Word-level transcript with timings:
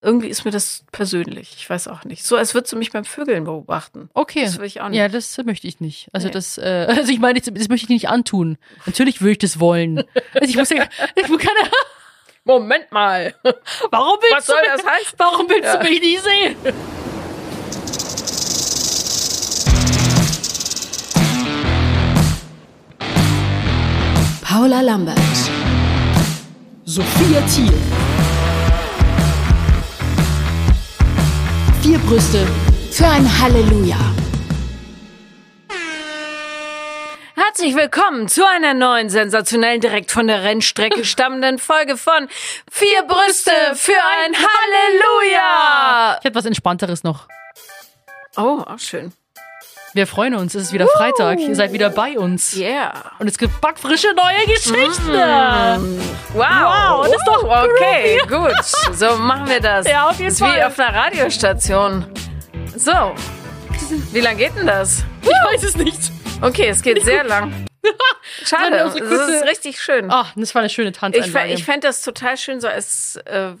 irgendwie 0.00 0.28
ist 0.28 0.44
mir 0.44 0.50
das 0.52 0.84
persönlich. 0.92 1.54
Ich 1.58 1.68
weiß 1.68 1.88
auch 1.88 2.04
nicht. 2.04 2.24
So, 2.24 2.36
als 2.36 2.54
würdest 2.54 2.72
du 2.72 2.76
mich 2.76 2.92
beim 2.92 3.04
Vögeln 3.04 3.44
beobachten. 3.44 4.08
Okay. 4.14 4.44
Das 4.44 4.58
will 4.58 4.66
ich 4.66 4.80
auch 4.80 4.88
nicht. 4.88 4.98
Ja, 4.98 5.08
das 5.08 5.36
möchte 5.44 5.66
ich 5.66 5.80
nicht. 5.80 6.08
Also 6.12 6.28
Nee. 6.28 6.32
das, 6.34 6.56
äh, 6.58 6.86
also 6.88 7.10
ich 7.12 7.18
meine, 7.18 7.40
das, 7.40 7.52
das 7.52 7.68
möchte 7.68 7.84
ich 7.86 7.88
nicht 7.90 8.08
antun. 8.08 8.58
Natürlich 8.86 9.20
würde 9.20 9.32
ich 9.32 9.38
das 9.38 9.58
wollen. 9.60 9.98
Also 10.34 10.48
ich 10.48 10.56
muss 10.56 10.70
ja, 10.70 10.84
ich 11.16 11.28
muss 11.28 11.38
keine, 11.40 11.70
Moment 12.44 12.90
mal. 12.92 13.34
warum 13.90 14.18
willst 14.22 14.36
Was 14.36 14.46
soll 14.46 14.56
du 14.64 14.70
mich, 14.72 14.82
das 14.82 14.86
heißen? 14.92 15.14
Warum 15.18 15.48
willst 15.48 15.64
Ja. 15.64 15.76
du 15.78 15.88
mich 15.88 16.00
nicht 16.00 16.22
sehen? 16.22 16.56
Paula 24.42 24.80
Lambert, 24.80 25.18
Sophia 26.84 27.40
Thiel. 27.42 27.72
Vier 31.88 32.00
Brüste 32.00 32.46
für 32.90 33.06
ein 33.06 33.26
Halleluja. 33.40 33.96
Herzlich 37.34 37.74
willkommen 37.74 38.28
zu 38.28 38.46
einer 38.46 38.74
neuen 38.74 39.08
sensationellen, 39.08 39.80
direkt 39.80 40.10
von 40.10 40.26
der 40.26 40.42
Rennstrecke 40.42 41.06
stammenden 41.06 41.58
Folge 41.58 41.96
von 41.96 42.28
Vier 42.70 43.04
Brüste 43.04 43.52
für 43.72 43.94
ein 43.94 44.34
Halleluja. 44.34 46.16
Ich 46.18 46.24
hätte 46.26 46.34
was 46.34 46.44
Entspannteres 46.44 47.04
noch. 47.04 47.26
Oh, 48.36 48.62
auch 48.66 48.78
schön. 48.78 49.14
Wir 49.94 50.06
freuen 50.06 50.34
uns, 50.34 50.54
es 50.54 50.64
ist 50.64 50.72
wieder 50.72 50.86
Freitag. 50.86 51.38
Ihr 51.40 51.54
seid 51.54 51.72
wieder 51.72 51.90
bei 51.90 52.18
uns. 52.18 52.54
Yeah. 52.56 52.92
Und 53.18 53.26
es 53.26 53.38
gibt 53.38 53.60
backfrische 53.60 54.08
neue 54.14 54.46
Geschichten. 54.46 55.12
Wow. 55.12 56.34
Wow, 56.34 57.06
das 57.06 57.16
ist 57.16 57.26
doch 57.26 57.42
Okay, 57.44 58.18
gut. 58.28 58.94
So 58.94 59.16
machen 59.16 59.48
wir 59.48 59.60
das. 59.60 59.88
Ja, 59.88 60.08
auf 60.08 60.18
jeden 60.18 60.26
das 60.26 60.34
ist 60.34 60.40
wie 60.40 60.44
Fall. 60.50 60.62
auf 60.62 60.78
einer 60.78 60.94
Radiostation. 60.94 62.04
So. 62.76 63.14
Wie 64.12 64.20
lang 64.20 64.36
geht 64.36 64.54
denn 64.56 64.66
das? 64.66 65.04
Ich 65.22 65.28
weiß 65.28 65.62
es 65.62 65.76
nicht. 65.76 66.12
Okay, 66.42 66.68
es 66.68 66.82
geht 66.82 67.02
sehr 67.02 67.24
lang. 67.24 67.52
Schade, 68.44 68.76
das 68.76 68.94
ist 68.94 69.44
richtig 69.44 69.80
schön. 69.80 70.08
Ach, 70.10 70.32
das 70.36 70.54
war 70.54 70.60
eine 70.60 70.68
schöne 70.68 70.90
Ich, 70.90 70.96
Tanzeinlage. 70.98 71.52
ich 71.54 71.64
fände 71.64 71.86
das 71.86 72.02
total 72.02 72.36
schön 72.36 72.60
so 72.60 72.68
als 72.68 73.16
äh, 73.24 73.52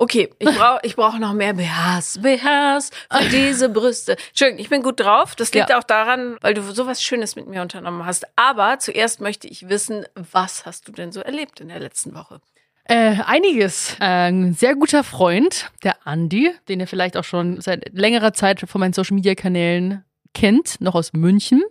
Okay, 0.01 0.29
ich 0.39 0.49
brauche 0.57 0.79
ich 0.83 0.95
brauch 0.95 1.17
noch 1.19 1.33
mehr 1.33 1.53
BHs. 1.53 2.19
BHs 2.21 2.89
für 3.11 3.29
diese 3.29 3.67
Brüste. 3.67 4.15
Schön, 4.33 4.57
ich 4.57 4.69
bin 4.69 4.81
gut 4.81 4.99
drauf. 5.01 5.35
Das 5.35 5.53
liegt 5.53 5.69
Ja. 5.69 5.77
auch 5.77 5.83
daran, 5.83 6.37
weil 6.41 6.53
du 6.53 6.61
sowas 6.63 7.03
Schönes 7.03 7.35
mit 7.35 7.47
mir 7.47 7.61
unternommen 7.61 8.05
hast. 8.05 8.25
Aber 8.37 8.79
zuerst 8.79 9.19
möchte 9.19 9.47
ich 9.49 9.67
wissen, 9.67 10.05
was 10.15 10.65
hast 10.65 10.87
du 10.87 10.93
denn 10.93 11.11
so 11.11 11.19
erlebt 11.19 11.59
in 11.59 11.67
der 11.67 11.79
letzten 11.79 12.15
Woche? 12.15 12.39
Äh, 12.85 13.17
einiges. 13.25 13.97
Ein 13.99 14.53
sehr 14.53 14.73
guter 14.75 15.03
Freund, 15.03 15.69
der 15.83 16.07
Andi, 16.07 16.51
den 16.69 16.79
ihr 16.79 16.87
vielleicht 16.87 17.17
auch 17.17 17.25
schon 17.25 17.59
seit 17.59 17.91
längerer 17.93 18.31
Zeit 18.33 18.61
von 18.61 18.79
meinen 18.79 18.93
Social 18.93 19.15
Media 19.15 19.35
Kanälen 19.35 20.05
kennt, 20.33 20.79
noch 20.79 20.95
aus 20.95 21.11
München, 21.11 21.61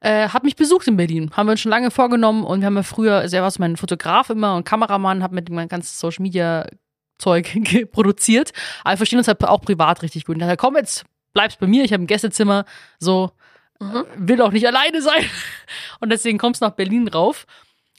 äh, 0.00 0.28
hat 0.28 0.44
mich 0.44 0.54
besucht 0.56 0.86
in 0.86 0.96
Berlin. 0.98 1.30
Haben 1.34 1.46
wir 1.48 1.52
uns 1.52 1.60
schon 1.62 1.70
lange 1.70 1.90
vorgenommen 1.90 2.44
und 2.44 2.60
wir 2.60 2.66
haben 2.66 2.76
ja 2.76 2.82
früher, 2.82 3.14
also 3.16 3.36
er 3.36 3.42
war 3.42 3.50
so 3.50 3.60
mein 3.60 3.76
Fotograf 3.78 4.28
immer 4.30 4.54
und 4.54 4.64
Kameramann, 4.64 5.22
hat 5.22 5.32
mit 5.32 5.48
meinem 5.48 5.68
ganzen 5.68 5.96
Social 5.96 6.22
Media 6.22 6.66
Zeug 7.24 7.48
produziert. 7.92 8.52
Aber 8.84 8.92
wir 8.92 8.98
verstehen 8.98 9.18
uns 9.18 9.28
halt 9.28 9.42
auch 9.44 9.60
privat 9.60 10.02
richtig 10.02 10.24
gut. 10.24 10.36
Und 10.36 10.42
er 10.42 10.56
komm 10.56 10.76
jetzt, 10.76 11.04
bleibst 11.32 11.58
bei 11.58 11.66
mir, 11.66 11.84
ich 11.84 11.92
habe 11.92 12.04
ein 12.04 12.06
Gästezimmer, 12.06 12.64
so, 12.98 13.30
Mhm. 13.80 14.04
will 14.16 14.40
auch 14.40 14.52
nicht 14.52 14.66
alleine 14.66 15.02
sein. 15.02 15.24
Und 16.00 16.10
deswegen 16.10 16.38
kommst 16.38 16.62
du 16.62 16.66
nach 16.66 16.74
Berlin 16.74 17.08
rauf. 17.08 17.44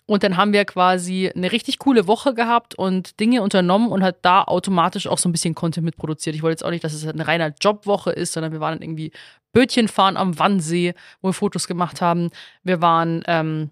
Und 0.08 0.24
dann 0.24 0.38
haben 0.38 0.54
wir 0.54 0.64
quasi 0.66 1.32
eine 1.36 1.52
richtig 1.52 1.80
coole 1.80 2.08
Woche 2.08 2.36
gehabt 2.36 2.76
und 2.76 3.20
Dinge 3.20 3.42
unternommen 3.42 3.90
und 3.92 4.04
hat 4.04 4.18
da 4.22 4.44
automatisch 4.44 5.08
auch 5.08 5.18
so 5.18 5.28
ein 5.28 5.32
bisschen 5.32 5.56
Content 5.56 5.84
mitproduziert. 5.84 6.36
Ich 6.36 6.44
wollte 6.44 6.54
jetzt 6.54 6.64
auch 6.64 6.70
nicht, 6.70 6.84
dass 6.84 6.94
es 6.94 7.08
eine 7.08 7.28
reine 7.28 7.56
Jobwoche 7.60 8.12
ist, 8.12 8.34
sondern 8.34 8.52
wir 8.54 8.60
waren 8.60 8.76
dann 8.76 8.84
irgendwie 8.84 9.12
Bötchen 9.52 9.88
fahren 9.88 10.16
am 10.16 10.38
Wannsee, 10.38 10.94
wo 11.22 11.30
wir 11.30 11.34
Fotos 11.34 11.68
gemacht 11.68 12.02
haben. 12.02 12.30
Wir 12.64 12.84
waren 12.84 13.24
ähm, 13.26 13.72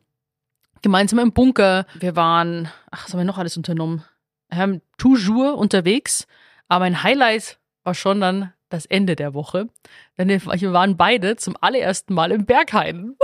gemeinsam 0.81 1.19
im 1.19 1.34
Bunker. 1.34 1.86
Wir 2.00 2.16
waren, 2.16 2.68
ach, 2.90 3.06
was 3.06 3.13
haben 3.13 3.19
wir 3.19 3.25
noch 3.25 3.38
alles 3.38 3.56
unternommen? 3.56 4.03
Wir 4.53 4.62
haben 4.62 4.81
toujours 4.97 5.58
unterwegs. 5.58 6.28
Aber 6.68 6.86
mein 6.86 7.03
Highlight 7.03 7.59
war 7.84 7.94
schon 7.96 8.22
dann 8.22 8.53
das 8.69 8.86
Ende 8.86 9.16
der 9.16 9.34
Woche. 9.34 9.68
Denn 10.18 10.30
wir 10.30 10.41
wir 10.44 10.74
waren 10.74 10.96
beide 10.97 11.36
zum 11.36 11.58
allerersten 11.59 12.14
Mal 12.14 12.31
im 12.31 12.46
Berghain. 12.46 13.16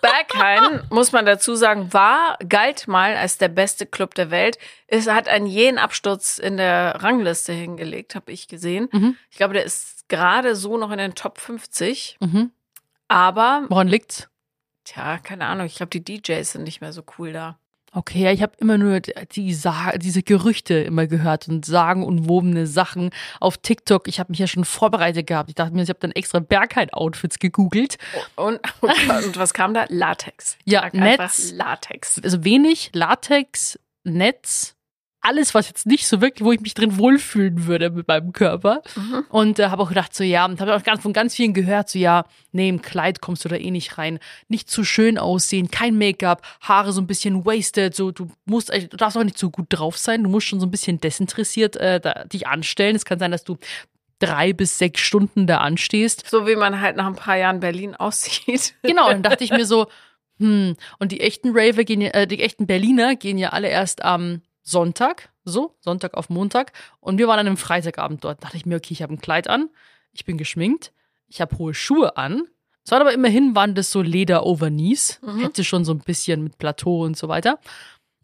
Berghain, 0.00 0.82
muss 0.90 1.12
man 1.12 1.26
dazu 1.26 1.54
sagen, 1.54 1.92
war, 1.92 2.38
galt 2.48 2.88
mal 2.88 3.16
als 3.16 3.38
der 3.38 3.48
beste 3.48 3.84
Club 3.84 4.14
der 4.14 4.30
Welt. 4.30 4.58
Es 4.86 5.08
hat 5.08 5.28
einen 5.28 5.46
jähen 5.46 5.78
Absturz 5.78 6.38
in 6.38 6.56
der 6.56 7.02
Rangliste 7.02 7.52
hingelegt, 7.52 8.14
habe 8.14 8.32
ich 8.32 8.48
gesehen. 8.48 8.88
Mhm. 8.92 9.16
Ich 9.30 9.36
glaube, 9.36 9.54
der 9.54 9.64
ist 9.64 10.08
gerade 10.08 10.56
so 10.56 10.78
noch 10.78 10.90
in 10.90 10.98
den 10.98 11.14
Top 11.14 11.38
50. 11.38 12.16
Mhm. 12.20 12.50
Aber, 13.08 13.64
Woran 13.68 13.88
liegt's? 13.88 14.28
tja, 14.84 15.18
keine 15.18 15.46
Ahnung, 15.46 15.66
ich 15.66 15.74
glaube, 15.76 15.90
die 15.90 16.02
DJs 16.02 16.52
sind 16.52 16.62
nicht 16.62 16.80
mehr 16.80 16.92
so 16.94 17.02
cool 17.18 17.32
da. 17.32 17.58
Okay, 17.92 18.22
ja, 18.22 18.32
ich 18.32 18.42
habe 18.42 18.52
immer 18.58 18.76
nur 18.76 19.00
die, 19.00 19.54
Sa 19.54 19.92
diese 19.96 20.22
Gerüchte 20.22 20.74
immer 20.74 21.06
gehört 21.06 21.48
und 21.48 21.64
sagenumwobene 21.64 22.66
Sachen 22.66 23.10
auf 23.40 23.56
TikTok. 23.58 24.08
Ich 24.08 24.20
habe 24.20 24.30
mich 24.30 24.38
ja 24.38 24.46
schon 24.46 24.64
vorbereitet 24.64 25.26
gehabt. 25.26 25.48
Ich 25.48 25.54
dachte 25.54 25.74
mir, 25.74 25.82
ich 25.82 25.88
habe 25.88 25.98
dann 26.00 26.12
extra 26.12 26.40
Berghain-Outfits 26.40 27.38
gegoogelt. 27.38 27.96
Und, 28.36 28.60
und 28.80 29.36
was 29.36 29.54
kam 29.54 29.74
da? 29.74 29.86
Latex. 29.88 30.58
Ja, 30.64 30.88
Netz. 30.92 31.52
Latex. 31.52 32.20
Also 32.22 32.44
wenig 32.44 32.90
Latex, 32.92 33.78
Netz, 34.04 34.76
alles, 35.28 35.54
was 35.54 35.68
jetzt 35.68 35.86
nicht 35.86 36.06
so 36.06 36.22
wirklich, 36.22 36.44
wo 36.44 36.52
ich 36.52 36.60
mich 36.60 36.72
drin 36.72 36.96
wohlfühlen 36.96 37.66
würde 37.66 37.90
mit 37.90 38.08
meinem 38.08 38.32
Körper. 38.32 38.82
Mhm. 38.96 39.24
Und 39.28 39.58
äh, 39.58 39.66
habe 39.66 39.82
auch 39.82 39.90
gedacht, 39.90 40.14
so 40.14 40.24
ja, 40.24 40.46
und 40.46 40.60
habe 40.60 40.74
auch 40.74 40.82
ganz, 40.82 41.02
von 41.02 41.12
ganz 41.12 41.34
vielen 41.34 41.52
gehört, 41.52 41.90
so 41.90 41.98
ja, 41.98 42.24
nee, 42.52 42.68
im 42.68 42.80
Kleid 42.80 43.20
kommst 43.20 43.44
du 43.44 43.48
da 43.48 43.56
eh 43.56 43.70
nicht 43.70 43.98
rein. 43.98 44.18
Nicht 44.48 44.70
zu 44.70 44.84
schön 44.84 45.18
aussehen, 45.18 45.70
kein 45.70 45.98
Make-up, 45.98 46.42
Haare 46.62 46.92
so 46.92 47.02
ein 47.02 47.06
bisschen 47.06 47.44
wasted, 47.44 47.94
so 47.94 48.10
du 48.10 48.30
musst, 48.46 48.70
äh, 48.70 48.88
du 48.88 48.96
darfst 48.96 49.18
auch 49.18 49.24
nicht 49.24 49.38
so 49.38 49.50
gut 49.50 49.66
drauf 49.68 49.98
sein, 49.98 50.22
du 50.22 50.30
musst 50.30 50.46
schon 50.46 50.60
so 50.60 50.66
ein 50.66 50.70
bisschen 50.70 50.98
desinteressiert 50.98 51.76
äh, 51.76 52.00
da, 52.00 52.24
dich 52.24 52.46
anstellen. 52.46 52.96
Es 52.96 53.04
kann 53.04 53.18
sein, 53.18 53.30
dass 53.30 53.44
du 53.44 53.58
drei 54.20 54.54
bis 54.54 54.78
sechs 54.78 55.00
Stunden 55.02 55.46
da 55.46 55.58
anstehst. 55.58 56.28
So 56.28 56.46
wie 56.46 56.56
man 56.56 56.80
halt 56.80 56.96
nach 56.96 57.06
ein 57.06 57.14
paar 57.14 57.36
Jahren 57.36 57.60
Berlin 57.60 57.94
aussieht. 57.94 58.74
Genau, 58.82 59.10
dann 59.10 59.22
dachte 59.22 59.44
ich 59.44 59.50
mir 59.50 59.66
so, 59.66 59.86
hm, 60.38 60.76
und 60.98 61.12
die 61.12 61.20
echten 61.20 61.50
Raver 61.52 61.84
gehen 61.84 62.00
ja, 62.00 62.10
äh, 62.10 62.26
die 62.26 62.42
echten 62.42 62.66
Berliner 62.66 63.16
gehen 63.16 63.38
ja 63.38 63.50
alle 63.50 63.68
erst 63.68 64.04
am 64.04 64.40
Sonntag, 64.68 65.30
so, 65.44 65.76
Sonntag 65.80 66.14
auf 66.14 66.28
Montag. 66.28 66.72
Und 67.00 67.18
wir 67.18 67.28
waren 67.28 67.38
an 67.38 67.46
einem 67.46 67.56
Freitagabend 67.56 68.24
dort. 68.24 68.42
Dachte 68.44 68.56
ich 68.56 68.66
mir, 68.66 68.76
okay, 68.76 68.92
ich 68.92 69.02
habe 69.02 69.14
ein 69.14 69.20
Kleid 69.20 69.48
an, 69.48 69.70
ich 70.12 70.24
bin 70.24 70.38
geschminkt, 70.38 70.92
Ich 71.26 71.40
habe 71.40 71.58
hohe 71.58 71.74
Schuhe 71.74 72.16
an. 72.16 72.48
Es 72.84 72.90
waren 72.90 73.02
aber 73.02 73.12
immerhin 73.12 73.54
waren 73.54 73.74
das 73.74 73.90
so 73.90 74.00
Leder 74.00 74.46
over 74.46 74.70
Knees. 74.70 75.20
Mhm. 75.22 75.40
Hätte 75.40 75.62
schon 75.62 75.84
so 75.84 75.92
ein 75.92 75.98
bisschen 75.98 76.42
mit 76.42 76.56
Plateau 76.58 77.04
und 77.04 77.16
so 77.16 77.28
weiter. 77.28 77.58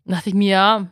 Dann 0.04 0.16
dachte 0.16 0.30
ich 0.30 0.34
mir, 0.34 0.50
ja, 0.50 0.90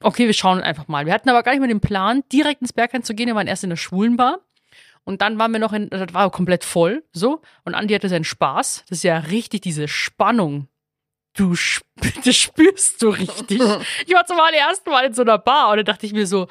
okay, 0.00 0.26
wir 0.26 0.34
schauen 0.34 0.60
einfach 0.60 0.86
mal. 0.88 1.06
Wir 1.06 1.14
hatten 1.14 1.30
aber 1.30 1.42
gar 1.42 1.52
nicht 1.52 1.60
mehr 1.60 1.68
den 1.68 1.80
Plan, 1.80 2.22
direkt 2.30 2.60
ins 2.60 2.72
Berghain 2.72 3.02
zu 3.02 3.14
gehen. 3.14 3.28
Wir 3.28 3.34
waren 3.34 3.46
erst 3.46 3.64
in 3.64 3.70
der 3.70 3.76
Schwulenbar. 3.76 4.40
Und 5.04 5.20
dann 5.20 5.38
waren 5.38 5.52
wir 5.52 5.60
noch 5.60 5.72
in, 5.72 5.90
das 5.90 6.14
war 6.14 6.30
komplett 6.30 6.64
voll, 6.64 7.04
so. 7.12 7.42
Und 7.64 7.74
Andi 7.74 7.94
hatte 7.94 8.08
seinen 8.08 8.24
Spaß. 8.24 8.84
Das 8.88 8.98
ist 8.98 9.04
ja 9.04 9.18
richtig 9.18 9.60
diese 9.60 9.86
Spannung. 9.88 10.68
Du, 11.36 11.54
das 12.24 12.36
spürst 12.36 13.02
du 13.02 13.10
richtig. 13.10 13.60
Ich 14.06 14.14
war 14.14 14.24
zum 14.26 14.38
allerersten 14.38 14.90
Mal 14.90 15.06
in 15.06 15.14
so 15.14 15.22
einer 15.22 15.38
Bar 15.38 15.70
und 15.70 15.78
da 15.78 15.82
dachte 15.82 16.06
ich 16.06 16.12
mir 16.12 16.26
so, 16.26 16.48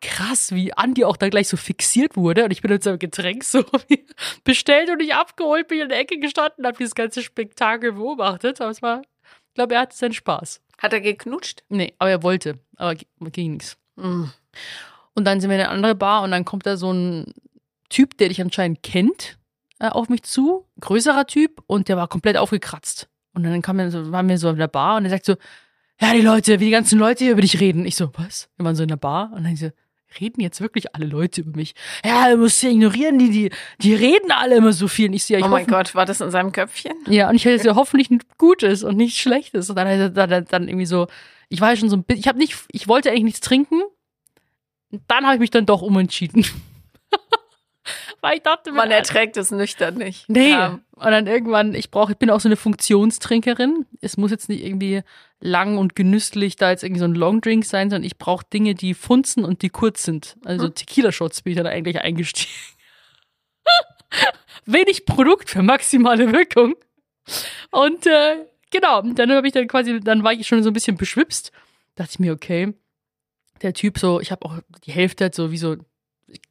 krass, 0.00 0.52
wie 0.52 0.72
Andi 0.72 1.04
auch 1.04 1.16
da 1.16 1.28
gleich 1.28 1.48
so 1.48 1.56
fixiert 1.56 2.16
wurde. 2.16 2.44
Und 2.44 2.50
ich 2.50 2.62
bin 2.62 2.70
mit 2.70 2.82
seinem 2.82 2.98
Getränk 2.98 3.44
so 3.44 3.64
bestellt 4.44 4.90
und 4.90 4.98
nicht 4.98 5.14
abgeholt, 5.14 5.68
bin 5.68 5.80
in 5.80 5.88
der 5.88 5.98
Ecke 5.98 6.18
gestanden, 6.18 6.66
habe 6.66 6.78
dieses 6.78 6.94
ganze 6.94 7.22
Spektakel 7.22 7.92
beobachtet. 7.92 8.60
Aber 8.60 8.70
es 8.70 8.82
war, 8.82 9.02
ich 9.22 9.54
glaube, 9.54 9.74
er 9.74 9.80
hatte 9.82 9.96
seinen 9.96 10.12
Spaß. 10.12 10.60
Hat 10.78 10.92
er 10.92 11.00
geknutscht? 11.00 11.64
Nee, 11.68 11.94
aber 11.98 12.10
er 12.10 12.22
wollte. 12.22 12.58
Aber 12.76 12.94
ging 12.94 13.54
nichts. 13.54 13.76
Mhm. 13.96 14.30
Und 15.14 15.24
dann 15.24 15.40
sind 15.40 15.50
wir 15.50 15.56
in 15.56 15.62
eine 15.62 15.70
andere 15.70 15.94
Bar 15.96 16.22
und 16.22 16.30
dann 16.30 16.44
kommt 16.44 16.66
da 16.66 16.76
so 16.76 16.92
ein 16.92 17.34
Typ, 17.88 18.16
der 18.18 18.28
dich 18.28 18.40
anscheinend 18.40 18.82
kennt, 18.82 19.38
äh, 19.80 19.88
auf 19.88 20.08
mich 20.08 20.22
zu. 20.22 20.66
Größerer 20.80 21.26
Typ 21.26 21.62
und 21.66 21.88
der 21.88 21.96
war 21.96 22.06
komplett 22.06 22.36
aufgekratzt. 22.36 23.08
Und 23.38 23.52
dann 23.52 23.62
kam 23.62 23.78
er 23.78 23.90
so, 23.90 24.10
waren 24.10 24.28
wir 24.28 24.38
so 24.38 24.50
in 24.50 24.56
der 24.56 24.68
Bar 24.68 24.96
und 24.96 25.04
er 25.04 25.10
sagt 25.10 25.24
so, 25.24 25.36
ja, 26.00 26.12
die 26.12 26.20
Leute, 26.20 26.60
wie 26.60 26.66
die 26.66 26.70
ganzen 26.70 26.98
Leute 26.98 27.24
hier 27.24 27.32
über 27.32 27.42
dich 27.42 27.60
reden. 27.60 27.84
Ich 27.86 27.96
so, 27.96 28.10
was? 28.16 28.48
Wir 28.56 28.64
waren 28.64 28.76
so 28.76 28.82
in 28.82 28.88
der 28.88 28.96
Bar 28.96 29.32
und 29.34 29.44
dann 29.44 29.52
ich 29.52 29.60
so, 29.60 29.70
reden 30.20 30.40
jetzt 30.40 30.60
wirklich 30.60 30.94
alle 30.94 31.06
Leute 31.06 31.42
über 31.42 31.56
mich? 31.56 31.74
Ja, 32.04 32.30
du 32.30 32.36
musst 32.38 32.62
ja 32.62 32.70
ignorieren, 32.70 33.18
die, 33.18 33.30
die, 33.30 33.50
die 33.80 33.94
reden 33.94 34.30
alle 34.32 34.56
immer 34.56 34.72
so 34.72 34.88
viel. 34.88 35.08
Und 35.08 35.14
ich 35.14 35.24
so, 35.24 35.34
ja, 35.34 35.40
ich 35.40 35.44
Oh 35.44 35.48
mein 35.48 35.66
Gott, 35.66 35.94
war 35.94 36.06
das 36.06 36.20
in 36.20 36.30
seinem 36.30 36.52
Köpfchen? 36.52 36.94
ja, 37.08 37.28
und 37.28 37.36
ich 37.36 37.44
hätte 37.44 37.66
ja 37.66 37.74
hoffentlich 37.74 38.10
ein 38.10 38.20
Gutes 38.38 38.82
und 38.82 38.96
nichts 38.96 39.18
Schlechtes. 39.18 39.70
Und 39.70 39.76
dann, 39.76 39.86
er 39.86 40.10
dann, 40.10 40.44
dann, 40.44 40.68
irgendwie 40.68 40.86
so, 40.86 41.06
ich 41.48 41.60
war 41.60 41.70
ja 41.70 41.76
schon 41.76 41.90
so 41.90 41.96
ein 41.96 42.04
bisschen, 42.04 42.20
ich 42.20 42.28
habe 42.28 42.38
nicht, 42.38 42.56
ich 42.72 42.88
wollte 42.88 43.10
eigentlich 43.10 43.24
nichts 43.24 43.40
trinken. 43.40 43.82
Dann 45.06 45.24
habe 45.24 45.34
ich 45.34 45.40
mich 45.40 45.50
dann 45.50 45.66
doch 45.66 45.82
umentschieden. 45.82 46.44
Weil 48.20 48.36
ich 48.38 48.42
dachte, 48.42 48.72
Man 48.72 48.88
mir, 48.88 48.96
erträgt 48.96 49.36
es 49.36 49.50
nüchtern 49.52 49.94
nicht. 49.94 50.28
nee. 50.28 50.50
Ja. 50.50 50.80
Und 50.92 51.10
dann 51.12 51.28
irgendwann, 51.28 51.74
ich 51.74 51.90
brauche, 51.92 52.12
ich 52.12 52.18
bin 52.18 52.30
auch 52.30 52.40
so 52.40 52.48
eine 52.48 52.56
Funktionstrinkerin. 52.56 53.86
Es 54.00 54.16
muss 54.16 54.32
jetzt 54.32 54.48
nicht 54.48 54.64
irgendwie 54.64 55.02
lang 55.40 55.78
und 55.78 55.94
genüsslich 55.94 56.56
da 56.56 56.70
jetzt 56.70 56.82
irgendwie 56.82 56.98
so 56.98 57.04
ein 57.04 57.14
Longdrink 57.14 57.64
sein, 57.64 57.90
sondern 57.90 58.04
ich 58.04 58.18
brauche 58.18 58.44
Dinge, 58.52 58.74
die 58.74 58.94
funzen 58.94 59.44
und 59.44 59.62
die 59.62 59.68
kurz 59.68 60.02
sind. 60.02 60.36
Also 60.44 60.66
Hm. 60.66 60.74
Tequila-Shots 60.74 61.42
bin 61.42 61.52
ich 61.52 61.56
dann 61.56 61.68
eigentlich 61.68 62.00
eingestiegen. 62.00 62.50
Wenig 64.66 65.06
Produkt 65.06 65.50
für 65.50 65.62
maximale 65.62 66.32
Wirkung. 66.32 66.74
Und 67.70 68.06
äh, 68.06 68.36
genau, 68.70 69.02
dann 69.02 69.30
habe 69.32 69.46
ich 69.46 69.52
dann 69.52 69.68
quasi, 69.68 70.00
dann 70.00 70.24
war 70.24 70.32
ich 70.32 70.46
schon 70.46 70.62
so 70.62 70.70
ein 70.70 70.74
bisschen 70.74 70.96
beschwipst. 70.96 71.52
Dachte 71.94 72.10
ich 72.12 72.18
mir, 72.18 72.32
okay, 72.32 72.74
der 73.62 73.74
Typ 73.74 73.98
so, 73.98 74.20
ich 74.20 74.30
habe 74.32 74.44
auch 74.46 74.58
die 74.84 74.92
Hälfte 74.92 75.24
halt 75.24 75.34
so 75.34 75.50
wie 75.50 75.58
so, 75.58 75.76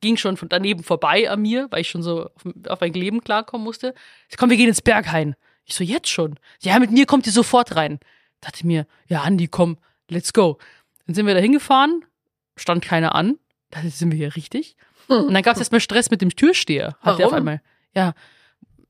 ging 0.02 0.18
schon 0.18 0.38
von 0.38 0.50
daneben 0.50 0.84
vorbei 0.84 1.30
an 1.30 1.42
mir, 1.42 1.68
weil 1.70 1.82
ich 1.82 1.90
schon 1.90 2.04
so 2.04 2.26
auf, 2.26 2.46
auf 2.68 2.82
mein 2.82 2.94
Leben 2.94 3.22
klarkommen 3.22 3.64
musste. 3.64 3.94
Ich 4.30 4.38
komm, 4.38 4.50
wir 4.50 4.58
gehen 4.58 4.68
ins 4.68 4.82
Berghain. 4.82 5.36
Ich 5.66 5.76
so, 5.76 5.84
jetzt 5.84 6.10
schon? 6.10 6.40
Ja, 6.62 6.80
mit 6.80 6.92
mir 6.92 7.06
kommt 7.06 7.28
ihr 7.28 7.34
sofort 7.34 7.76
rein. 7.76 8.00
Dachte 8.42 8.66
mir, 8.66 8.88
ja, 9.08 9.22
Andi, 9.22 9.48
komm, 9.48 9.78
let's 10.10 10.34
go. 10.34 10.58
Dann 11.06 11.16
sind 11.16 11.26
wir 11.26 11.34
da 11.34 11.40
hingefahren, 11.40 12.06
stand 12.56 12.84
keiner 12.84 13.16
an. 13.16 13.38
Da 13.72 13.82
sind 13.82 14.12
wir 14.12 14.18
hier 14.18 14.36
richtig. 14.36 14.76
Und 15.08 15.34
dann 15.34 15.44
gab 15.44 15.54
es 15.54 15.60
erstmal 15.60 15.82
Stress 15.82 16.10
mit 16.10 16.22
dem 16.22 16.30
Türsteher. 16.30 16.98
Hat 17.02 17.20
der 17.20 17.28
auf 17.28 17.32
Warum? 17.32 17.48
einmal. 17.48 17.62
Ja. 17.94 18.14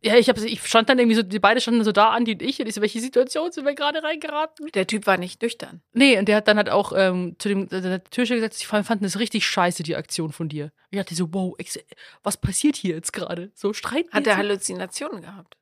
Ja, 0.03 0.15
ich, 0.15 0.29
hab, 0.29 0.37
ich 0.37 0.63
stand 0.63 0.89
dann 0.89 0.99
irgendwie 0.99 1.15
so, 1.15 1.23
die 1.23 1.39
beide 1.39 1.59
standen 1.59 1.83
so 1.83 1.91
da, 1.91 2.11
Andi 2.11 2.33
und 2.33 2.41
ich. 2.43 2.59
Und 2.59 2.67
ich 2.67 2.75
so, 2.75 2.81
welche 2.81 2.99
Situation 3.01 3.51
sind 3.51 3.65
wir 3.65 3.73
gerade 3.73 4.03
reingeraten? 4.03 4.67
Der 4.73 4.85
Typ 4.85 5.07
war 5.07 5.17
nicht 5.17 5.41
nüchtern. 5.41 5.81
Nee, 5.93 6.19
und 6.19 6.27
der 6.27 6.35
hat 6.37 6.47
dann 6.47 6.57
halt 6.57 6.69
auch 6.69 6.93
ähm, 6.95 7.35
zu 7.39 7.49
dem 7.49 7.67
der 7.67 8.03
Türsteher 8.03 8.37
gesagt, 8.37 8.55
ich 8.57 8.67
fand 8.67 9.03
das 9.03 9.17
richtig 9.17 9.45
scheiße, 9.47 9.81
die 9.81 9.95
Aktion 9.95 10.31
von 10.31 10.49
dir. 10.49 10.71
Ich 10.91 10.99
dachte 10.99 11.15
so, 11.15 11.33
wow, 11.33 11.55
ex- 11.57 11.79
was 12.21 12.37
passiert 12.37 12.75
hier 12.75 12.93
jetzt 12.95 13.11
gerade? 13.11 13.51
So 13.55 13.73
streiten 13.73 14.13
Hat 14.13 14.27
er? 14.27 14.37
Halluzinationen 14.37 15.21
gehabt? 15.21 15.57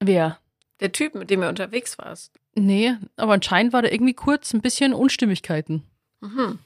Wer? 0.00 0.38
Der 0.80 0.92
Typ, 0.92 1.14
mit 1.14 1.30
dem 1.30 1.42
er 1.42 1.48
unterwegs 1.48 1.98
warst. 1.98 2.32
Nee, 2.54 2.94
aber 3.16 3.32
anscheinend 3.34 3.72
war 3.72 3.82
da 3.82 3.88
irgendwie 3.88 4.14
kurz 4.14 4.52
ein 4.54 4.60
bisschen 4.60 4.94
Unstimmigkeiten. 4.94 5.82
Mhm. 6.20 6.58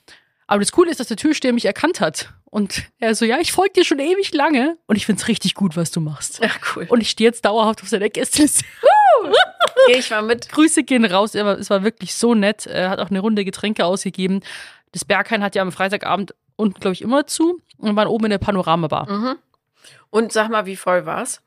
Aber 0.46 0.60
das 0.60 0.72
Coole 0.72 0.90
ist, 0.90 1.00
dass 1.00 1.08
der 1.08 1.16
Türsteher 1.16 1.52
mich 1.52 1.64
erkannt 1.64 2.00
hat. 2.00 2.32
Und 2.44 2.84
er 2.98 3.14
so, 3.14 3.24
ja, 3.24 3.38
ich 3.38 3.52
folge 3.52 3.72
dir 3.74 3.84
schon 3.84 3.98
ewig 3.98 4.32
lange 4.32 4.78
und 4.86 4.96
ich 4.96 5.04
find's 5.06 5.28
richtig 5.28 5.54
gut, 5.54 5.76
was 5.76 5.90
du 5.90 6.00
machst. 6.00 6.38
Ja, 6.42 6.50
cool. 6.74 6.86
Und 6.88 7.00
ich 7.00 7.10
stehe 7.10 7.28
jetzt 7.28 7.44
dauerhaft 7.44 7.82
auf 7.82 7.88
seiner 7.88 8.08
Gästeliste. 8.08 8.64
Gehe 9.88 9.98
ich 9.98 10.10
mal 10.10 10.22
mit. 10.22 10.48
Grüße 10.48 10.82
gehen 10.84 11.04
raus, 11.04 11.34
war, 11.34 11.58
es 11.58 11.68
war 11.70 11.82
wirklich 11.84 12.14
so 12.14 12.34
nett. 12.34 12.66
Er 12.66 12.90
hat 12.90 12.98
auch 12.98 13.10
eine 13.10 13.20
Runde 13.20 13.44
Getränke 13.44 13.84
ausgegeben. 13.84 14.40
Das 14.92 15.04
Berghain 15.04 15.42
hat 15.42 15.54
ja 15.54 15.62
am 15.62 15.72
Freitagabend 15.72 16.34
unten, 16.56 16.80
glaube 16.80 16.94
ich, 16.94 17.02
immer 17.02 17.26
zu 17.26 17.60
und 17.78 17.94
waren 17.96 18.08
oben 18.08 18.24
in 18.26 18.30
der 18.30 18.38
Panoramabar. 18.38 19.10
Mhm. 19.10 19.36
Und 20.10 20.32
sag 20.32 20.48
mal, 20.48 20.66
wie 20.66 20.76
voll 20.76 21.04
war's? 21.06 21.42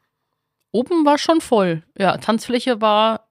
Oben 0.72 1.06
war 1.06 1.18
schon 1.18 1.42
voll. 1.42 1.84
Ja, 1.98 2.18
Tanzfläche 2.18 2.80
war 2.81 3.28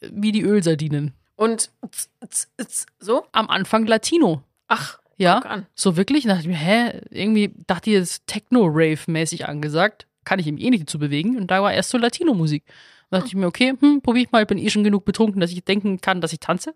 wie 0.00 0.32
die 0.32 0.42
Ölsardinen. 0.42 1.14
Und 1.36 1.70
z- 1.90 2.08
z- 2.28 2.48
z- 2.58 2.86
so? 2.98 3.26
Am 3.32 3.48
Anfang 3.48 3.86
Latino. 3.86 4.42
Ach, 4.66 4.98
Ja, 5.22 5.62
so 5.74 5.96
wirklich. 5.96 6.24
Da 6.24 6.30
dachte 6.30 6.42
ich 6.42 6.48
mir, 6.48 6.56
hä, 6.56 7.00
irgendwie 7.10 7.54
dachte 7.66 7.90
ich, 7.90 7.98
das 7.98 8.10
ist 8.10 8.26
Techno-Rave-mäßig 8.26 9.46
angesagt. 9.46 10.06
Kann 10.24 10.38
ich 10.38 10.46
ihm 10.46 10.58
eh 10.58 10.70
nicht 10.70 10.90
zu 10.90 10.98
bewegen. 10.98 11.36
Und 11.36 11.50
da 11.50 11.62
war 11.62 11.72
erst 11.72 11.90
so 11.90 11.98
Latino-Musik. 11.98 12.64
Da 13.10 13.18
dachte 13.18 13.28
ich 13.28 13.34
mir, 13.34 13.46
okay, 13.46 13.74
hm, 13.78 14.02
probier 14.02 14.22
ich 14.22 14.32
mal, 14.32 14.46
bin 14.46 14.58
eh 14.58 14.70
schon 14.70 14.84
genug 14.84 15.04
betrunken, 15.04 15.40
dass 15.40 15.52
ich 15.52 15.64
denken 15.64 16.00
kann, 16.00 16.20
dass 16.20 16.32
ich 16.32 16.40
tanze. 16.40 16.74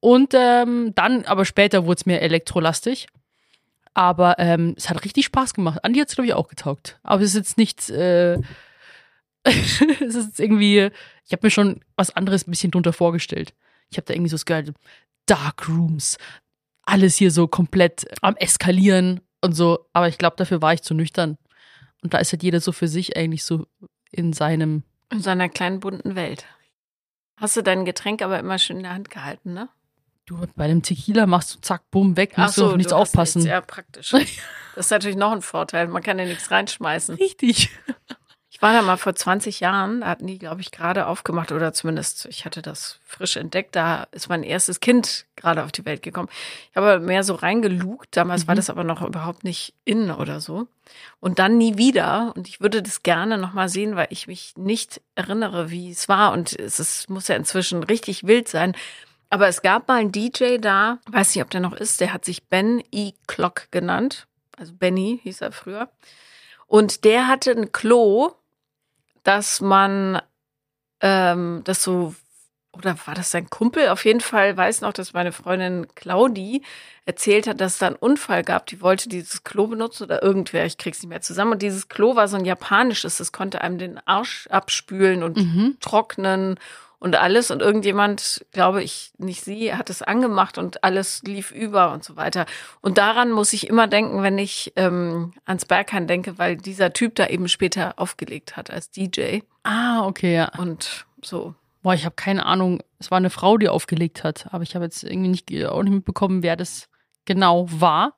Und 0.00 0.32
ähm, 0.34 0.92
dann, 0.94 1.24
aber 1.24 1.44
später 1.44 1.86
wurde 1.86 1.98
es 1.98 2.06
mir 2.06 2.20
elektrolastig. 2.20 3.08
Aber 3.94 4.38
ähm, 4.38 4.74
es 4.76 4.88
hat 4.90 5.04
richtig 5.04 5.26
Spaß 5.26 5.54
gemacht. 5.54 5.84
Andi 5.84 5.98
hat 6.00 6.08
es, 6.08 6.14
glaube 6.14 6.26
ich, 6.26 6.34
auch 6.34 6.48
getaugt. 6.48 6.98
Aber 7.02 7.22
es 7.22 7.30
ist 7.30 7.36
jetzt 7.36 7.58
nichts, 7.58 7.90
äh, 7.90 8.38
es 9.42 9.80
ist 9.80 10.26
jetzt 10.26 10.40
irgendwie, 10.40 10.90
ich 11.24 11.32
habe 11.32 11.46
mir 11.46 11.50
schon 11.50 11.80
was 11.96 12.14
anderes 12.14 12.46
ein 12.46 12.50
bisschen 12.50 12.70
drunter 12.70 12.92
vorgestellt. 12.92 13.54
Ich 13.90 13.96
habe 13.96 14.06
da 14.06 14.14
irgendwie 14.14 14.30
so 14.30 14.34
das 14.34 14.46
geile 14.46 14.72
Dark 15.26 15.68
Rooms, 15.68 16.16
alles 16.88 17.16
hier 17.16 17.30
so 17.30 17.46
komplett 17.46 18.06
am 18.22 18.36
Eskalieren 18.36 19.20
und 19.40 19.52
so. 19.52 19.86
Aber 19.92 20.08
ich 20.08 20.18
glaube, 20.18 20.36
dafür 20.36 20.62
war 20.62 20.72
ich 20.72 20.82
zu 20.82 20.94
nüchtern. 20.94 21.38
Und 22.02 22.14
da 22.14 22.18
ist 22.18 22.32
halt 22.32 22.42
jeder 22.42 22.60
so 22.60 22.72
für 22.72 22.88
sich 22.88 23.16
eigentlich 23.16 23.44
so 23.44 23.66
in 24.10 24.32
seinem. 24.32 24.82
In 25.10 25.20
seiner 25.20 25.48
kleinen 25.48 25.80
bunten 25.80 26.14
Welt. 26.14 26.44
Hast 27.36 27.56
du 27.56 27.62
dein 27.62 27.84
Getränk 27.84 28.22
aber 28.22 28.38
immer 28.38 28.58
schön 28.58 28.78
in 28.78 28.82
der 28.82 28.94
Hand 28.94 29.10
gehalten, 29.10 29.52
ne? 29.52 29.68
Du, 30.26 30.38
bei 30.56 30.64
einem 30.64 30.82
Tequila 30.82 31.26
machst 31.26 31.54
du 31.54 31.60
zack, 31.60 31.90
bumm, 31.90 32.16
weg, 32.16 32.36
musst 32.36 32.58
du 32.58 32.66
auf 32.66 32.76
nichts 32.76 32.90
du 32.90 32.96
aufpassen. 32.96 33.38
nichts. 33.38 33.50
Ja, 33.50 33.60
praktisch. 33.60 34.12
Das 34.74 34.86
ist 34.86 34.90
natürlich 34.92 35.16
noch 35.16 35.32
ein 35.32 35.42
Vorteil. 35.42 35.88
Man 35.88 36.04
kann 36.04 36.20
ja 36.20 36.24
nichts 36.24 36.52
reinschmeißen. 36.52 37.16
Richtig. 37.16 37.70
Ich 38.58 38.62
war 38.62 38.72
da 38.72 38.82
mal 38.82 38.96
vor 38.96 39.14
20 39.14 39.60
Jahren, 39.60 40.00
da 40.00 40.08
hatten 40.08 40.26
die, 40.26 40.36
glaube 40.36 40.60
ich, 40.62 40.72
gerade 40.72 41.06
aufgemacht 41.06 41.52
oder 41.52 41.72
zumindest, 41.72 42.26
ich 42.26 42.44
hatte 42.44 42.60
das 42.60 42.98
frisch 43.06 43.36
entdeckt. 43.36 43.76
Da 43.76 44.08
ist 44.10 44.28
mein 44.28 44.42
erstes 44.42 44.80
Kind 44.80 45.26
gerade 45.36 45.62
auf 45.62 45.70
die 45.70 45.84
Welt 45.84 46.02
gekommen. 46.02 46.28
Ich 46.72 46.76
habe 46.76 46.98
mehr 46.98 47.22
so 47.22 47.36
reingelugt. 47.36 48.16
Damals 48.16 48.48
war 48.48 48.56
Mhm. 48.56 48.56
das 48.56 48.68
aber 48.68 48.82
noch 48.82 49.00
überhaupt 49.02 49.44
nicht 49.44 49.74
in 49.84 50.10
oder 50.10 50.40
so. 50.40 50.66
Und 51.20 51.38
dann 51.38 51.56
nie 51.56 51.78
wieder. 51.78 52.32
Und 52.34 52.48
ich 52.48 52.60
würde 52.60 52.82
das 52.82 53.04
gerne 53.04 53.38
nochmal 53.38 53.68
sehen, 53.68 53.94
weil 53.94 54.08
ich 54.10 54.26
mich 54.26 54.54
nicht 54.56 55.00
erinnere, 55.14 55.70
wie 55.70 55.92
es 55.92 56.08
war. 56.08 56.32
Und 56.32 56.58
es 56.58 56.80
ist, 56.80 57.08
muss 57.08 57.28
ja 57.28 57.36
inzwischen 57.36 57.84
richtig 57.84 58.26
wild 58.26 58.48
sein. 58.48 58.74
Aber 59.30 59.46
es 59.46 59.62
gab 59.62 59.86
mal 59.86 59.98
einen 60.00 60.10
DJ 60.10 60.56
da, 60.58 60.98
weiß 61.08 61.32
nicht, 61.36 61.44
ob 61.44 61.50
der 61.50 61.60
noch 61.60 61.74
ist, 61.74 62.00
der 62.00 62.12
hat 62.12 62.24
sich 62.24 62.48
Ben 62.48 62.82
E. 62.90 63.12
Clock 63.28 63.68
genannt. 63.70 64.26
Also 64.56 64.72
Benny 64.72 65.20
hieß 65.22 65.42
er 65.42 65.52
früher. 65.52 65.88
Und 66.66 67.04
der 67.04 67.28
hatte 67.28 67.52
ein 67.52 67.70
Klo, 67.70 68.32
dass 69.28 69.60
man 69.60 70.22
ähm, 71.02 71.60
das 71.64 71.82
so, 71.82 72.14
oder 72.72 72.96
war 73.06 73.14
das 73.14 73.30
sein 73.30 73.50
Kumpel? 73.50 73.88
Auf 73.90 74.06
jeden 74.06 74.20
Fall 74.20 74.56
weiß 74.56 74.80
noch, 74.80 74.94
dass 74.94 75.12
meine 75.12 75.32
Freundin 75.32 75.86
Claudi 75.94 76.62
erzählt 77.04 77.46
hat, 77.46 77.60
dass 77.60 77.74
es 77.74 77.78
da 77.78 77.88
einen 77.88 77.96
Unfall 77.96 78.42
gab. 78.42 78.66
Die 78.66 78.80
wollte 78.80 79.10
dieses 79.10 79.44
Klo 79.44 79.66
benutzen 79.66 80.04
oder 80.04 80.22
irgendwer, 80.22 80.64
ich 80.64 80.78
krieg's 80.78 81.02
nicht 81.02 81.10
mehr 81.10 81.20
zusammen. 81.20 81.52
Und 81.52 81.62
dieses 81.62 81.88
Klo 81.88 82.16
war 82.16 82.28
so 82.28 82.36
ein 82.38 82.46
japanisches, 82.46 83.18
das 83.18 83.32
konnte 83.32 83.60
einem 83.60 83.78
den 83.78 83.98
Arsch 84.06 84.46
abspülen 84.48 85.22
und 85.22 85.36
Mhm. 85.36 85.76
trocknen 85.80 86.58
und 86.98 87.16
alles. 87.16 87.50
Und 87.50 87.62
irgendjemand, 87.62 88.44
glaube 88.52 88.82
ich, 88.82 89.12
nicht 89.18 89.42
sie, 89.44 89.74
hat 89.74 89.90
es 89.90 90.02
angemacht 90.02 90.58
und 90.58 90.82
alles 90.84 91.22
lief 91.24 91.50
über 91.52 91.92
und 91.92 92.04
so 92.04 92.16
weiter. 92.16 92.46
Und 92.80 92.98
daran 92.98 93.30
muss 93.30 93.52
ich 93.52 93.68
immer 93.68 93.86
denken, 93.86 94.22
wenn 94.22 94.38
ich 94.38 94.72
ähm, 94.76 95.32
ans 95.44 95.64
Berghain 95.64 96.06
denke, 96.06 96.38
weil 96.38 96.56
dieser 96.56 96.92
Typ 96.92 97.14
da 97.14 97.26
eben 97.26 97.48
später 97.48 97.94
aufgelegt 97.98 98.56
hat 98.56 98.70
als 98.70 98.90
DJ. 98.90 99.40
Ah, 99.62 100.04
okay, 100.06 100.34
ja. 100.34 100.50
Und 100.58 101.06
so. 101.22 101.54
Boah, 101.82 101.94
ich 101.94 102.04
habe 102.04 102.16
keine 102.16 102.44
Ahnung. 102.46 102.82
Es 102.98 103.10
war 103.10 103.18
eine 103.18 103.30
Frau, 103.30 103.56
die 103.58 103.68
aufgelegt 103.68 104.24
hat. 104.24 104.46
Aber 104.52 104.62
ich 104.64 104.74
habe 104.74 104.84
jetzt 104.84 105.04
irgendwie 105.04 105.28
nicht, 105.28 105.66
auch 105.66 105.82
nicht 105.82 105.92
mitbekommen, 105.92 106.42
wer 106.42 106.56
das 106.56 106.88
genau 107.24 107.66
war. 107.70 108.14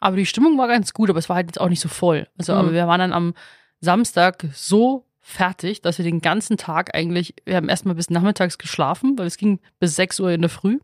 Aber 0.00 0.16
die 0.16 0.26
Stimmung 0.26 0.56
war 0.58 0.68
ganz 0.68 0.92
gut, 0.92 1.10
aber 1.10 1.18
es 1.18 1.28
war 1.28 1.36
halt 1.36 1.46
jetzt 1.48 1.60
auch 1.60 1.68
nicht 1.68 1.80
so 1.80 1.88
voll. 1.88 2.26
Also, 2.38 2.52
Mhm. 2.52 2.58
aber 2.58 2.72
wir 2.72 2.86
waren 2.86 3.00
dann 3.00 3.12
am 3.12 3.34
Samstag 3.80 4.44
so 4.54 5.06
fertig, 5.26 5.80
dass 5.80 5.96
wir 5.98 6.04
den 6.04 6.20
ganzen 6.20 6.56
Tag 6.58 6.94
eigentlich, 6.94 7.34
wir 7.46 7.56
haben 7.56 7.68
erstmal 7.70 7.94
bis 7.94 8.10
nachmittags 8.10 8.58
geschlafen, 8.58 9.18
weil 9.18 9.26
es 9.26 9.38
ging 9.38 9.58
bis 9.80 9.96
6 9.96 10.20
Uhr 10.20 10.30
in 10.30 10.42
der 10.42 10.50
Früh. 10.50 10.78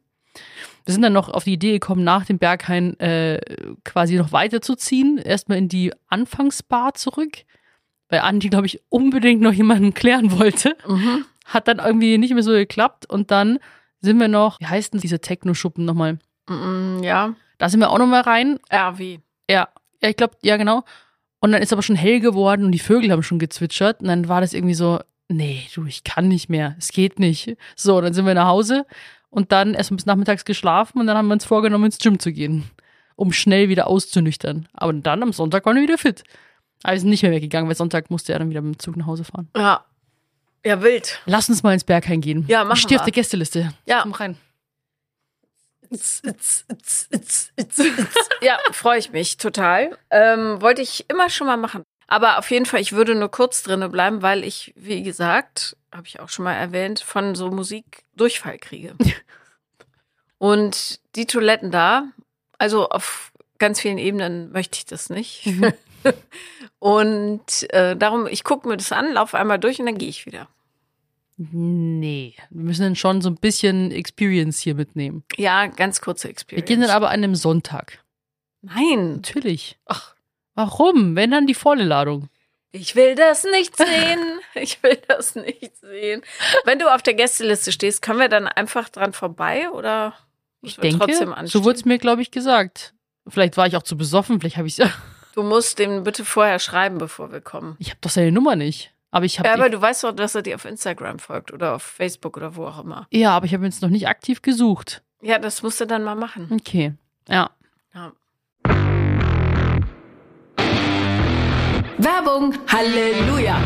Wir 0.87 0.95
sind 0.95 1.03
dann 1.03 1.13
noch 1.13 1.29
auf 1.29 1.45
die 1.45 1.53
Idee 1.53 1.73
gekommen, 1.73 2.03
nach 2.05 2.25
dem 2.25 2.39
Berghain 2.39 2.99
äh, 3.01 3.39
quasi 3.85 4.17
noch 4.17 4.33
weiterzuziehen, 4.33 5.19
erstmal 5.19 5.59
in 5.59 5.69
die 5.69 5.93
Anfangsbar 6.09 6.95
zurück, 6.95 7.39
weil 8.09 8.21
Andi, 8.21 8.49
glaube 8.49 8.67
ich, 8.67 8.81
unbedingt 8.89 9.43
noch 9.43 9.53
jemanden 9.53 9.93
klären 9.93 10.33
wollte. 10.39 10.77
Mhm. 10.89 11.27
Hat 11.45 11.69
dann 11.69 11.79
irgendwie 11.79 12.17
nicht 12.17 12.33
mehr 12.33 12.43
so 12.43 12.53
geklappt 12.53 13.07
und 13.07 13.31
dann 13.31 13.59
sind 14.01 14.19
wir 14.19 14.29
noch, 14.29 14.59
wie 14.61 14.67
heißt 14.67 14.95
denn 14.95 15.01
diese 15.01 15.21
Techno-Schuppen 15.21 15.85
nochmal? 15.85 16.19
Mm, 16.49 17.03
Ja. 17.03 17.35
Da 17.59 17.69
sind 17.69 17.81
wir 17.81 17.91
auch 17.91 17.99
nochmal 17.99 18.23
rein. 18.23 18.59
RW. 18.73 19.19
Ja, 19.51 19.69
ja, 20.03 20.09
ich 20.09 20.17
glaube, 20.17 20.35
ja, 20.43 20.57
genau. 20.57 20.83
Und 21.41 21.53
dann 21.53 21.63
ist 21.63 21.73
aber 21.73 21.83
schon 21.83 21.97
hell 21.97 22.21
geworden 22.21 22.65
und 22.65 22.73
die 22.73 22.79
Vögel 22.79 23.11
haben 23.11 23.23
schon 23.23 23.39
gezwitschert. 23.39 24.01
Und 24.01 24.09
dann 24.09 24.29
war 24.29 24.41
das 24.41 24.53
irgendwie 24.53 24.75
so, 24.75 25.01
nee, 25.29 25.67
du, 25.75 25.87
ich 25.87 26.05
kann 26.05 26.29
nicht 26.29 26.49
mehr. 26.49 26.77
Es 26.79 26.89
geht 26.89 27.19
nicht. 27.19 27.57
So, 27.77 28.01
dann 28.01 28.13
sind 28.13 28.27
wir 28.27 28.35
nach 28.35 28.47
Hause 28.47 28.87
und 29.31 29.53
dann 29.53 29.75
erst 29.75 29.95
bis 29.95 30.07
nachmittags 30.07 30.45
geschlafen 30.45 31.01
und 31.01 31.07
dann 31.07 31.17
haben 31.17 31.29
wir 31.29 31.35
uns 31.35 31.45
vorgenommen, 31.45 31.87
ins 31.87 31.99
Gym 31.99 32.19
zu 32.19 32.33
gehen, 32.33 32.71
um 33.17 33.33
schnell 33.33 33.69
wieder 33.69 33.87
auszunüchtern. 33.87 34.69
Aber 34.75 34.93
dann 34.93 35.23
am 35.23 35.33
Sonntag 35.33 35.65
waren 35.65 35.77
wir 35.77 35.83
wieder 35.83 35.99
fit. 35.99 36.25
Aber 36.83 36.95
wir 36.95 37.01
sind 37.01 37.11
nicht 37.11 37.23
mehr 37.23 37.33
weggegangen, 37.33 37.69
weil 37.69 37.77
Sonntag 37.77 38.11
musste 38.11 38.33
er 38.33 38.39
dann 38.39 38.51
wieder 38.51 38.61
mit 38.61 38.75
dem 38.75 38.79
Zug 38.79 38.97
nach 38.97 39.07
Hause 39.07 39.25
fahren. 39.25 39.49
Ja. 39.57 39.85
Ja, 40.65 40.83
wild. 40.83 41.21
Lass 41.25 41.49
uns 41.49 41.63
mal 41.63 41.73
ins 41.73 41.85
Berghain 41.85 42.21
gehen. 42.21 42.45
Ja, 42.47 42.65
machen 42.65 42.77
Ich 42.77 42.83
stehe 42.83 42.99
auf 43.01 43.05
der 43.05 43.13
Gästeliste. 43.13 43.73
Ja. 43.87 44.03
Komm 44.03 44.13
rein. 44.13 44.37
Ja, 48.43 48.59
freue 48.73 48.99
ich 48.99 49.11
mich 49.11 49.37
total. 49.37 49.97
Ähm, 50.11 50.63
wollte 50.63 50.83
ich 50.83 51.05
immer 51.09 51.29
schon 51.29 51.47
mal 51.47 51.57
machen. 51.57 51.83
Aber 52.07 52.39
auf 52.39 52.51
jeden 52.51 52.67
Fall, 52.67 52.81
ich 52.81 52.93
würde 52.93 53.15
nur 53.15 53.31
kurz 53.31 53.63
drinne 53.63 53.89
bleiben, 53.89 54.23
weil 54.23 54.45
ich, 54.45 54.73
wie 54.77 55.03
gesagt, 55.03 55.77
habe 55.93 56.07
ich 56.07 56.21
auch 56.21 56.29
schon 56.29 56.45
mal 56.45 56.55
erwähnt, 56.55 57.01
von 57.01 57.35
so 57.35 57.51
Musik 57.51 58.05
Durchfall 58.17 58.59
kriege. 58.59 58.95
Und 60.39 61.01
die 61.17 61.27
Toiletten 61.27 61.71
da, 61.71 62.05
also 62.59 62.89
auf 62.89 63.31
ganz 63.59 63.81
vielen 63.81 63.99
Ebenen 63.99 64.51
möchte 64.53 64.79
ich 64.79 64.87
das 64.87 65.11
nicht. 65.11 65.47
und 66.79 67.71
äh, 67.75 67.95
darum, 67.95 68.27
ich 68.27 68.43
gucke 68.43 68.67
mir 68.67 68.79
das 68.79 68.91
an, 68.91 69.13
laufe 69.13 69.39
einmal 69.39 69.59
durch 69.59 69.79
und 69.79 69.87
dann 69.87 69.99
gehe 69.99 70.09
ich 70.09 70.25
wieder. 70.25 70.49
Nee, 71.43 72.35
wir 72.51 72.65
müssen 72.65 72.83
dann 72.83 72.97
schon 72.97 73.23
so 73.23 73.31
ein 73.31 73.37
bisschen 73.37 73.93
Experience 73.93 74.61
hier 74.61 74.75
mitnehmen. 74.75 75.25
Ja, 75.37 75.69
ganz 75.69 76.03
kurze 76.03 76.25
Wir 76.25 76.33
Experience. 76.33 76.69
gehen 76.69 76.83
dann 76.83 76.91
aber 76.91 77.09
an 77.09 77.15
einem 77.15 77.35
Sonntag. 77.35 78.05
Nein, 78.61 79.15
Natürlich. 79.15 79.79
Ach, 79.87 80.15
warum? 80.55 81.17
Wenn 81.17 81.31
dann 81.31 81.47
die 81.47 81.55
volle 81.55 81.85
Ladung. 81.85 82.29
Ich 82.73 82.95
will 82.95 83.15
das 83.15 83.45
nicht 83.45 83.77
sehen. 83.77 84.19
Ich 84.55 84.83
will 84.83 85.01
das 85.09 85.37
nicht 85.37 85.77
sehen. 85.81 86.23
Wenn 86.65 86.79
du 86.81 86.93
auf 86.93 87.03
der 87.03 87.15
Gästeliste 87.15 87.71
stehst, 87.73 88.03
können 88.03 88.19
wir 88.19 88.29
dann 88.29 88.47
einfach 88.49 88.89
dran 88.89 89.13
vorbei 89.13 89.71
oder 89.71 90.13
Ich 90.61 90.77
wir 90.77 90.83
denke, 90.83 91.07
trotzdem 91.07 91.35
so 91.45 91.65
wurde 91.65 91.77
es 91.79 91.85
mir, 91.85 91.99
glaube 91.99 92.21
ich, 92.21 92.31
gesagt. 92.33 92.93
Vielleicht 93.29 93.57
war 93.57 93.67
ich 93.67 93.77
auch 93.77 93.83
zu 93.85 93.97
besoffen, 93.97 94.41
vielleicht 94.41 94.57
habe 94.57 94.69
ich 94.69 94.77
Du 95.35 95.43
musst 95.45 95.79
dem 95.79 96.03
bitte 96.03 96.25
vorher 96.25 96.59
schreiben, 96.59 96.99
bevor 96.99 97.33
wir 97.33 97.41
kommen. 97.41 97.77
Ich 97.79 97.91
habe 97.91 98.01
doch 98.03 98.11
seine 98.11 98.33
Nummer 98.33 98.57
nicht. 98.57 98.93
Aber 99.11 99.25
ich 99.25 99.39
habe 99.39 99.49
Ja, 99.49 99.55
aber 99.55 99.69
du 99.71 99.81
weißt 99.81 100.05
doch, 100.05 100.13
dass 100.13 100.35
er 100.35 100.43
dir 100.43 100.55
auf 100.55 100.65
Instagram 100.65 101.19
folgt 101.19 101.53
oder 101.53 101.75
auf 101.75 101.83
Facebook 101.83 102.37
oder 102.37 102.55
wo 102.57 102.67
auch 102.67 102.83
immer. 102.83 103.07
ja, 103.11 103.31
aber 103.31 103.47
ich 103.47 103.55
habe 103.55 103.65
jetzt 103.65 103.83
noch 103.83 103.89
nicht 103.91 104.07
aktiv 104.09 104.43
gesucht. 104.43 105.03
Ja, 105.23 105.39
das 105.39 105.63
musst 105.63 105.81
du 105.81 105.87
dann 105.87 106.05
mal 106.05 106.15
machen. 106.15 106.49
Okay. 106.51 106.95
Ja. 107.29 107.51
Ja. 107.95 108.13
Werbung. 111.99 112.55
Halleluja. 112.69 113.61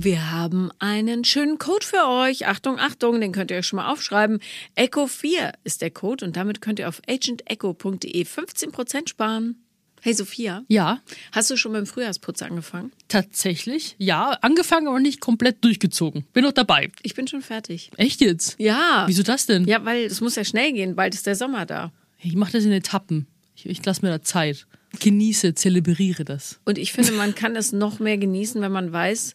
Wir 0.00 0.30
haben 0.30 0.70
einen 0.78 1.24
schönen 1.24 1.58
Code 1.58 1.84
für 1.84 2.06
euch. 2.08 2.46
Achtung, 2.46 2.78
Achtung, 2.78 3.20
den 3.20 3.32
könnt 3.32 3.50
ihr 3.50 3.58
euch 3.58 3.66
schon 3.66 3.78
mal 3.78 3.92
aufschreiben. 3.92 4.40
Echo4 4.76 5.54
ist 5.64 5.82
der 5.82 5.90
Code 5.90 6.24
und 6.24 6.36
damit 6.36 6.60
könnt 6.60 6.78
ihr 6.78 6.88
auf 6.88 7.02
agentecho.de 7.08 8.24
15% 8.24 9.08
sparen. 9.08 9.64
Hey 10.02 10.14
Sophia, 10.14 10.64
Ja, 10.68 11.00
hast 11.32 11.50
du 11.50 11.56
schon 11.56 11.72
mit 11.72 11.80
dem 11.80 11.86
Frühjahrsputz 11.86 12.42
angefangen? 12.42 12.92
tatsächlich. 13.08 13.94
Ja, 13.98 14.30
angefangen, 14.42 14.88
aber 14.88 15.00
nicht 15.00 15.20
komplett 15.20 15.64
durchgezogen. 15.64 16.24
Bin 16.32 16.44
noch 16.44 16.52
dabei. 16.52 16.90
Ich 17.02 17.14
bin 17.14 17.26
schon 17.26 17.42
fertig. 17.42 17.90
Echt 17.96 18.20
jetzt? 18.20 18.56
Ja. 18.58 19.04
Wieso 19.06 19.22
das 19.22 19.46
denn? 19.46 19.64
Ja, 19.66 19.84
weil 19.84 20.04
es 20.04 20.20
muss 20.20 20.36
ja 20.36 20.44
schnell 20.44 20.72
gehen. 20.72 20.94
Bald 20.96 21.14
ist 21.14 21.26
der 21.26 21.34
Sommer 21.36 21.66
da. 21.66 21.92
Ich 22.20 22.34
mache 22.34 22.52
das 22.52 22.64
in 22.64 22.72
Etappen. 22.72 23.26
Ich, 23.54 23.66
ich 23.66 23.84
lasse 23.84 24.02
mir 24.04 24.10
da 24.10 24.22
Zeit. 24.22 24.66
Genieße, 25.00 25.54
zelebriere 25.54 26.24
das. 26.24 26.60
Und 26.64 26.78
ich 26.78 26.92
finde, 26.92 27.12
man 27.12 27.34
kann 27.34 27.56
es 27.56 27.72
noch 27.72 27.98
mehr 27.98 28.16
genießen, 28.18 28.60
wenn 28.62 28.72
man 28.72 28.92
weiß, 28.92 29.34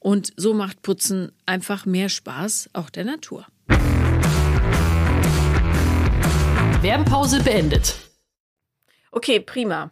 und 0.00 0.32
so 0.36 0.54
macht 0.54 0.82
Putzen 0.82 1.30
einfach 1.46 1.86
mehr 1.86 2.08
Spaß, 2.08 2.70
auch 2.72 2.90
der 2.90 3.04
Natur. 3.04 3.46
Werbepause 6.82 7.42
beendet. 7.42 7.94
Okay, 9.12 9.40
prima. 9.40 9.90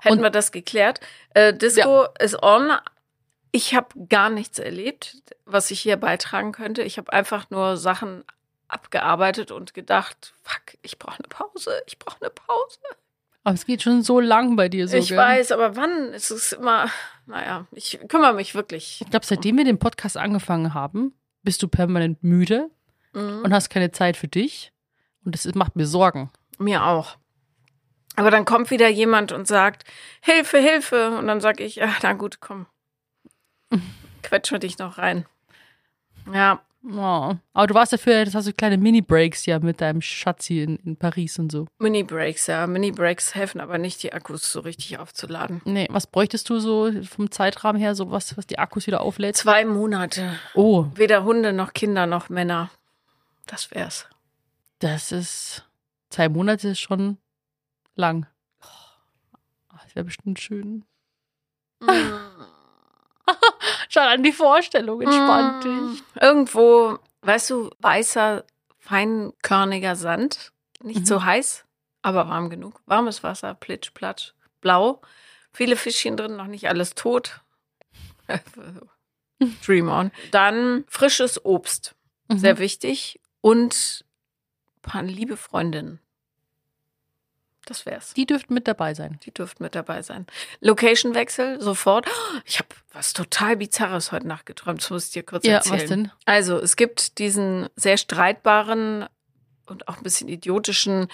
Hätten 0.00 0.18
Und- 0.18 0.22
wir 0.22 0.30
das 0.30 0.52
geklärt. 0.52 1.00
Äh, 1.34 1.52
Disco 1.54 2.06
ist 2.20 2.40
on. 2.42 2.70
Ich 3.50 3.74
habe 3.74 3.88
gar 4.08 4.30
nichts 4.30 4.58
erlebt, 4.58 5.16
was 5.44 5.70
ich 5.70 5.80
hier 5.80 5.96
beitragen 5.96 6.52
könnte. 6.52 6.82
Ich 6.82 6.98
habe 6.98 7.12
einfach 7.12 7.50
nur 7.50 7.76
Sachen 7.76 8.24
abgearbeitet 8.68 9.50
und 9.50 9.74
gedacht, 9.74 10.34
fuck, 10.42 10.78
ich 10.82 10.98
brauche 10.98 11.18
eine 11.18 11.28
Pause, 11.28 11.82
ich 11.86 11.98
brauche 11.98 12.18
eine 12.22 12.30
Pause. 12.30 12.78
Aber 13.44 13.54
es 13.54 13.66
geht 13.66 13.82
schon 13.82 14.02
so 14.02 14.20
lang 14.20 14.56
bei 14.56 14.68
dir 14.68 14.86
so. 14.88 14.96
ich 14.96 15.08
gell? 15.08 15.18
weiß, 15.18 15.52
aber 15.52 15.76
wann? 15.76 16.14
Es 16.14 16.30
ist 16.30 16.52
immer, 16.52 16.88
naja, 17.32 17.66
ich 17.72 17.98
kümmere 18.08 18.34
mich 18.34 18.54
wirklich. 18.54 19.00
Ich 19.02 19.10
glaube, 19.10 19.24
seitdem 19.26 19.56
wir 19.56 19.64
den 19.64 19.78
Podcast 19.78 20.16
angefangen 20.18 20.74
haben, 20.74 21.14
bist 21.42 21.62
du 21.62 21.68
permanent 21.68 22.22
müde 22.22 22.70
Mhm. 23.14 23.40
und 23.44 23.52
hast 23.54 23.68
keine 23.70 23.90
Zeit 23.90 24.16
für 24.16 24.28
dich. 24.28 24.72
Und 25.24 25.34
das 25.34 25.44
macht 25.54 25.76
mir 25.76 25.86
Sorgen. 25.86 26.30
Mir 26.58 26.84
auch. 26.84 27.16
Aber 28.16 28.30
dann 28.30 28.44
kommt 28.44 28.70
wieder 28.70 28.88
jemand 28.88 29.32
und 29.32 29.46
sagt, 29.46 29.84
Hilfe, 30.20 30.58
Hilfe. 30.58 31.16
Und 31.18 31.26
dann 31.26 31.40
sage 31.40 31.64
ich, 31.64 31.76
ja, 31.76 31.88
na 32.02 32.12
gut, 32.12 32.40
komm. 32.40 32.66
Quetsch 34.22 34.52
mir 34.52 34.58
dich 34.58 34.78
noch 34.78 34.98
rein. 34.98 35.26
Ja, 36.32 36.60
Oh. 36.84 37.34
Aber 37.52 37.66
du 37.68 37.74
warst 37.74 37.92
dafür, 37.92 38.24
das 38.24 38.34
hast 38.34 38.48
du 38.48 38.52
kleine 38.52 38.76
Mini-Breaks 38.76 39.46
ja 39.46 39.60
mit 39.60 39.80
deinem 39.80 40.00
Schatzi 40.00 40.62
in, 40.62 40.76
in 40.78 40.96
Paris 40.96 41.38
und 41.38 41.52
so. 41.52 41.66
Mini-Breaks, 41.78 42.48
ja. 42.48 42.66
Mini-Breaks 42.66 43.36
helfen 43.36 43.60
aber 43.60 43.78
nicht, 43.78 44.02
die 44.02 44.12
Akkus 44.12 44.50
so 44.50 44.60
richtig 44.60 44.98
aufzuladen. 44.98 45.60
Nee, 45.64 45.86
was 45.90 46.08
bräuchtest 46.08 46.50
du 46.50 46.58
so 46.58 46.90
vom 47.04 47.30
Zeitrahmen 47.30 47.80
her, 47.80 47.94
so 47.94 48.10
was, 48.10 48.36
was 48.36 48.48
die 48.48 48.58
Akkus 48.58 48.88
wieder 48.88 49.00
auflädt? 49.00 49.36
Zwei 49.36 49.64
Monate. 49.64 50.36
Oh, 50.54 50.86
Weder 50.96 51.22
Hunde 51.22 51.52
noch 51.52 51.72
Kinder 51.72 52.06
noch 52.06 52.28
Männer. 52.28 52.70
Das 53.46 53.70
wär's. 53.70 54.06
das 54.80 55.12
ist 55.12 55.64
zwei 56.10 56.28
Monate 56.28 56.70
ist 56.70 56.80
schon 56.80 57.18
lang. 57.94 58.26
Oh, 58.60 59.76
Das 59.84 59.94
wäre 59.94 60.04
bestimmt 60.04 60.40
schön. 60.40 60.84
Schau 63.92 64.00
an 64.00 64.22
die 64.22 64.32
Vorstellung, 64.32 65.02
entspannt 65.02 65.64
dich. 65.64 66.02
Irgendwo, 66.20 66.98
weißt 67.22 67.50
du, 67.50 67.70
weißer, 67.78 68.44
feinkörniger 68.78 69.96
Sand. 69.96 70.52
Nicht 70.82 71.00
Mhm. 71.00 71.06
so 71.06 71.24
heiß, 71.24 71.64
aber 72.00 72.28
warm 72.28 72.48
genug. 72.48 72.80
Warmes 72.86 73.22
Wasser, 73.22 73.54
plitsch, 73.54 73.92
platsch, 73.92 74.32
blau. 74.60 75.02
Viele 75.52 75.76
Fischchen 75.76 76.16
drin, 76.16 76.36
noch 76.36 76.46
nicht 76.46 76.68
alles 76.68 76.94
tot. 76.94 77.40
Dream 79.66 79.88
on. 79.88 80.10
Dann 80.30 80.84
frisches 80.88 81.44
Obst, 81.44 81.94
Mhm. 82.28 82.38
sehr 82.38 82.58
wichtig. 82.58 83.20
Und 83.40 84.04
ein 84.76 84.80
paar 84.82 85.02
liebe 85.02 85.36
Freundinnen. 85.36 86.00
Das 87.66 87.86
wär's. 87.86 88.12
Die 88.14 88.26
dürften 88.26 88.54
mit 88.54 88.66
dabei 88.66 88.92
sein. 88.94 89.20
Die 89.24 89.32
dürften 89.32 89.62
mit 89.62 89.74
dabei 89.74 90.02
sein. 90.02 90.26
Location-Wechsel, 90.60 91.60
sofort. 91.60 92.08
Ich 92.44 92.58
habe 92.58 92.68
was 92.92 93.12
total 93.12 93.56
Bizarres 93.56 94.10
heute 94.10 94.26
Nacht 94.26 94.46
geträumt. 94.46 94.82
Das 94.82 94.90
muss 94.90 95.06
ich 95.06 95.12
dir 95.12 95.22
kurz 95.22 95.46
Ja, 95.46 95.54
erzählen. 95.54 95.80
was 95.80 95.88
denn? 95.88 96.10
Also, 96.24 96.58
es 96.58 96.74
gibt 96.76 97.18
diesen 97.18 97.68
sehr 97.76 97.96
streitbaren 97.98 99.06
und 99.66 99.86
auch 99.88 99.96
ein 99.96 100.02
bisschen 100.02 100.28
idiotischen 100.28 101.06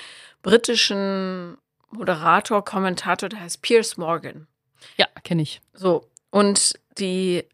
britischen 0.42 1.58
Moderator, 1.90 2.64
Kommentator, 2.64 3.28
der 3.28 3.40
heißt 3.40 3.60
Piers 3.62 3.96
Morgan. 3.98 4.46
Ja, 4.96 5.06
kenne 5.24 5.42
ich. 5.42 5.60
So, 5.74 6.08
und 6.30 6.78
die 6.98 7.44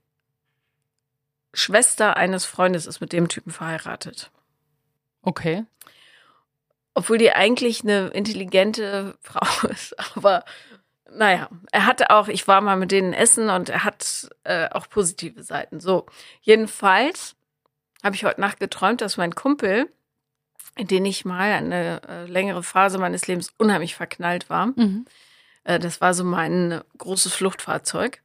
Schwester 1.53 2.17
eines 2.17 2.45
Freundes 2.45 2.87
ist 2.87 3.01
mit 3.01 3.13
dem 3.13 3.29
Typen 3.29 3.51
verheiratet. 3.53 4.31
Okay. 5.23 5.65
Obwohl 6.95 7.19
die 7.19 7.33
eigentlich 7.33 7.83
eine 7.83 8.09
intelligente 8.09 9.17
Frau 9.21 9.69
ist. 9.69 9.95
Aber 10.17 10.45
naja, 11.11 11.49
er 11.71 11.87
hatte 11.87 12.11
auch, 12.11 12.29
ich 12.29 12.47
war 12.49 12.61
mal 12.61 12.77
mit 12.77 12.91
denen 12.91 13.13
essen 13.13 13.51
und 13.51 13.69
er 13.69 13.85
hat 13.85 14.29
äh, 14.45 14.69
auch 14.71 14.89
positive 14.89 15.43
Seiten. 15.43 15.81
So, 15.81 16.07
jedenfalls 16.41 17.37
habe 18.03 18.17
ich 18.17 18.25
heute 18.25 18.41
Nacht 18.41 18.59
geträumt, 18.61 19.01
dass 19.01 19.17
mein 19.17 19.35
Kumpel, 19.35 19.91
in 20.77 20.87
den 20.89 21.05
ich 21.05 21.25
mal 21.25 21.53
eine 21.53 22.01
äh, 22.09 22.25
längere 22.27 22.63
Phase 22.63 22.99
meines 22.99 23.27
Lebens 23.27 23.51
unheimlich 23.59 23.95
verknallt 23.95 24.51
war, 24.51 24.67
Mhm. 24.67 25.07
äh, 25.65 25.79
das 25.79 26.01
war 26.01 26.15
so 26.15 26.25
mein 26.25 26.81
großes 26.99 27.33
Fluchtfahrzeug, 27.35 28.21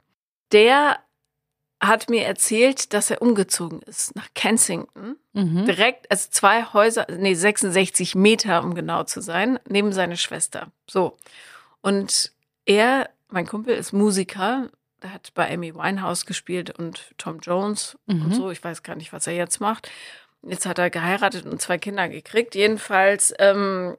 der 0.51 0.99
hat 1.81 2.09
mir 2.09 2.25
erzählt, 2.25 2.93
dass 2.93 3.09
er 3.09 3.21
umgezogen 3.21 3.81
ist 3.83 4.15
nach 4.15 4.27
Kensington 4.35 5.15
Mhm. 5.33 5.65
direkt, 5.65 6.11
also 6.11 6.27
zwei 6.29 6.63
Häuser, 6.65 7.07
nee, 7.09 7.33
66 7.35 8.15
Meter, 8.15 8.63
um 8.63 8.75
genau 8.75 9.03
zu 9.03 9.21
sein, 9.21 9.59
neben 9.69 9.93
seine 9.93 10.17
Schwester. 10.17 10.71
So. 10.89 11.17
Und 11.81 12.33
er, 12.65 13.09
mein 13.29 13.47
Kumpel, 13.47 13.75
ist 13.75 13.93
Musiker. 13.93 14.69
Der 15.01 15.13
hat 15.13 15.33
bei 15.33 15.49
Amy 15.53 15.73
Winehouse 15.73 16.25
gespielt 16.25 16.77
und 16.77 17.13
Tom 17.17 17.39
Jones 17.39 17.97
und 18.07 18.27
Mhm. 18.27 18.33
so. 18.33 18.51
Ich 18.51 18.61
weiß 18.61 18.83
gar 18.83 18.95
nicht, 18.97 19.13
was 19.13 19.27
er 19.27 19.33
jetzt 19.33 19.61
macht. 19.61 19.89
Jetzt 20.41 20.65
hat 20.65 20.79
er 20.79 20.89
geheiratet 20.89 21.45
und 21.45 21.61
zwei 21.61 21.77
Kinder 21.77 22.09
gekriegt. 22.09 22.55
Jedenfalls, 22.55 23.33
ähm, 23.39 23.95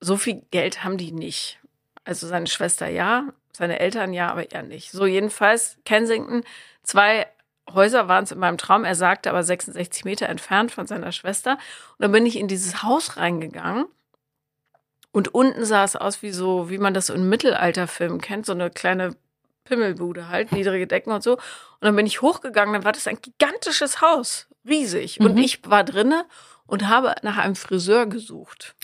so 0.00 0.16
viel 0.16 0.42
Geld 0.50 0.84
haben 0.84 0.98
die 0.98 1.12
nicht. 1.12 1.58
Also 2.04 2.26
seine 2.26 2.46
Schwester 2.46 2.88
ja, 2.88 3.32
seine 3.58 3.78
Eltern 3.80 4.12
ja, 4.12 4.30
aber 4.30 4.50
er 4.52 4.62
nicht. 4.62 4.90
So, 4.92 5.06
jedenfalls 5.06 5.76
Kensington, 5.84 6.42
zwei 6.82 7.26
Häuser 7.72 8.08
waren 8.08 8.24
es 8.24 8.32
in 8.32 8.38
meinem 8.38 8.56
Traum. 8.58 8.84
Er 8.84 8.94
sagte 8.94 9.28
aber 9.30 9.42
66 9.42 10.04
Meter 10.04 10.28
entfernt 10.28 10.72
von 10.72 10.86
seiner 10.86 11.12
Schwester. 11.12 11.52
Und 11.52 12.00
dann 12.00 12.12
bin 12.12 12.24
ich 12.24 12.38
in 12.38 12.48
dieses 12.48 12.82
Haus 12.82 13.16
reingegangen. 13.18 13.86
Und 15.12 15.34
unten 15.34 15.64
sah 15.64 15.84
es 15.84 15.96
aus 15.96 16.22
wie 16.22 16.30
so, 16.30 16.70
wie 16.70 16.78
man 16.78 16.94
das 16.94 17.06
so 17.06 17.14
in 17.14 17.28
Mittelalterfilmen 17.28 18.20
kennt, 18.20 18.46
so 18.46 18.52
eine 18.52 18.70
kleine 18.70 19.16
Pimmelbude 19.64 20.28
halt, 20.28 20.52
niedrige 20.52 20.86
Decken 20.86 21.12
und 21.12 21.22
so. 21.22 21.32
Und 21.34 21.40
dann 21.82 21.96
bin 21.96 22.06
ich 22.06 22.22
hochgegangen, 22.22 22.72
dann 22.72 22.84
war 22.84 22.92
das 22.92 23.06
ein 23.06 23.20
gigantisches 23.20 24.00
Haus, 24.00 24.48
riesig. 24.66 25.20
Und 25.20 25.32
Mhm. 25.34 25.38
ich 25.42 25.60
war 25.68 25.84
drinne 25.84 26.24
und 26.66 26.88
habe 26.88 27.14
nach 27.22 27.36
einem 27.36 27.56
Friseur 27.56 28.06
gesucht. 28.06 28.74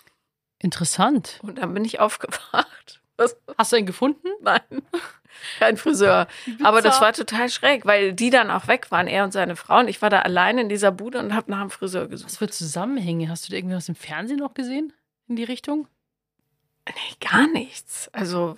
Interessant. 0.59 1.39
Und 1.43 1.59
dann 1.59 1.73
bin 1.75 1.85
ich 1.85 2.01
aufgewacht. 2.01 3.01
Was? 3.17 3.37
Hast 3.59 3.73
du 3.73 3.77
einen 3.77 3.87
gefunden? 3.87 4.29
Nein, 4.41 4.61
kein 5.59 5.77
Friseur. 5.77 6.27
Aber 6.63 6.83
das 6.83 7.01
war 7.01 7.13
total 7.13 7.49
schräg, 7.49 7.87
weil 7.87 8.13
die 8.13 8.31
dann 8.31 8.51
auch 8.51 8.67
weg 8.69 8.91
waren, 8.91 9.07
er 9.07 9.25
und 9.25 9.33
seine 9.33 9.57
Frau. 9.57 9.79
Und 9.81 9.89
ich 9.89 10.03
war 10.03 10.11
da 10.11 10.21
allein 10.21 10.59
in 10.59 10.69
dieser 10.69 10.91
Bude 10.93 11.19
und 11.19 11.35
habe 11.35 11.51
nach 11.51 11.61
einem 11.61 11.71
Friseur 11.71 12.05
Was 12.05 12.11
gesucht. 12.11 12.37
für 12.37 12.49
Zusammenhänge? 12.49 13.29
Hast 13.29 13.47
du 13.47 13.51
da 13.51 13.57
irgendwas 13.57 13.89
im 13.89 13.95
Fernsehen 13.95 14.39
noch 14.39 14.55
gesehen? 14.55 14.93
In 15.29 15.37
die 15.37 15.45
Richtung? 15.45 15.87
Nee, 16.89 17.27
gar 17.29 17.47
nichts. 17.49 18.11
Also, 18.13 18.57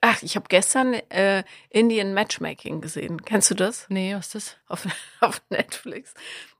ach, 0.00 0.22
ich 0.22 0.36
habe 0.36 0.46
gestern 0.48 0.94
äh, 0.94 1.42
Indian 1.70 2.14
Matchmaking 2.14 2.80
gesehen. 2.80 3.22
Kennst 3.24 3.50
du 3.50 3.54
das? 3.54 3.86
Nee, 3.88 4.14
was 4.14 4.26
ist 4.26 4.34
das? 4.34 4.56
Auf, 4.68 4.86
auf 5.20 5.42
Netflix. 5.50 6.14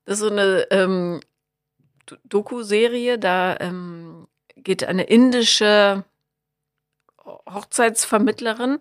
Das 0.04 0.14
ist 0.14 0.20
so 0.20 0.30
eine 0.30 0.66
ähm, 0.70 1.20
Do- 2.06 2.16
Doku-Serie. 2.24 3.18
Da 3.18 3.56
ähm, 3.60 4.26
geht 4.56 4.82
eine 4.84 5.04
indische 5.04 6.04
Hochzeitsvermittlerin, 7.50 8.78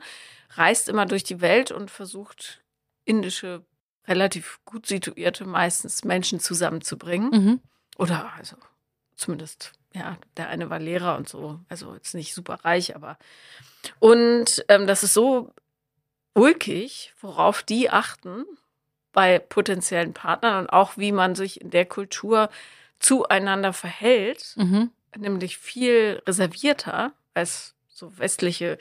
reist 0.51 0.89
immer 0.89 1.05
durch 1.05 1.23
die 1.23 1.41
Welt 1.41 1.71
und 1.71 1.91
versucht, 1.91 2.62
indische, 3.05 3.63
relativ 4.07 4.60
gut 4.65 4.86
situierte 4.86 5.45
meistens 5.45 6.03
Menschen 6.03 6.39
zusammenzubringen. 6.39 7.29
Mhm. 7.29 7.62
Oder 7.97 8.31
also 8.38 8.55
zumindest, 9.15 9.73
ja, 9.93 10.17
der 10.38 10.49
eine 10.49 10.69
war 10.69 10.79
Lehrer 10.79 11.17
und 11.17 11.27
so. 11.27 11.60
Also 11.69 11.93
jetzt 11.93 12.15
nicht 12.15 12.33
super 12.33 12.55
reich, 12.63 12.95
aber. 12.95 13.17
Und 13.99 14.63
ähm, 14.69 14.88
das 14.88 15.03
ist 15.03 15.13
so 15.13 15.53
ulkig, 16.33 17.13
worauf 17.19 17.63
die 17.63 17.89
achten 17.89 18.45
bei 19.12 19.39
potenziellen 19.39 20.13
Partnern 20.13 20.60
und 20.60 20.69
auch 20.69 20.97
wie 20.97 21.12
man 21.12 21.36
sich 21.36 21.60
in 21.62 21.71
der 21.71 21.86
Kultur 21.86 22.49
zueinander 22.99 23.73
verhält, 23.73 24.53
Mhm. 24.57 24.91
nämlich 25.17 25.57
viel 25.57 26.21
reservierter 26.27 27.13
als 27.33 27.73
so 27.97 28.17
westliche, 28.19 28.77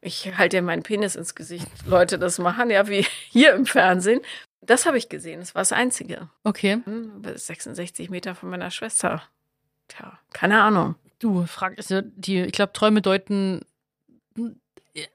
ich 0.00 0.36
halte 0.38 0.56
dir 0.58 0.62
meinen 0.62 0.82
Penis 0.84 1.16
ins 1.16 1.34
Gesicht, 1.34 1.66
Leute 1.86 2.18
das 2.18 2.38
machen, 2.38 2.70
ja, 2.70 2.86
wie 2.88 3.04
hier 3.30 3.54
im 3.54 3.66
Fernsehen. 3.66 4.20
Das 4.60 4.86
habe 4.86 4.96
ich 4.98 5.08
gesehen, 5.08 5.40
das 5.40 5.54
war 5.56 5.62
das 5.62 5.72
Einzige. 5.72 6.28
Okay. 6.44 6.80
Hm, 6.84 7.22
66 7.34 8.08
Meter 8.10 8.34
von 8.36 8.50
meiner 8.50 8.70
Schwester. 8.70 9.22
Tja, 9.88 10.16
keine 10.32 10.62
Ahnung. 10.62 10.94
Du, 11.18 11.44
frag, 11.46 11.76
also 11.76 12.00
die, 12.02 12.40
ich 12.42 12.52
glaube, 12.52 12.72
Träume 12.72 13.02
deuten, 13.02 13.62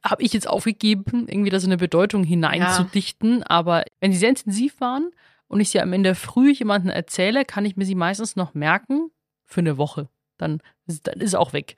habe 0.04 0.24
ich 0.24 0.34
jetzt 0.34 0.48
aufgegeben, 0.50 1.28
irgendwie 1.30 1.50
da 1.50 1.60
so 1.60 1.68
eine 1.68 1.78
Bedeutung 1.78 2.24
hineinzudichten. 2.24 3.44
Aber 3.44 3.84
wenn 4.00 4.12
sie 4.12 4.18
sehr 4.18 4.30
intensiv 4.30 4.80
waren 4.82 5.12
und 5.48 5.60
ich 5.60 5.70
sie 5.70 5.80
am 5.82 5.94
Ende 5.94 6.16
früh 6.16 6.52
jemandem 6.52 6.90
erzähle, 6.92 7.46
kann 7.46 7.66
ich 7.66 7.78
mir 7.78 7.86
sie 7.86 7.96
meistens 7.96 8.36
noch 8.36 8.54
merken 8.54 9.12
für 9.46 9.62
eine 9.62 9.78
Woche. 9.78 10.10
Dann, 10.38 10.62
ist- 10.88 11.08
dann 11.08 11.20
ist 11.20 11.30
es 11.30 11.36
auch 11.36 11.54
weg. 11.54 11.76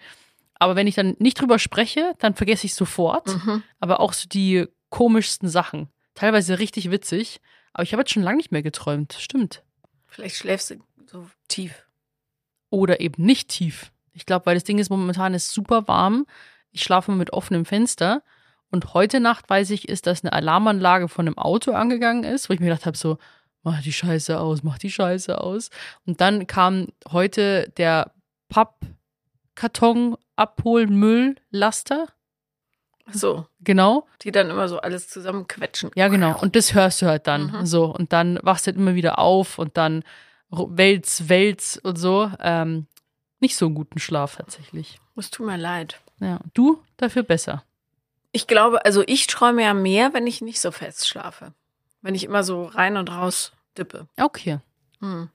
Aber 0.60 0.76
wenn 0.76 0.88
ich 0.88 0.95
dann 0.95 1.15
nicht 1.19 1.39
drüber 1.39 1.58
spreche, 1.58 2.13
dann 2.19 2.36
vergesse 2.36 2.65
ich 2.65 2.74
sofort. 2.74 3.28
Mhm. 3.28 3.63
Aber 3.80 4.00
auch 4.02 4.13
so 4.13 4.28
die 4.28 4.67
komischsten 4.89 5.48
Sachen. 5.50 5.89
Teilweise 6.15 6.60
richtig 6.60 6.91
witzig. 6.91 7.39
Aber 7.74 7.84
ich 7.84 7.93
habe 7.93 8.02
jetzt 8.02 8.12
schon 8.12 8.24
lange 8.24 8.38
nicht 8.38 8.52
mehr 8.52 8.63
geträumt. 8.63 9.13
Stimmt. 9.19 9.63
Vielleicht 10.08 10.36
schläfst 10.36 10.72
du 10.72 10.76
so 11.06 11.28
tief. 11.48 11.86
oder 12.69 13.00
eben 13.00 13.24
nicht 13.24 13.50
tief. 13.50 13.91
Ich 14.13 14.26
glaube, 14.26 14.45
weil 14.45 14.56
das 14.56 14.63
Ding 14.63 14.80
ist 14.80 14.89
momentan 14.89 15.34
ist 15.34 15.52
super 15.52 15.88
warm. 15.88 16.26
Ich 16.72 16.84
schlafe 16.84 17.12
mit 17.13 17.32
offenem 17.32 17.65
Fenster 17.65 18.22
und 18.72 18.93
heute 18.93 19.19
Nacht 19.19 19.50
weiß 19.50 19.72
ich, 19.72 19.88
ist, 19.88 20.08
dass 20.08 20.24
eine 20.24 20.34
Alarmanlage 20.34 21.08
von 21.08 21.28
einem 21.28 21.38
Auto 21.38 21.72
angegangen 21.72 22.24
ist, 22.24 22.50
wo 22.50 22.54
ich 22.54 22.60
mir 22.60 22.67
gedacht 22.67 22.86
habe 22.86 22.98
so, 22.98 23.17
mach 23.63 23.82
die 23.82 23.93
Scheiße 23.93 24.39
aus, 24.39 24.63
mach 24.63 24.78
die 24.78 24.91
Scheiße 24.91 25.39
aus. 25.41 25.69
Und 26.06 26.22
dann 26.22 26.48
kam 26.48 26.88
heute 27.12 27.72
der 27.78 28.12
Pappkarton 29.60 30.15
abholen 30.38 30.95
Mülllaster. 30.95 32.08
So, 33.12 33.48
Genau. 33.62 34.08
die 34.22 34.32
dann 34.32 34.50
immer 34.50 34.67
so 34.69 34.80
alles 34.80 35.10
zusammenquetschen. 35.10 35.91
Ja, 35.95 36.08
genau. 36.10 36.39
Und 36.39 36.56
das 36.56 36.74
hörst 36.76 37.02
du 37.02 37.08
halt 37.08 37.26
dann 37.28 37.48
Mhm. 37.52 37.65
so. 37.65 37.86
Und 37.86 38.13
dann 38.13 38.39
wachst 38.43 38.65
du 38.67 38.72
halt 38.72 38.78
immer 38.78 38.93
wieder 38.95 39.17
auf 39.19 39.58
und 39.58 39.76
dann 39.78 40.04
wälz, 40.52 41.24
wälz 41.28 41.80
und 41.84 41.98
so. 41.98 42.32
Ähm, 42.39 42.86
nicht 43.39 43.56
so 43.58 43.65
einen 43.65 43.76
guten 43.76 44.00
Schlaf 44.00 44.36
tatsächlich. 44.38 45.00
Es 45.15 45.32
tut 45.32 45.45
mir 45.48 45.58
leid. 45.58 46.00
Ja, 46.19 46.39
du 46.54 46.82
dafür 46.98 47.24
besser. 47.24 47.63
Ich 48.32 48.45
glaube, 48.48 48.86
also 48.86 49.04
ich 49.08 49.26
träume 49.28 49.63
ja 49.63 49.74
mehr, 49.74 50.13
wenn 50.13 50.28
ich 50.28 50.41
nicht 50.41 50.62
so 50.62 50.72
fest 50.72 51.08
schlafe. 51.08 51.54
Wenn 52.02 52.15
ich 52.15 52.24
immer 52.26 52.43
so 52.43 52.65
rein 52.65 52.95
und 52.95 53.10
raus 53.12 53.52
dippe. 53.78 54.08
Okay. 54.17 54.60
Hm. 55.00 55.30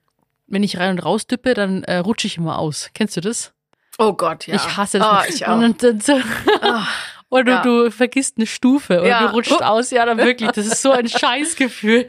Wenn 0.46 0.62
ich 0.62 0.78
rein 0.78 0.90
und 0.92 1.00
raus 1.04 1.26
dippe, 1.26 1.54
dann 1.54 1.82
äh, 1.84 1.96
rutsche 1.96 2.26
ich 2.28 2.36
immer 2.36 2.58
aus. 2.58 2.90
Kennst 2.94 3.16
du 3.16 3.20
das? 3.20 3.52
Oh 3.98 4.12
Gott, 4.12 4.46
ja. 4.46 4.56
Ich 4.56 4.76
hasse 4.76 4.98
das. 4.98 5.08
Oh, 5.26 5.28
ich 5.28 5.46
auch. 5.46 5.56
Und 5.58 5.82
dann, 5.82 6.00
so, 6.00 6.20
Ah, 6.62 6.86
oder 7.30 7.52
Ja. 7.54 7.62
du 7.62 7.90
vergisst 7.90 8.36
eine 8.36 8.46
Stufe 8.46 9.00
oder 9.00 9.08
Ja. 9.08 9.26
du 9.26 9.32
rutscht 9.34 9.52
aus. 9.62 9.90
Ja, 9.90 10.04
dann 10.06 10.18
wirklich. 10.18 10.50
Das 10.50 10.66
ist 10.66 10.82
so 10.82 10.90
ein 10.90 11.08
Scheißgefühl. 11.08 12.06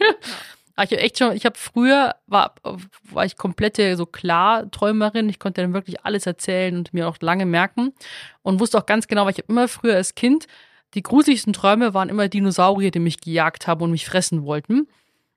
Aber 0.75 0.83
Ich 0.85 0.91
habe 0.91 1.01
echt 1.01 1.17
schon, 1.19 1.31
ich 1.33 1.45
habe 1.45 1.57
früher 1.57 2.15
war, 2.27 2.55
war 3.11 3.23
ich 3.25 3.37
komplette 3.37 3.95
so 3.97 4.05
Klarträumerin. 4.05 5.29
Ich 5.29 5.39
konnte 5.39 5.61
dann 5.61 5.73
wirklich 5.73 6.03
alles 6.05 6.25
erzählen 6.25 6.75
und 6.77 6.93
mir 6.93 7.07
auch 7.07 7.17
lange 7.21 7.45
merken 7.45 7.93
und 8.41 8.59
wusste 8.59 8.77
auch 8.77 8.85
ganz 8.85 9.07
genau, 9.07 9.23
weil 9.25 9.31
ich 9.31 9.37
habe 9.37 9.51
immer 9.51 9.67
früher 9.67 9.95
als 9.95 10.15
Kind 10.15 10.47
die 10.93 11.03
gruseligsten 11.03 11.51
Träume 11.51 11.93
waren 11.93 12.07
immer 12.07 12.29
Dinosaurier, 12.29 12.89
die 12.89 12.99
mich 12.99 13.19
gejagt 13.19 13.67
haben 13.67 13.81
und 13.81 13.91
mich 13.91 14.05
fressen 14.05 14.45
wollten. 14.45 14.87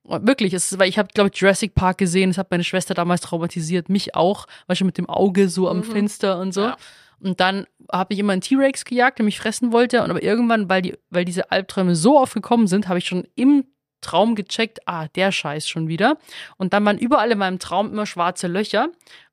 Wirklich, 0.09 0.55
es 0.55 0.73
ist, 0.73 0.79
weil 0.79 0.89
ich 0.89 0.99
habe, 0.99 1.09
glaube 1.13 1.31
ich, 1.33 1.39
Jurassic 1.41 1.75
Park 1.75 1.99
gesehen. 1.99 2.31
Das 2.31 2.39
hat 2.39 2.51
meine 2.51 2.65
Schwester 2.65 2.95
damals 2.95 3.21
traumatisiert, 3.21 3.89
mich 3.89 4.15
auch, 4.15 4.47
weil 4.67 4.77
schon 4.77 4.87
mit 4.87 4.99
dem 4.99 5.09
Auge 5.09 5.49
so 5.49 5.69
am 5.69 5.79
Mhm. 5.79 5.85
Fenster 5.85 6.41
und 6.41 6.53
so. 6.53 6.63
Ja. 6.63 6.77
Und 7.21 7.41
dann 7.41 7.67
habe 7.93 8.15
ich 8.15 8.21
immer 8.21 8.33
einen 8.33 8.43
T-Rex 8.43 8.85
gejagt, 8.85 9.19
der 9.19 9.25
mich 9.25 9.39
fressen 9.39 9.73
wollte. 9.73 10.03
Und 10.03 10.11
aber 10.11 10.23
irgendwann, 10.23 10.69
weil 10.69 10.83
die, 10.83 10.97
weil 11.11 11.25
diese 11.25 11.51
Albträume 11.51 11.95
so 11.95 12.19
oft 12.19 12.33
gekommen 12.35 12.67
sind, 12.69 12.89
habe 12.89 12.99
ich 12.99 13.07
schon 13.07 13.27
im 13.35 13.65
Traum 14.01 14.37
gecheckt, 14.37 14.79
ah, 14.87 15.09
der 15.09 15.33
Scheiß 15.33 15.69
schon 15.69 15.89
wieder. 15.89 16.17
Und 16.57 16.73
dann 16.73 16.85
waren 16.85 16.99
überall 16.99 17.33
in 17.33 17.39
meinem 17.39 17.59
Traum 17.59 17.91
immer 17.93 18.07
schwarze 18.07 18.47
Löcher. 18.47 18.89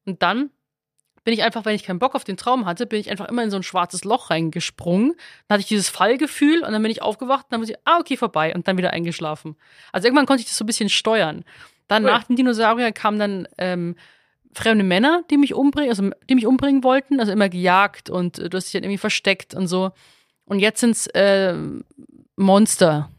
Und 0.05 0.23
dann 0.23 0.49
bin 1.25 1.33
ich 1.33 1.43
einfach, 1.43 1.65
wenn 1.65 1.75
ich 1.75 1.83
keinen 1.83 1.99
Bock 1.99 2.15
auf 2.15 2.23
den 2.23 2.37
Traum 2.37 2.65
hatte, 2.65 2.85
bin 2.85 2.99
ich 2.99 3.09
einfach 3.09 3.27
immer 3.27 3.43
in 3.43 3.49
so 3.49 3.57
ein 3.57 3.63
schwarzes 3.63 4.03
Loch 4.03 4.29
reingesprungen. 4.29 5.15
Dann 5.47 5.55
hatte 5.55 5.61
ich 5.61 5.67
dieses 5.67 5.89
Fallgefühl 5.89 6.63
und 6.63 6.71
dann 6.71 6.81
bin 6.81 6.91
ich 6.91 7.01
aufgewacht 7.01 7.47
und 7.47 7.51
dann 7.51 7.59
muss 7.59 7.69
ich, 7.69 7.75
ah, 7.83 7.99
okay, 7.99 8.15
vorbei 8.15 8.53
und 8.55 8.67
dann 8.67 8.77
wieder 8.77 8.91
eingeschlafen. 8.91 9.55
Also 9.91 10.07
irgendwann 10.07 10.27
konnte 10.27 10.41
ich 10.41 10.47
das 10.47 10.55
so 10.55 10.63
ein 10.63 10.67
bisschen 10.67 10.87
steuern. 10.87 11.43
Dann 11.87 12.05
Cool. 12.05 12.11
nach 12.11 12.23
den 12.23 12.35
Dinosauriern 12.35 12.93
kamen 12.93 13.19
dann 13.19 13.47
ähm, 13.57 13.95
fremde 14.53 14.83
Männer, 14.83 15.23
die 15.31 15.37
mich 15.37 15.55
umbringen, 15.55 15.89
also 15.89 16.11
die 16.29 16.35
mich 16.35 16.45
umbringen 16.45 16.83
wollten, 16.83 17.19
also 17.19 17.31
immer 17.31 17.49
gejagt 17.49 18.11
und 18.11 18.37
äh, 18.37 18.47
du 18.47 18.57
hast 18.57 18.65
dich 18.65 18.73
dann 18.73 18.83
irgendwie 18.83 18.99
versteckt 18.99 19.55
und 19.55 19.67
so. 19.67 19.91
Und 20.45 20.59
jetzt 20.59 20.79
sind's 20.79 21.07
äh, 21.07 21.55
Monster. 22.35 23.09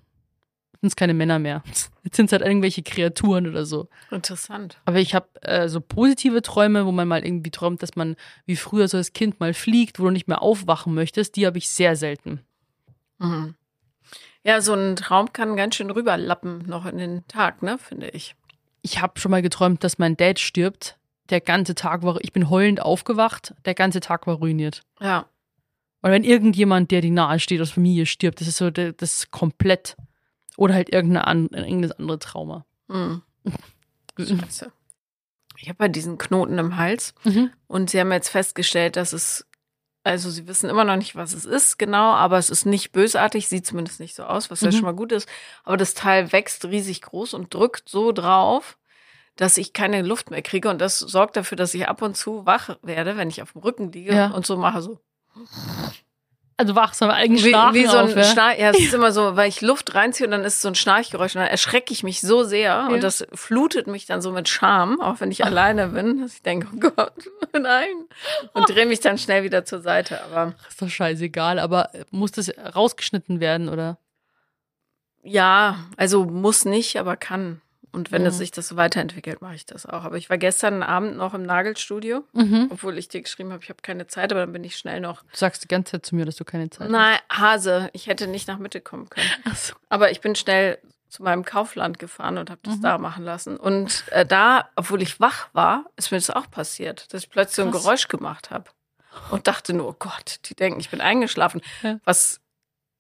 Sind 0.86 0.92
es 0.92 0.96
keine 0.96 1.14
Männer 1.14 1.40
mehr. 1.40 1.64
Jetzt 2.04 2.14
sind 2.14 2.26
es 2.26 2.32
halt 2.32 2.42
irgendwelche 2.42 2.84
Kreaturen 2.84 3.48
oder 3.48 3.66
so. 3.66 3.88
interessant. 4.12 4.78
Aber 4.84 4.98
ich 5.00 5.16
habe 5.16 5.26
äh, 5.42 5.68
so 5.68 5.80
positive 5.80 6.42
Träume, 6.42 6.86
wo 6.86 6.92
man 6.92 7.08
mal 7.08 7.26
irgendwie 7.26 7.50
träumt, 7.50 7.82
dass 7.82 7.96
man 7.96 8.14
wie 8.44 8.54
früher 8.54 8.86
so 8.86 8.96
als 8.98 9.12
Kind 9.12 9.40
mal 9.40 9.52
fliegt, 9.52 9.98
wo 9.98 10.04
du 10.04 10.10
nicht 10.10 10.28
mehr 10.28 10.42
aufwachen 10.42 10.94
möchtest. 10.94 11.34
Die 11.34 11.44
habe 11.44 11.58
ich 11.58 11.68
sehr 11.68 11.96
selten. 11.96 12.38
Mhm. 13.18 13.56
Ja, 14.44 14.60
so 14.60 14.74
ein 14.74 14.94
Traum 14.94 15.32
kann 15.32 15.56
ganz 15.56 15.74
schön 15.74 15.90
rüberlappen 15.90 16.68
noch 16.68 16.86
in 16.86 16.98
den 16.98 17.26
Tag, 17.26 17.64
ne, 17.64 17.78
finde 17.78 18.10
ich. 18.10 18.36
Ich 18.82 19.02
habe 19.02 19.18
schon 19.18 19.32
mal 19.32 19.42
geträumt, 19.42 19.82
dass 19.82 19.98
mein 19.98 20.16
Dad 20.16 20.38
stirbt. 20.38 20.98
Der 21.30 21.40
ganze 21.40 21.74
Tag 21.74 22.04
war, 22.04 22.18
ich 22.20 22.32
bin 22.32 22.48
heulend 22.48 22.80
aufgewacht. 22.80 23.54
Der 23.64 23.74
ganze 23.74 23.98
Tag 23.98 24.28
war 24.28 24.36
ruiniert. 24.36 24.82
Ja. 25.00 25.26
Und 26.02 26.12
wenn 26.12 26.22
irgendjemand, 26.22 26.92
der 26.92 27.00
dir 27.00 27.10
nahe 27.10 27.40
steht, 27.40 27.60
aus 27.60 27.72
Familie 27.72 28.06
stirbt, 28.06 28.40
das 28.40 28.46
ist 28.46 28.58
so, 28.58 28.70
das 28.70 28.94
ist 29.00 29.30
komplett. 29.32 29.96
Oder 30.56 30.74
halt 30.74 30.90
irgendeine 30.92 31.26
an, 31.26 31.48
irgendeines 31.48 31.92
andere 31.92 32.18
Trauma. 32.18 32.64
Mhm. 32.88 33.22
Scheiße. 34.18 34.72
Ich 35.58 35.68
habe 35.68 35.84
ja 35.84 35.88
diesen 35.88 36.18
Knoten 36.18 36.58
im 36.58 36.76
Hals 36.76 37.14
Mhm. 37.24 37.50
und 37.66 37.90
sie 37.90 38.00
haben 38.00 38.12
jetzt 38.12 38.28
festgestellt, 38.28 38.96
dass 38.96 39.12
es, 39.12 39.46
also 40.04 40.30
sie 40.30 40.46
wissen 40.46 40.68
immer 40.70 40.84
noch 40.84 40.96
nicht, 40.96 41.16
was 41.16 41.32
es 41.32 41.44
ist, 41.44 41.78
genau, 41.78 42.12
aber 42.12 42.38
es 42.38 42.50
ist 42.50 42.66
nicht 42.66 42.92
bösartig, 42.92 43.48
sieht 43.48 43.66
zumindest 43.66 44.00
nicht 44.00 44.14
so 44.14 44.24
aus, 44.24 44.50
was 44.50 44.60
ja 44.60 44.68
Mhm. 44.68 44.72
schon 44.72 44.82
mal 44.84 44.94
gut 44.94 45.12
ist. 45.12 45.28
Aber 45.64 45.76
das 45.76 45.94
Teil 45.94 46.32
wächst 46.32 46.64
riesig 46.66 47.02
groß 47.02 47.34
und 47.34 47.52
drückt 47.54 47.88
so 47.88 48.12
drauf, 48.12 48.76
dass 49.36 49.56
ich 49.58 49.72
keine 49.74 50.02
Luft 50.02 50.30
mehr 50.30 50.42
kriege 50.42 50.68
und 50.70 50.78
das 50.80 50.98
sorgt 50.98 51.36
dafür, 51.36 51.56
dass 51.56 51.74
ich 51.74 51.88
ab 51.88 52.00
und 52.02 52.16
zu 52.16 52.46
wach 52.46 52.76
werde, 52.82 53.16
wenn 53.18 53.28
ich 53.28 53.42
auf 53.42 53.52
dem 53.52 53.60
Rücken 53.62 53.92
liege 53.92 54.14
Ja. 54.14 54.30
und 54.30 54.46
so 54.46 54.56
mache 54.56 54.80
so. 54.82 54.98
Also 56.58 56.74
wachst 56.74 57.02
du 57.02 57.04
am 57.04 57.10
eigenen 57.10 57.38
Wie, 57.44 57.52
wie 57.52 57.84
so 57.86 57.98
ein 57.98 58.06
auf, 58.06 58.16
ja? 58.16 58.24
Schnarch, 58.24 58.58
ja, 58.58 58.70
es 58.70 58.78
ist 58.78 58.94
immer 58.94 59.12
so, 59.12 59.36
weil 59.36 59.48
ich 59.48 59.60
Luft 59.60 59.94
reinziehe 59.94 60.26
und 60.26 60.30
dann 60.30 60.42
ist 60.42 60.62
so 60.62 60.68
ein 60.68 60.74
Schnarchgeräusch 60.74 61.34
und 61.34 61.42
dann 61.42 61.50
erschrecke 61.50 61.92
ich 61.92 62.02
mich 62.02 62.22
so 62.22 62.44
sehr 62.44 62.60
Ja. 62.70 62.86
und 62.88 63.02
das 63.02 63.26
flutet 63.34 63.86
mich 63.88 64.06
dann 64.06 64.22
so 64.22 64.32
mit 64.32 64.48
Scham, 64.48 64.98
auch 65.00 65.20
wenn 65.20 65.30
ich 65.30 65.44
alleine 65.44 65.88
bin, 65.88 66.22
dass 66.22 66.34
ich 66.34 66.42
denke, 66.42 66.68
oh 66.74 66.78
Gott, 66.78 67.12
nein. 67.52 67.88
Und 68.54 68.68
drehe 68.74 68.86
mich 68.86 69.00
dann 69.00 69.18
schnell 69.18 69.42
wieder 69.44 69.66
zur 69.66 69.80
Seite. 69.82 70.22
Aber 70.24 70.54
Ist 70.66 70.80
doch 70.80 70.88
scheißegal, 70.88 71.58
aber 71.58 71.90
muss 72.10 72.32
das 72.32 72.50
rausgeschnitten 72.74 73.38
werden, 73.40 73.68
oder? 73.68 73.98
ja, 75.22 75.80
also 75.96 76.24
muss 76.24 76.64
nicht, 76.64 76.96
aber 76.98 77.16
kann. 77.16 77.60
Und 77.96 78.12
wenn 78.12 78.22
Mhm. 78.22 78.28
es 78.28 78.36
sich 78.38 78.50
das 78.50 78.68
so 78.68 78.76
weiterentwickelt, 78.76 79.40
mache 79.40 79.54
ich 79.54 79.64
das 79.64 79.86
auch. 79.86 80.04
Aber 80.04 80.16
ich 80.18 80.28
war 80.28 80.36
gestern 80.36 80.82
Abend 80.82 81.16
noch 81.16 81.32
im 81.32 81.42
Nagelstudio, 81.44 82.24
Mhm. 82.34 82.68
obwohl 82.70 82.98
ich 82.98 83.08
dir 83.08 83.22
geschrieben 83.22 83.52
habe, 83.52 83.62
ich 83.62 83.70
habe 83.70 83.80
keine 83.82 84.06
Zeit, 84.06 84.30
aber 84.32 84.42
dann 84.42 84.52
bin 84.52 84.62
ich 84.64 84.76
schnell 84.76 85.00
noch. 85.00 85.22
Du 85.22 85.28
sagst 85.36 85.64
die 85.64 85.68
ganze 85.68 85.92
Zeit 85.92 86.04
zu 86.06 86.14
mir, 86.14 86.26
dass 86.26 86.36
du 86.36 86.44
keine 86.44 86.68
Zeit 86.68 86.90
Nein, 86.90 87.18
Hase, 87.30 87.88
ich 87.94 88.06
hätte 88.06 88.26
nicht 88.26 88.48
nach 88.48 88.58
Mitte 88.58 88.80
kommen 88.82 89.08
können. 89.08 89.26
hast. 89.46 89.50
Ach 89.50 89.56
so. 89.56 89.74
Aber 89.88 90.10
ich 90.10 90.20
bin 90.20 90.34
schnell 90.36 90.78
zu 91.08 91.22
meinem 91.22 91.44
Kaufland 91.44 91.98
gefahren 91.98 92.36
und 92.36 92.50
habe 92.50 92.60
das 92.64 92.76
Mhm. 92.76 92.82
da 92.82 92.98
machen 92.98 93.24
lassen. 93.24 93.56
Und 93.56 94.04
äh, 94.10 94.26
da, 94.26 94.68
obwohl 94.76 95.00
ich 95.00 95.18
wach 95.18 95.48
war, 95.54 95.86
ist 95.96 96.10
mir 96.10 96.18
das 96.18 96.28
auch 96.30 96.50
passiert, 96.50 97.12
dass 97.14 97.22
ich 97.22 97.30
plötzlich 97.30 97.56
so 97.56 97.62
ein 97.62 97.70
Krass. 97.70 97.82
Geräusch 97.84 98.08
gemacht 98.08 98.50
habe. 98.50 98.66
Und 99.30 99.46
dachte 99.46 99.72
nur, 99.72 99.88
oh 99.88 99.96
Gott, 99.98 100.40
die 100.44 100.54
denken, 100.54 100.78
ich 100.80 100.90
bin 100.90 101.00
eingeschlafen. 101.00 101.62
Ja. 101.82 101.98
Was 102.04 102.40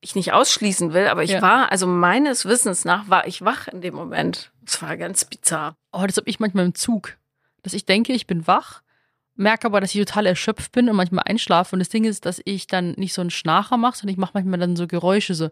ich 0.00 0.14
nicht 0.14 0.32
ausschließen 0.32 0.92
will, 0.94 1.08
aber 1.08 1.24
ich 1.24 1.30
Ja. 1.32 1.42
war, 1.42 1.72
also 1.72 1.86
meines 1.86 2.44
Wissens 2.46 2.84
nach, 2.84 3.08
war 3.10 3.26
ich 3.26 3.44
wach 3.44 3.66
in 3.68 3.80
dem 3.80 3.94
Moment. 3.94 4.50
Es 4.66 4.82
war 4.82 4.96
ganz 4.96 5.24
bizarr. 5.24 5.76
Oh, 5.92 6.04
das 6.06 6.16
habe 6.16 6.28
ich 6.28 6.40
manchmal 6.40 6.64
im 6.66 6.74
Zug. 6.74 7.16
Dass 7.62 7.72
ich 7.72 7.84
denke, 7.86 8.12
ich 8.12 8.26
bin 8.26 8.46
wach, 8.46 8.82
merke 9.34 9.66
aber, 9.66 9.80
dass 9.80 9.94
ich 9.94 10.00
total 10.04 10.26
erschöpft 10.26 10.72
bin 10.72 10.88
und 10.88 10.96
manchmal 10.96 11.24
einschlafe. 11.26 11.74
Und 11.74 11.80
das 11.80 11.88
Ding 11.88 12.04
ist, 12.04 12.26
dass 12.26 12.40
ich 12.44 12.66
dann 12.66 12.92
nicht 12.92 13.12
so 13.14 13.20
einen 13.20 13.30
Schnarcher 13.30 13.76
mache, 13.76 13.96
sondern 13.98 14.12
ich 14.14 14.18
mache 14.18 14.32
manchmal 14.34 14.58
dann 14.58 14.76
so 14.76 14.86
Geräusche, 14.86 15.34
so. 15.34 15.50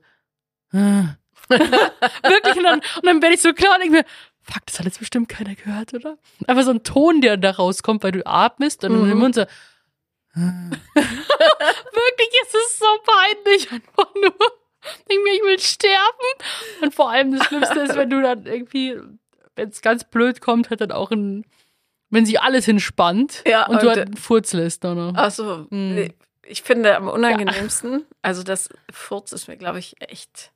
Wirklich, 0.72 2.56
und 2.56 2.64
dann, 2.64 2.78
und 2.80 3.04
dann 3.04 3.22
werde 3.22 3.34
ich 3.34 3.42
so 3.42 3.52
klar 3.52 3.74
und 3.74 3.80
denke 3.82 3.98
mir, 3.98 4.04
fuck, 4.42 4.64
das 4.66 4.78
hat 4.78 4.86
jetzt 4.86 4.98
bestimmt 4.98 5.28
keiner 5.28 5.54
gehört, 5.54 5.92
oder? 5.94 6.16
Einfach 6.46 6.64
so 6.64 6.70
ein 6.70 6.82
Ton, 6.82 7.20
der 7.20 7.36
da 7.36 7.50
rauskommt, 7.52 8.02
weil 8.02 8.12
du 8.12 8.26
atmest 8.26 8.82
und 8.84 9.00
Mhm. 9.04 9.12
im 9.12 9.18
Mund 9.18 9.34
so. 9.34 9.42
Wirklich 10.34 12.30
ist 12.42 12.54
es 12.54 12.78
so 12.78 12.86
peinlich, 13.04 13.70
einfach 13.70 14.14
nur. 14.14 14.34
Ich 14.98 15.04
denke 15.06 15.22
mir, 15.24 15.32
ich 15.34 15.42
will 15.42 15.58
sterben. 15.58 16.82
Und 16.82 16.94
vor 16.94 17.10
allem 17.10 17.36
das 17.36 17.46
Schlimmste 17.46 17.80
ist, 17.80 17.96
wenn 17.96 18.10
du 18.10 18.20
dann 18.22 18.44
irgendwie, 18.46 18.98
wenn 19.56 19.68
es 19.68 19.80
ganz 19.82 20.04
blöd 20.04 20.40
kommt, 20.40 20.70
hat 20.70 20.80
dann 20.80 20.92
auch 20.92 21.10
ein, 21.10 21.44
wenn 22.10 22.26
sich 22.26 22.40
alles 22.40 22.64
hinspannt 22.66 23.42
Ja, 23.46 23.66
und 23.66 23.82
du 23.82 23.86
und, 23.86 23.88
halt 23.88 23.98
äh, 23.98 24.02
einen 24.02 24.16
Furz 24.16 24.52
lässt. 24.52 24.84
Oder? 24.84 25.12
Also, 25.16 25.66
Hm. 25.70 26.12
ich 26.46 26.62
finde 26.62 26.96
am 26.96 27.08
unangenehmsten, 27.08 28.04
also 28.22 28.42
das 28.42 28.68
Furz 28.92 29.32
ist 29.32 29.48
mir, 29.48 29.56
glaube 29.56 29.78
ich, 29.78 29.96
echt 30.00 30.52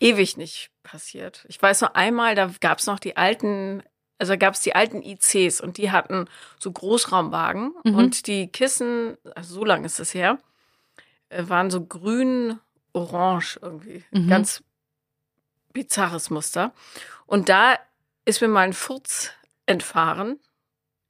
ewig 0.00 0.36
nicht 0.36 0.70
passiert. 0.82 1.44
Ich 1.48 1.60
weiß 1.60 1.80
noch 1.82 1.94
einmal, 1.94 2.34
da 2.34 2.50
gab 2.60 2.78
es 2.78 2.86
noch 2.86 2.98
die 2.98 3.16
alten, 3.16 3.82
also 4.18 4.32
da 4.32 4.36
gab 4.36 4.54
es 4.54 4.60
die 4.60 4.74
alten 4.74 5.02
ICs 5.02 5.60
und 5.60 5.76
die 5.76 5.90
hatten 5.90 6.26
so 6.58 6.72
Großraumwagen 6.72 7.74
Mhm. 7.84 7.94
und 7.94 8.26
die 8.26 8.48
Kissen, 8.48 9.16
also 9.34 9.54
so 9.54 9.64
lange 9.64 9.86
ist 9.86 10.00
es 10.00 10.14
her, 10.14 10.38
waren 11.38 11.70
so 11.70 11.84
grün-orange 11.84 13.58
irgendwie. 13.62 14.04
Mhm. 14.10 14.28
Ganz 14.28 14.62
bizarres 15.72 16.30
Muster. 16.30 16.72
Und 17.26 17.48
da 17.48 17.78
ist 18.24 18.40
mir 18.40 18.48
mal 18.48 18.60
ein 18.62 18.72
Furz 18.72 19.32
entfahren, 19.66 20.38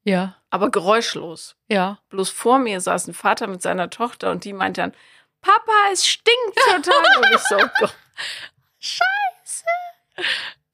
Ja, 0.04 0.36
aber 0.50 0.70
geräuschlos. 0.70 1.56
ja. 1.68 1.98
Bloß 2.08 2.30
vor 2.30 2.58
mir 2.58 2.80
saß 2.80 3.08
ein 3.08 3.14
Vater 3.14 3.46
mit 3.46 3.62
seiner 3.62 3.90
Tochter 3.90 4.30
und 4.30 4.44
die 4.44 4.52
meinte 4.52 4.80
dann, 4.80 4.92
Papa, 5.40 5.72
es 5.92 6.06
stinkt 6.06 6.56
total. 6.66 7.18
und 7.18 7.30
ich 7.34 7.40
so, 7.40 7.56
oh 7.56 7.68
Gott. 7.80 7.94
Scheiße. 8.78 9.64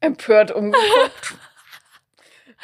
Empört 0.01 0.51
umgeguckt. 0.53 1.35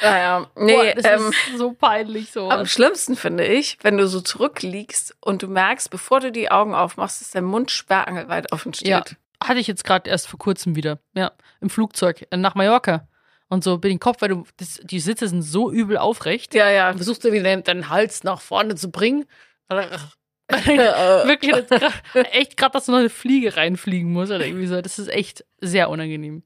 Naja, 0.01 0.47
nee, 0.55 0.73
Boah, 0.73 0.93
das 0.93 1.05
ähm, 1.05 1.29
ist 1.29 1.57
so 1.57 1.73
peinlich 1.73 2.31
so. 2.31 2.49
am 2.49 2.65
schlimmsten 2.65 3.15
finde 3.15 3.45
ich, 3.45 3.77
wenn 3.81 3.97
du 3.97 4.07
so 4.07 4.21
zurückliegst 4.21 5.15
und 5.21 5.41
du 5.41 5.47
merkst, 5.47 5.89
bevor 5.89 6.19
du 6.19 6.31
die 6.31 6.51
Augen 6.51 6.75
aufmachst, 6.75 7.21
dass 7.21 7.31
dein 7.31 7.45
Mund 7.45 7.71
sperrangelweit 7.71 8.51
offen 8.51 8.73
steht. 8.73 8.87
Ja. 8.87 9.03
Hatte 9.43 9.59
ich 9.59 9.67
jetzt 9.67 9.83
gerade 9.83 10.09
erst 10.09 10.27
vor 10.27 10.39
kurzem 10.39 10.75
wieder. 10.75 10.99
Ja, 11.15 11.31
im 11.61 11.69
Flugzeug 11.69 12.27
äh, 12.29 12.37
nach 12.37 12.55
Mallorca. 12.55 13.07
Und 13.49 13.63
so 13.63 13.77
bin 13.77 13.91
ich 13.91 13.95
den 13.95 14.01
Kopf, 14.01 14.21
weil 14.21 14.29
du, 14.29 14.45
das, 14.57 14.79
die 14.83 14.99
Sitze 14.99 15.27
sind 15.27 15.41
so 15.41 15.71
übel 15.71 15.97
aufrecht. 15.97 16.53
Ja, 16.53 16.69
ja. 16.69 16.89
Dann 16.89 16.97
versuchst 16.97 17.23
du 17.23 17.29
irgendwie 17.29 17.43
deinen, 17.43 17.63
deinen 17.63 17.89
Hals 17.89 18.23
nach 18.23 18.41
vorne 18.41 18.75
zu 18.75 18.91
bringen. 18.91 19.25
Äh, 20.49 21.27
Wirklich, 21.27 21.51
grad, 21.67 21.93
echt 22.31 22.55
gerade, 22.55 22.71
dass 22.71 22.85
du 22.85 22.93
noch 22.93 22.99
eine 22.99 23.09
Fliege 23.09 23.57
reinfliegen 23.57 24.11
musst 24.11 24.31
oder 24.31 24.45
irgendwie 24.45 24.67
so. 24.67 24.81
Das 24.81 24.97
ist 24.97 25.09
echt 25.09 25.43
sehr 25.59 25.89
unangenehm. 25.89 26.43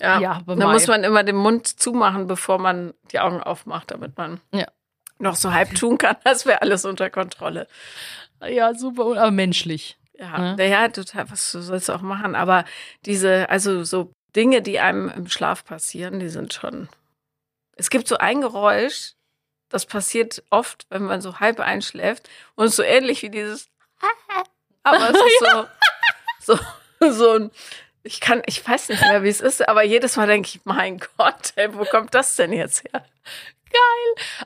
Ja, 0.00 0.18
Ja, 0.20 0.42
da 0.46 0.68
muss 0.72 0.86
man 0.86 1.04
immer 1.04 1.22
den 1.22 1.36
Mund 1.36 1.66
zumachen, 1.66 2.26
bevor 2.26 2.58
man 2.58 2.94
die 3.12 3.20
Augen 3.20 3.42
aufmacht, 3.42 3.90
damit 3.90 4.16
man 4.16 4.40
Ja. 4.52 4.66
noch 5.18 5.36
so 5.36 5.52
halb 5.52 5.74
tun 5.74 5.98
kann. 5.98 6.16
Das 6.24 6.46
wäre 6.46 6.62
alles 6.62 6.84
unter 6.84 7.10
Kontrolle. 7.10 7.66
Ja, 8.42 8.74
super, 8.74 9.02
aber 9.04 9.30
menschlich. 9.30 9.98
Ja, 10.18 10.54
ja, 10.56 10.88
total, 10.88 11.30
was 11.30 11.52
du 11.52 11.60
sollst 11.62 11.90
auch 11.90 12.02
machen. 12.02 12.34
Aber 12.34 12.64
diese, 13.06 13.48
also 13.48 13.84
so 13.84 14.12
Dinge, 14.36 14.60
die 14.62 14.78
einem 14.80 15.08
im 15.08 15.28
Schlaf 15.28 15.64
passieren, 15.64 16.20
die 16.20 16.28
sind 16.28 16.52
schon. 16.52 16.88
Es 17.76 17.88
gibt 17.90 18.06
so 18.06 18.18
ein 18.18 18.40
Geräusch, 18.42 19.14
das 19.70 19.86
passiert 19.86 20.42
oft, 20.50 20.86
wenn 20.90 21.04
man 21.04 21.20
so 21.22 21.40
halb 21.40 21.60
einschläft 21.60 22.28
und 22.54 22.68
so 22.68 22.82
ähnlich 22.82 23.22
wie 23.22 23.30
dieses. 23.30 23.68
Aber 24.82 25.10
es 25.10 25.16
ist 25.16 25.40
so, 26.46 26.58
so, 27.00 27.10
so 27.12 27.30
ein. 27.32 27.50
Ich 28.02 28.20
kann, 28.20 28.42
ich 28.46 28.66
weiß 28.66 28.88
nicht 28.88 29.02
mehr, 29.02 29.22
wie 29.22 29.28
es 29.28 29.40
ist, 29.40 29.68
aber 29.68 29.82
jedes 29.84 30.16
Mal 30.16 30.26
denke 30.26 30.48
ich, 30.48 30.60
mein 30.64 30.98
Gott, 31.18 31.52
ey, 31.56 31.74
wo 31.74 31.84
kommt 31.84 32.14
das 32.14 32.36
denn 32.36 32.52
jetzt 32.52 32.84
her? 32.84 33.04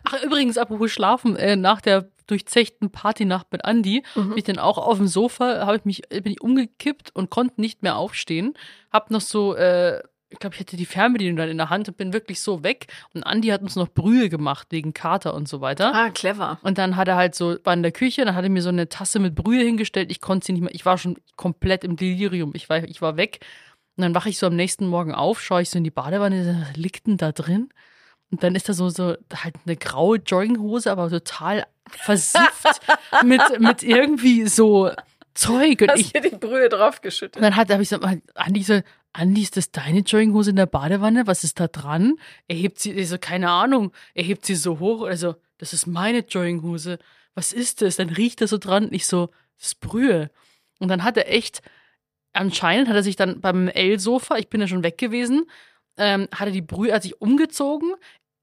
Ach, 0.05 0.23
übrigens, 0.23 0.59
apropos 0.59 0.91
Schlafen, 0.93 1.37
äh, 1.37 1.57
nach 1.57 1.81
der 1.81 2.09
durchzechten 2.27 2.91
Partynacht 2.91 3.47
mit 3.53 3.65
Andy, 3.65 4.03
Mhm. 4.15 4.29
bin 4.31 4.39
ich 4.39 4.45
dann 4.45 4.59
auch 4.59 4.79
auf 4.79 4.97
dem 4.99 5.07
Sofa, 5.09 5.67
habe 5.67 5.77
ich 5.77 5.85
mich, 5.85 6.03
bin 6.09 6.33
ich 6.33 6.41
umgekippt 6.41 7.15
und 7.15 7.31
konnte 7.31 7.61
nicht 7.61 7.83
mehr 7.83 7.97
aufstehen. 7.97 8.55
Hab 8.93 9.11
noch 9.11 9.21
so, 9.21 9.55
äh, 9.55 10.03
ich 10.31 10.39
glaube, 10.39 10.55
ich 10.55 10.61
hatte 10.61 10.77
die 10.77 10.87
Fernbedienung 10.87 11.37
dann 11.37 11.49
in 11.49 11.59
der 11.59 11.71
Hand 11.71 11.89
und 11.89 11.97
bin 11.97 12.13
wirklich 12.13 12.41
so 12.41 12.65
weg. 12.65 12.87
Und 13.15 13.23
Andy 13.23 13.49
hat 13.49 13.63
uns 13.63 13.77
noch 13.77 13.89
Brühe 13.89 14.29
gemacht 14.29 14.69
wegen 14.71 14.93
Kater 14.93 15.35
und 15.35 15.49
so 15.49 15.61
weiter. 15.61 15.95
Ah, 15.95 16.11
clever. 16.11 16.59
Und 16.63 16.79
dann 16.79 16.97
hat 16.97 17.09
er 17.09 17.17
halt 17.17 17.35
so, 17.35 17.57
war 17.65 17.75
in 17.75 17.83
der 17.83 17.93
Küche, 17.93 18.25
dann 18.25 18.35
hat 18.35 18.45
er 18.45 18.51
mir 18.51 18.63
so 18.63 18.71
eine 18.71 18.89
Tasse 18.89 19.19
mit 19.21 19.35
Brühe 19.35 19.63
hingestellt. 19.63 20.11
Ich 20.11 20.21
konnte 20.21 20.47
sie 20.47 20.53
nicht 20.53 20.63
mehr, 20.63 20.75
ich 20.75 20.85
war 20.85 20.99
schon 20.99 21.19
komplett 21.37 21.85
im 21.85 21.97
Delirium. 21.97 22.53
Ich 22.55 22.69
war, 22.69 22.83
ich 22.83 23.01
war 23.01 23.17
weg. 23.17 23.41
Und 23.97 24.03
dann 24.03 24.15
wache 24.15 24.29
ich 24.29 24.39
so 24.39 24.47
am 24.47 24.57
nächsten 24.57 24.87
Morgen 24.87 25.15
auf, 25.15 25.41
schaue 25.41 25.63
ich 25.63 25.71
so 25.71 25.79
in 25.79 25.85
die 25.85 25.91
Badewanne, 25.91 26.67
was 26.69 26.77
liegt 26.77 27.07
denn 27.07 27.17
da 27.17 27.31
drin? 27.31 27.69
Und 28.31 28.43
dann 28.43 28.57
ist 28.57 28.69
da 28.69 28.73
so, 28.73 28.89
so 28.89 29.15
halt 29.33 29.55
eine 29.65 29.77
graue 29.77 30.17
Jogginghose, 30.17 30.91
aber 30.91 31.09
total 31.09 31.67
versifft 31.89 32.81
mit, 33.25 33.41
mit 33.61 33.85
irgendwie 33.85 34.49
so 34.49 34.91
Zeug. 35.35 35.83
Und 35.83 35.91
Hast 35.91 36.01
ich, 36.01 36.13
dir 36.13 36.21
die 36.21 36.37
Brühe 36.37 36.69
draufgeschüttet? 36.69 37.37
und 37.37 37.43
dann 37.43 37.57
hat, 37.57 37.71
habe 37.71 37.83
ich 37.83 37.89
so, 37.89 37.99
Andi 38.35 38.63
so, 38.63 38.81
Andi, 39.13 39.43
ist 39.43 39.57
das 39.57 39.71
deine 39.71 40.01
Jogginghose 40.01 40.51
in 40.51 40.57
der 40.57 40.67
Badewanne? 40.67 41.27
Was 41.27 41.45
ist 41.45 41.61
da 41.61 41.69
dran? 41.69 42.15
Er 42.49 42.57
hebt 42.57 42.81
sie, 42.81 42.93
ich 42.93 43.09
so, 43.09 43.19
keine 43.19 43.51
Ahnung. 43.51 43.93
Er 44.15 44.25
hebt 44.25 44.45
sie 44.45 44.57
so 44.57 44.81
hoch. 44.81 45.03
Also, 45.03 45.37
das 45.59 45.73
ist 45.73 45.87
meine 45.87 46.21
Jogginghose. 46.21 46.99
Was 47.35 47.53
ist 47.53 47.83
das? 47.83 47.97
Dann 47.97 48.11
riecht 48.11 48.41
er 48.41 48.49
so 48.49 48.59
dran. 48.59 48.89
Ich 48.91 49.07
so, 49.07 49.31
das 49.57 49.69
ist 49.69 49.81
Brühe. 49.81 50.31
Und 50.81 50.89
dann 50.89 51.05
hat 51.05 51.17
er 51.17 51.33
echt, 51.33 51.63
anscheinend 52.33 52.89
hat 52.89 52.97
er 52.97 53.03
sich 53.03 53.17
dann 53.17 53.41
beim 53.41 53.69
L-Sofa, 53.69 54.37
ich 54.37 54.49
bin 54.49 54.61
ja 54.61 54.67
schon 54.67 54.83
weg 54.83 54.99
gewesen, 54.99 55.47
ähm, 55.97 56.29
hat 56.35 56.49
er 56.49 56.53
die 56.53 56.63
Brühe, 56.63 56.93
hat 56.93 57.05
sich 57.05 57.21
umgezogen, 57.21 57.95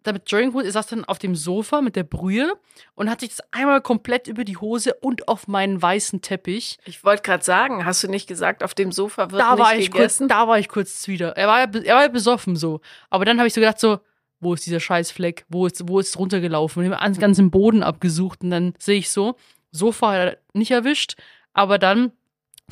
damit 0.04 0.32
Jogginghose, 0.32 0.66
er 0.66 0.72
saß 0.72 0.88
dann 0.88 1.06
auf 1.06 1.20
dem 1.20 1.36
Sofa 1.36 1.82
mit 1.82 1.96
der 1.96 2.04
Brühe 2.04 2.54
und 2.96 3.10
hat 3.10 3.20
sich 3.20 3.30
das 3.30 3.42
einmal 3.52 3.82
komplett 3.82 4.28
über 4.28 4.44
die 4.44 4.58
Hose 4.58 4.94
und 4.96 5.28
auf 5.28 5.48
meinen 5.48 5.82
weißen 5.82 6.22
Teppich 6.22 6.80
Ich 6.86 7.04
wollte 7.04 7.22
gerade 7.24 7.44
sagen, 7.44 7.86
hast 7.86 8.04
du 8.04 8.08
nicht 8.08 8.28
gesagt, 8.28 8.64
auf 8.64 8.74
dem 8.74 8.92
Sofa 8.92 9.32
wird 9.32 9.42
da 9.42 9.56
nicht 9.56 9.64
war 9.64 9.76
ich 9.76 9.92
kurz, 9.92 10.18
gegessen? 10.18 10.28
da 10.28 10.48
war 10.48 10.60
ich 10.60 10.70
kurz 10.70 11.08
wieder. 11.08 11.38
Er 11.38 11.48
war 11.48 11.60
er 11.62 11.96
war 11.96 12.10
besoffen 12.10 12.56
so. 12.56 12.82
Aber 13.10 13.26
dann 13.26 13.38
habe 13.38 13.48
ich 13.48 13.54
so 13.54 13.62
gedacht 13.62 13.80
so, 13.80 14.00
wo 14.40 14.56
ist 14.56 14.66
dieser 14.66 14.80
Scheißfleck? 14.80 15.46
Wo 15.50 15.68
ist, 15.68 15.88
wo 15.88 16.00
ist 16.00 16.10
es 16.10 16.20
runtergelaufen? 16.20 16.80
Und 16.82 16.92
ich 16.92 16.98
habe 16.98 17.20
ganz 17.20 17.38
im 17.38 17.52
Boden 17.52 17.84
abgesucht 17.84 18.42
und 18.42 18.50
dann 18.50 18.74
sehe 18.80 18.98
ich 18.98 19.12
so, 19.12 19.36
Sofa 19.72 20.12
hat 20.12 20.18
er 20.18 20.38
nicht 20.54 20.72
erwischt, 20.72 21.16
aber 21.54 21.78
dann 21.78 22.12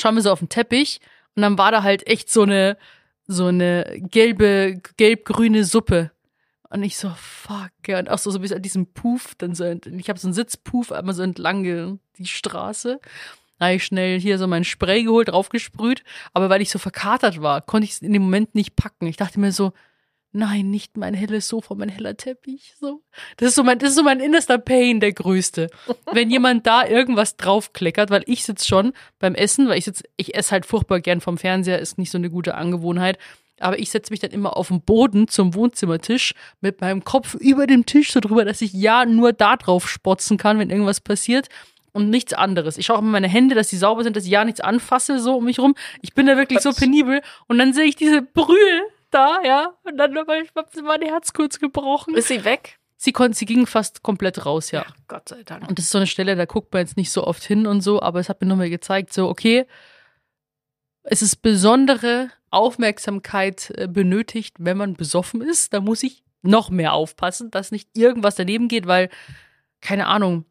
schauen 0.01 0.15
wir 0.15 0.21
so 0.21 0.31
auf 0.31 0.39
den 0.39 0.49
Teppich 0.49 0.99
und 1.35 1.43
dann 1.43 1.57
war 1.57 1.71
da 1.71 1.83
halt 1.83 2.07
echt 2.07 2.29
so 2.29 2.41
eine, 2.41 2.77
so 3.27 3.45
eine 3.45 4.01
gelbe, 4.01 4.81
gelb-grüne 4.97 5.63
Suppe. 5.63 6.11
Und 6.69 6.83
ich 6.83 6.97
so, 6.97 7.11
fuck, 7.15 7.71
ja. 7.87 7.99
Und 7.99 8.09
auch 8.09 8.19
so, 8.19 8.29
so 8.29 8.39
bis 8.39 8.51
an 8.51 8.61
diesem 8.61 8.93
Puff, 8.93 9.33
dann 9.35 9.55
so, 9.55 9.65
ich 9.65 10.09
habe 10.09 10.19
so 10.19 10.27
einen 10.27 10.33
Sitzpuff 10.33 10.91
einmal 10.91 11.15
so 11.15 11.23
entlang 11.23 11.99
die 12.17 12.25
Straße. 12.25 12.99
Da 13.57 13.65
habe 13.65 13.75
ich 13.75 13.83
schnell 13.83 14.19
hier 14.19 14.37
so 14.37 14.47
mein 14.47 14.63
Spray 14.63 15.03
geholt, 15.03 15.29
draufgesprüht. 15.29 16.03
Aber 16.33 16.49
weil 16.49 16.61
ich 16.61 16.69
so 16.69 16.79
verkatert 16.79 17.41
war, 17.41 17.61
konnte 17.61 17.85
ich 17.85 17.91
es 17.91 18.01
in 18.01 18.13
dem 18.13 18.21
Moment 18.23 18.55
nicht 18.55 18.75
packen. 18.75 19.07
Ich 19.07 19.17
dachte 19.17 19.39
mir 19.39 19.51
so, 19.51 19.73
nein, 20.31 20.69
nicht 20.69 20.95
mein 20.95 21.13
helles 21.13 21.47
Sofa, 21.47 21.75
mein 21.75 21.89
heller 21.89 22.15
Teppich. 22.15 22.75
So. 22.79 23.01
Das 23.37 23.49
ist 23.49 23.55
so 23.55 23.63
mein, 23.63 23.79
das 23.79 23.89
ist 23.89 23.95
so 23.95 24.03
mein 24.03 24.19
innerster 24.19 24.57
Pain, 24.57 24.99
der 24.99 25.11
größte. 25.11 25.69
Wenn 26.13 26.29
jemand 26.29 26.67
da 26.67 26.85
irgendwas 26.87 27.35
draufkleckert, 27.35 28.11
weil 28.11 28.23
ich 28.27 28.43
sitze 28.43 28.67
schon 28.67 28.93
beim 29.17 29.35
Essen, 29.35 29.67
weil 29.67 29.77
ich 29.77 29.85
sitz, 29.85 30.03
ich 30.17 30.35
esse 30.35 30.51
halt 30.51 30.65
furchtbar 30.65 30.99
gern 31.01 31.19
vom 31.19 31.37
Fernseher, 31.37 31.79
ist 31.79 31.97
nicht 31.97 32.11
so 32.11 32.17
eine 32.17 32.29
gute 32.29 32.55
Angewohnheit. 32.55 33.17
Aber 33.61 33.79
ich 33.79 33.89
setze 33.89 34.11
mich 34.11 34.19
dann 34.19 34.31
immer 34.31 34.57
auf 34.57 34.69
den 34.69 34.81
Boden 34.81 35.27
zum 35.27 35.53
Wohnzimmertisch 35.53 36.33
mit 36.61 36.81
meinem 36.81 37.03
Kopf 37.03 37.35
über 37.35 37.67
dem 37.67 37.85
Tisch 37.85 38.11
so 38.11 38.19
drüber, 38.19 38.45
dass 38.45 38.61
ich 38.61 38.73
ja 38.73 39.05
nur 39.05 39.33
da 39.33 39.55
drauf 39.57 39.89
spotzen 39.89 40.37
kann, 40.37 40.59
wenn 40.59 40.69
irgendwas 40.69 41.01
passiert 41.01 41.49
und 41.91 42.09
nichts 42.09 42.33
anderes. 42.33 42.77
Ich 42.77 42.85
schaue 42.85 42.97
auch 42.97 43.01
immer 43.01 43.11
meine 43.11 43.27
Hände, 43.27 43.55
dass 43.55 43.69
die 43.69 43.77
sauber 43.77 44.03
sind, 44.03 44.15
dass 44.15 44.25
ich 44.25 44.31
ja 44.31 44.45
nichts 44.45 44.61
anfasse 44.61 45.19
so 45.19 45.37
um 45.37 45.45
mich 45.45 45.59
rum. 45.59 45.75
Ich 46.01 46.13
bin 46.13 46.27
da 46.27 46.37
wirklich 46.37 46.59
so 46.59 46.71
penibel 46.73 47.21
und 47.47 47.57
dann 47.57 47.73
sehe 47.73 47.85
ich 47.85 47.95
diese 47.95 48.21
Brühe 48.21 48.81
da, 49.11 49.41
ja, 49.43 49.73
und 49.83 49.97
dann 49.97 50.13
war 50.13 50.25
mein 50.83 51.01
Herz 51.01 51.33
kurz 51.33 51.59
gebrochen. 51.59 52.13
Ist 52.13 52.27
sie 52.27 52.45
weg? 52.45 52.79
Sie 52.95 53.11
konnte, 53.13 53.37
sie 53.37 53.45
ging 53.45 53.65
fast 53.65 54.03
komplett 54.03 54.45
raus, 54.45 54.71
ja. 54.71 54.85
Gott 55.07 55.29
sei 55.29 55.41
Dank. 55.43 55.67
Und 55.67 55.79
das 55.79 55.85
ist 55.85 55.91
so 55.91 55.97
eine 55.97 56.05
Stelle, 56.05 56.35
da 56.35 56.45
guckt 56.45 56.73
man 56.73 56.81
jetzt 56.81 56.97
nicht 56.97 57.11
so 57.11 57.25
oft 57.25 57.43
hin 57.43 57.65
und 57.65 57.81
so, 57.81 58.01
aber 58.01 58.19
es 58.19 58.29
hat 58.29 58.41
mir 58.41 58.47
nochmal 58.47 58.69
gezeigt, 58.69 59.13
so, 59.13 59.29
okay, 59.29 59.65
es 61.03 61.21
ist 61.21 61.37
besondere 61.37 62.29
Aufmerksamkeit 62.51 63.71
äh, 63.75 63.87
benötigt, 63.87 64.55
wenn 64.59 64.77
man 64.77 64.93
besoffen 64.95 65.41
ist. 65.41 65.73
Da 65.73 65.81
muss 65.81 66.03
ich 66.03 66.23
noch 66.41 66.69
mehr 66.69 66.93
aufpassen, 66.93 67.51
dass 67.51 67.71
nicht 67.71 67.89
irgendwas 67.95 68.35
daneben 68.35 68.67
geht, 68.67 68.87
weil, 68.87 69.09
keine 69.81 70.07
Ahnung, 70.07 70.45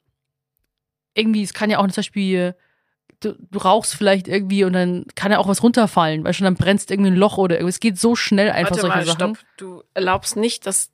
irgendwie, 1.14 1.42
es 1.42 1.54
kann 1.54 1.70
ja 1.70 1.78
auch 1.78 1.86
zum 1.86 1.96
Beispiel, 1.96 2.54
du, 3.20 3.34
du 3.38 3.58
rauchst 3.58 3.94
vielleicht 3.94 4.28
irgendwie 4.28 4.64
und 4.64 4.74
dann 4.74 5.06
kann 5.14 5.32
ja 5.32 5.38
auch 5.38 5.48
was 5.48 5.62
runterfallen, 5.62 6.24
weil 6.24 6.34
schon 6.34 6.44
dann 6.44 6.54
brennst 6.54 6.90
irgendwie 6.90 7.10
ein 7.10 7.16
Loch 7.16 7.38
oder 7.38 7.56
irgendwas. 7.56 7.76
Es 7.76 7.80
geht 7.80 7.98
so 7.98 8.14
schnell 8.14 8.50
einfach 8.50 8.72
Warte 8.72 8.80
solche 8.82 8.96
mal, 8.96 9.06
Sachen. 9.06 9.34
stopp. 9.34 9.38
Du 9.56 9.82
erlaubst 9.94 10.36
nicht, 10.36 10.66
dass 10.66 10.90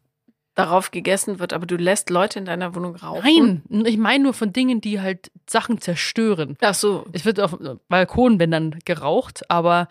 darauf 0.54 0.92
gegessen 0.92 1.40
wird, 1.40 1.52
aber 1.52 1.66
du 1.66 1.76
lässt 1.76 2.10
Leute 2.10 2.38
in 2.38 2.44
deiner 2.44 2.74
Wohnung 2.74 2.94
rauchen. 2.94 3.62
Nein, 3.68 3.86
ich 3.86 3.98
meine 3.98 4.24
nur 4.24 4.34
von 4.34 4.52
Dingen, 4.52 4.80
die 4.80 5.00
halt 5.00 5.30
Sachen 5.48 5.80
zerstören. 5.80 6.56
Ach 6.60 6.74
so. 6.74 7.06
Es 7.12 7.24
wird 7.24 7.40
auf 7.40 7.58
Balkonbändern 7.88 8.78
geraucht, 8.84 9.50
aber 9.50 9.88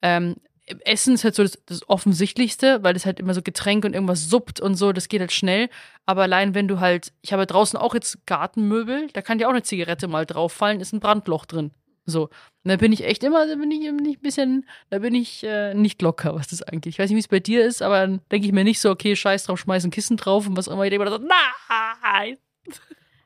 ähm, 0.00 0.36
Essen 0.84 1.14
ist 1.14 1.24
halt 1.24 1.34
so 1.34 1.42
das, 1.42 1.58
das 1.66 1.88
Offensichtlichste, 1.88 2.82
weil 2.82 2.94
das 2.94 3.06
halt 3.06 3.20
immer 3.20 3.34
so 3.34 3.42
Getränk 3.42 3.84
und 3.84 3.94
irgendwas 3.94 4.28
suppt 4.28 4.60
und 4.60 4.74
so, 4.74 4.92
das 4.92 5.08
geht 5.08 5.20
halt 5.20 5.32
schnell. 5.32 5.68
Aber 6.06 6.22
allein 6.22 6.54
wenn 6.54 6.68
du 6.68 6.80
halt, 6.80 7.12
ich 7.22 7.32
habe 7.32 7.46
draußen 7.46 7.78
auch 7.78 7.94
jetzt 7.94 8.26
Gartenmöbel, 8.26 9.08
da 9.12 9.22
kann 9.22 9.38
dir 9.38 9.46
auch 9.46 9.52
eine 9.52 9.62
Zigarette 9.62 10.08
mal 10.08 10.26
drauf 10.26 10.52
fallen, 10.52 10.80
ist 10.80 10.92
ein 10.92 11.00
Brandloch 11.00 11.44
drin. 11.44 11.70
So. 12.04 12.24
Und 12.24 12.70
da 12.70 12.76
bin 12.76 12.92
ich 12.92 13.04
echt 13.04 13.22
immer, 13.24 13.46
da 13.46 13.54
bin 13.56 13.70
ich, 13.70 13.80
bin 13.80 14.04
ich 14.06 14.18
ein 14.18 14.22
bisschen, 14.22 14.66
da 14.90 14.98
bin 14.98 15.14
ich 15.14 15.44
äh, 15.44 15.74
nicht 15.74 16.02
locker, 16.02 16.34
was 16.34 16.48
das 16.48 16.62
angeht. 16.62 16.86
Ich 16.86 16.98
weiß 16.98 17.10
nicht, 17.10 17.16
wie 17.16 17.20
es 17.20 17.28
bei 17.28 17.40
dir 17.40 17.64
ist, 17.64 17.82
aber 17.82 18.00
dann 18.00 18.20
denke 18.30 18.46
ich 18.46 18.52
mir 18.52 18.64
nicht 18.64 18.80
so, 18.80 18.90
okay, 18.90 19.14
scheiß 19.14 19.44
drauf, 19.44 19.60
schmeiß 19.60 19.84
ein 19.84 19.90
Kissen 19.90 20.16
drauf 20.16 20.46
und 20.46 20.56
was 20.56 20.68
auch 20.68 20.74
immer. 20.74 20.84
Ich 20.84 20.90
denke 20.90 21.04
mir 21.04 21.10
so, 21.10 21.18
nein! 21.18 22.38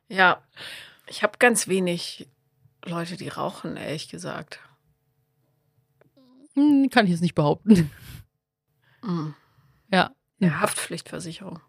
Ja, 0.09 0.43
ich 1.07 1.23
habe 1.23 1.39
ganz 1.39 1.69
wenig 1.69 2.27
Leute, 2.85 3.17
die 3.17 3.29
rauchen, 3.29 3.77
ehrlich 3.77 4.09
gesagt. 4.09 4.61
Hm, 6.61 6.91
kann 6.91 7.05
ich 7.07 7.13
jetzt 7.13 7.21
nicht 7.23 7.35
behaupten. 7.35 7.91
Mhm. 9.03 9.35
Ja. 9.93 10.11
Ja, 10.39 10.61
Haftpflichtversicherung. 10.61 11.61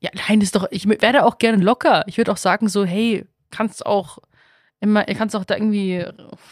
Ja, 0.00 0.10
nein, 0.28 0.40
ist 0.40 0.54
doch, 0.54 0.66
ich 0.70 0.88
werde 0.88 1.24
auch 1.24 1.38
gerne 1.38 1.62
locker. 1.62 2.04
Ich 2.06 2.16
würde 2.18 2.30
auch 2.32 2.36
sagen, 2.36 2.68
so, 2.68 2.84
hey, 2.84 3.26
kannst 3.50 3.84
auch 3.84 4.18
immer, 4.80 5.04
kannst 5.04 5.34
auch 5.34 5.44
da 5.44 5.56
irgendwie 5.56 6.04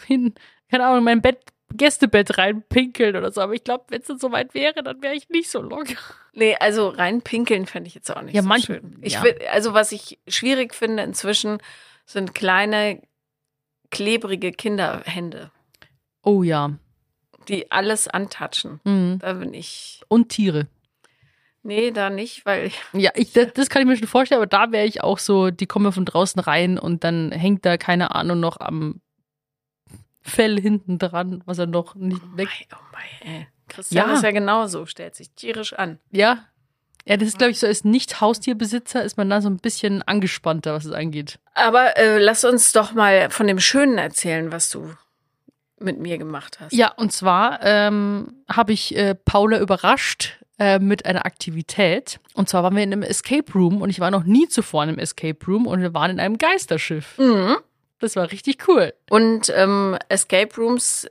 hin, 0.05 0.33
keine 0.69 0.85
Ahnung, 0.85 0.99
in 0.99 1.03
mein 1.05 1.21
Bett, 1.21 1.39
Gästebett 1.73 2.37
reinpinkeln 2.37 3.15
oder 3.15 3.31
so. 3.31 3.41
Aber 3.41 3.53
ich 3.53 3.63
glaube, 3.63 3.85
wenn 3.89 4.01
es 4.01 4.07
dann 4.07 4.19
soweit 4.19 4.53
wäre, 4.53 4.83
dann 4.83 5.01
wäre 5.01 5.15
ich 5.15 5.29
nicht 5.29 5.49
so 5.49 5.61
locker. 5.61 5.95
Nee, 6.33 6.55
also 6.59 6.89
reinpinkeln 6.89 7.65
fände 7.65 7.87
ich 7.87 7.95
jetzt 7.95 8.15
auch 8.15 8.21
nicht 8.21 8.35
Ja, 8.35 8.41
so 8.41 8.47
manch- 8.47 8.65
schön. 8.65 8.97
Ich 9.01 9.13
ja. 9.13 9.21
find, 9.21 9.37
also 9.51 9.73
was 9.73 9.91
ich 9.91 10.19
schwierig 10.27 10.73
finde 10.75 11.03
inzwischen, 11.03 11.57
sind 12.05 12.33
kleine, 12.35 13.01
klebrige 13.91 14.51
Kinderhände, 14.51 15.51
Oh 16.23 16.43
ja. 16.43 16.71
Die 17.49 17.71
alles 17.71 18.07
antatschen. 18.07 18.79
Mhm. 18.83 19.19
Da 19.19 19.33
bin 19.33 19.53
ich. 19.53 20.01
Und 20.07 20.29
Tiere. 20.29 20.67
Nee, 21.63 21.91
da 21.91 22.09
nicht, 22.09 22.45
weil 22.45 22.71
Ja, 22.93 23.11
ich, 23.15 23.33
das, 23.33 23.51
das 23.53 23.69
kann 23.69 23.81
ich 23.81 23.87
mir 23.87 23.97
schon 23.97 24.07
vorstellen, 24.07 24.39
aber 24.39 24.47
da 24.47 24.71
wäre 24.71 24.85
ich 24.85 25.03
auch 25.03 25.19
so, 25.19 25.51
die 25.51 25.65
kommen 25.65 25.91
von 25.91 26.05
draußen 26.05 26.39
rein 26.39 26.79
und 26.79 27.03
dann 27.03 27.31
hängt 27.31 27.65
da, 27.65 27.77
keine 27.77 28.15
Ahnung, 28.15 28.39
noch 28.39 28.59
am 28.59 29.01
Fell 30.21 30.59
hinten 30.59 30.97
dran, 30.99 31.41
was 31.45 31.57
er 31.57 31.67
noch 31.67 31.95
nicht 31.95 32.21
weg. 32.35 32.47
Mei, 32.47 32.75
oh 32.77 32.83
mei, 32.91 33.31
ey. 33.31 33.47
Christian 33.69 34.09
Ja. 34.09 34.15
ist 34.15 34.23
ja 34.23 34.31
genauso, 34.31 34.85
stellt 34.85 35.15
sich 35.15 35.31
tierisch 35.31 35.73
an. 35.73 35.99
Ja. 36.11 36.45
Ja, 37.05 37.15
das 37.15 37.29
ist, 37.29 37.37
glaube 37.37 37.51
ich, 37.51 37.59
so 37.59 37.67
als 37.67 37.85
Nicht-Haustierbesitzer 37.85 39.01
ist 39.03 39.15
man 39.17 39.29
da 39.29 39.41
so 39.41 39.49
ein 39.49 39.57
bisschen 39.57 40.01
angespannter, 40.03 40.73
was 40.73 40.83
es 40.83 40.91
angeht. 40.91 41.39
Aber 41.53 41.95
äh, 41.97 42.17
lass 42.19 42.43
uns 42.43 42.73
doch 42.73 42.91
mal 42.93 43.29
von 43.29 43.47
dem 43.47 43.59
Schönen 43.59 43.97
erzählen, 43.97 44.51
was 44.51 44.69
du 44.69 44.93
mit 45.79 45.99
mir 45.99 46.17
gemacht 46.17 46.59
hast. 46.59 46.73
Ja, 46.73 46.91
und 46.93 47.11
zwar 47.11 47.59
ähm, 47.63 48.43
habe 48.49 48.73
ich 48.73 48.95
äh, 48.95 49.15
Paula 49.15 49.59
überrascht 49.59 50.39
äh, 50.59 50.79
mit 50.79 51.05
einer 51.05 51.25
Aktivität. 51.25 52.19
Und 52.33 52.49
zwar 52.49 52.63
waren 52.63 52.75
wir 52.75 52.83
in 52.83 52.91
einem 52.91 53.03
Escape 53.03 53.51
Room 53.53 53.81
und 53.81 53.89
ich 53.89 53.99
war 53.99 54.11
noch 54.11 54.23
nie 54.23 54.47
zuvor 54.47 54.83
in 54.83 54.89
einem 54.89 54.99
Escape 54.99 55.37
Room 55.45 55.67
und 55.67 55.81
wir 55.81 55.93
waren 55.93 56.11
in 56.11 56.19
einem 56.19 56.37
Geisterschiff. 56.37 57.17
Mhm. 57.17 57.57
Das 57.99 58.15
war 58.15 58.31
richtig 58.31 58.67
cool. 58.67 58.93
Und 59.09 59.51
ähm, 59.55 59.97
Escape 60.09 60.55
Rooms 60.55 61.07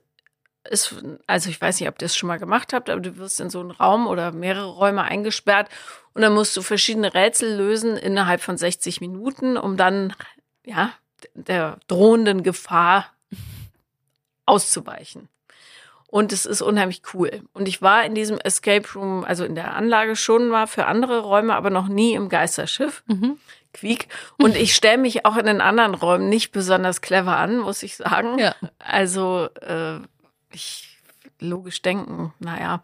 ist, 0.70 0.96
also 1.26 1.50
ich 1.50 1.61
weiß 1.61 1.81
nicht, 1.81 1.88
ob 1.88 1.96
ihr 1.96 2.07
das 2.07 2.16
schon 2.16 2.26
mal 2.26 2.38
gemacht 2.38 2.72
habt, 2.72 2.90
aber 2.90 3.00
du 3.00 3.16
wirst 3.16 3.40
in 3.40 3.50
so 3.50 3.61
einen 3.61 3.70
Raum 3.70 4.07
oder 4.07 4.33
mehrere 4.33 4.66
Räume 4.66 5.02
eingesperrt 5.02 5.68
und 6.12 6.22
dann 6.22 6.35
musst 6.35 6.57
du 6.57 6.62
verschiedene 6.62 7.14
Rätsel 7.14 7.57
lösen 7.57 7.96
innerhalb 7.96 8.40
von 8.40 8.57
60 8.57 9.00
Minuten, 9.00 9.57
um 9.57 9.76
dann, 9.76 10.12
ja, 10.64 10.92
der 11.35 11.79
drohenden 11.88 12.42
Gefahr 12.42 13.07
auszuweichen. 14.46 15.28
Und 16.09 16.32
es 16.32 16.46
ist 16.46 16.62
unheimlich 16.62 17.02
cool. 17.12 17.42
Und 17.52 17.66
ich 17.68 17.82
war 17.82 18.04
in 18.04 18.14
diesem 18.14 18.38
Escape 18.38 18.87
Room, 18.94 19.24
also 19.24 19.44
in 19.44 19.54
der 19.56 19.74
Anlage 19.74 20.14
schon 20.16 20.48
mal 20.48 20.66
für 20.66 20.87
andere 20.87 21.18
Räume, 21.20 21.54
aber 21.54 21.68
noch 21.70 21.88
nie 21.88 22.14
im 22.14 22.28
Geisterschiff. 22.28 23.02
Mhm. 23.06 23.38
Quiek. 23.74 24.09
Und 24.38 24.56
ich 24.56 24.74
stelle 24.74 24.98
mich 24.98 25.26
auch 25.26 25.37
in 25.37 25.46
den 25.46 25.61
anderen 25.61 25.94
Räumen 25.94 26.28
nicht 26.28 26.52
besonders 26.52 27.00
clever 27.02 27.37
an, 27.37 27.59
muss 27.59 27.82
ich 27.82 27.96
sagen. 27.96 28.38
Ja. 28.38 28.54
Also 28.78 29.48
äh, 29.61 29.98
ich 30.52 30.96
logisch 31.40 31.82
denken, 31.82 32.32
naja. 32.38 32.82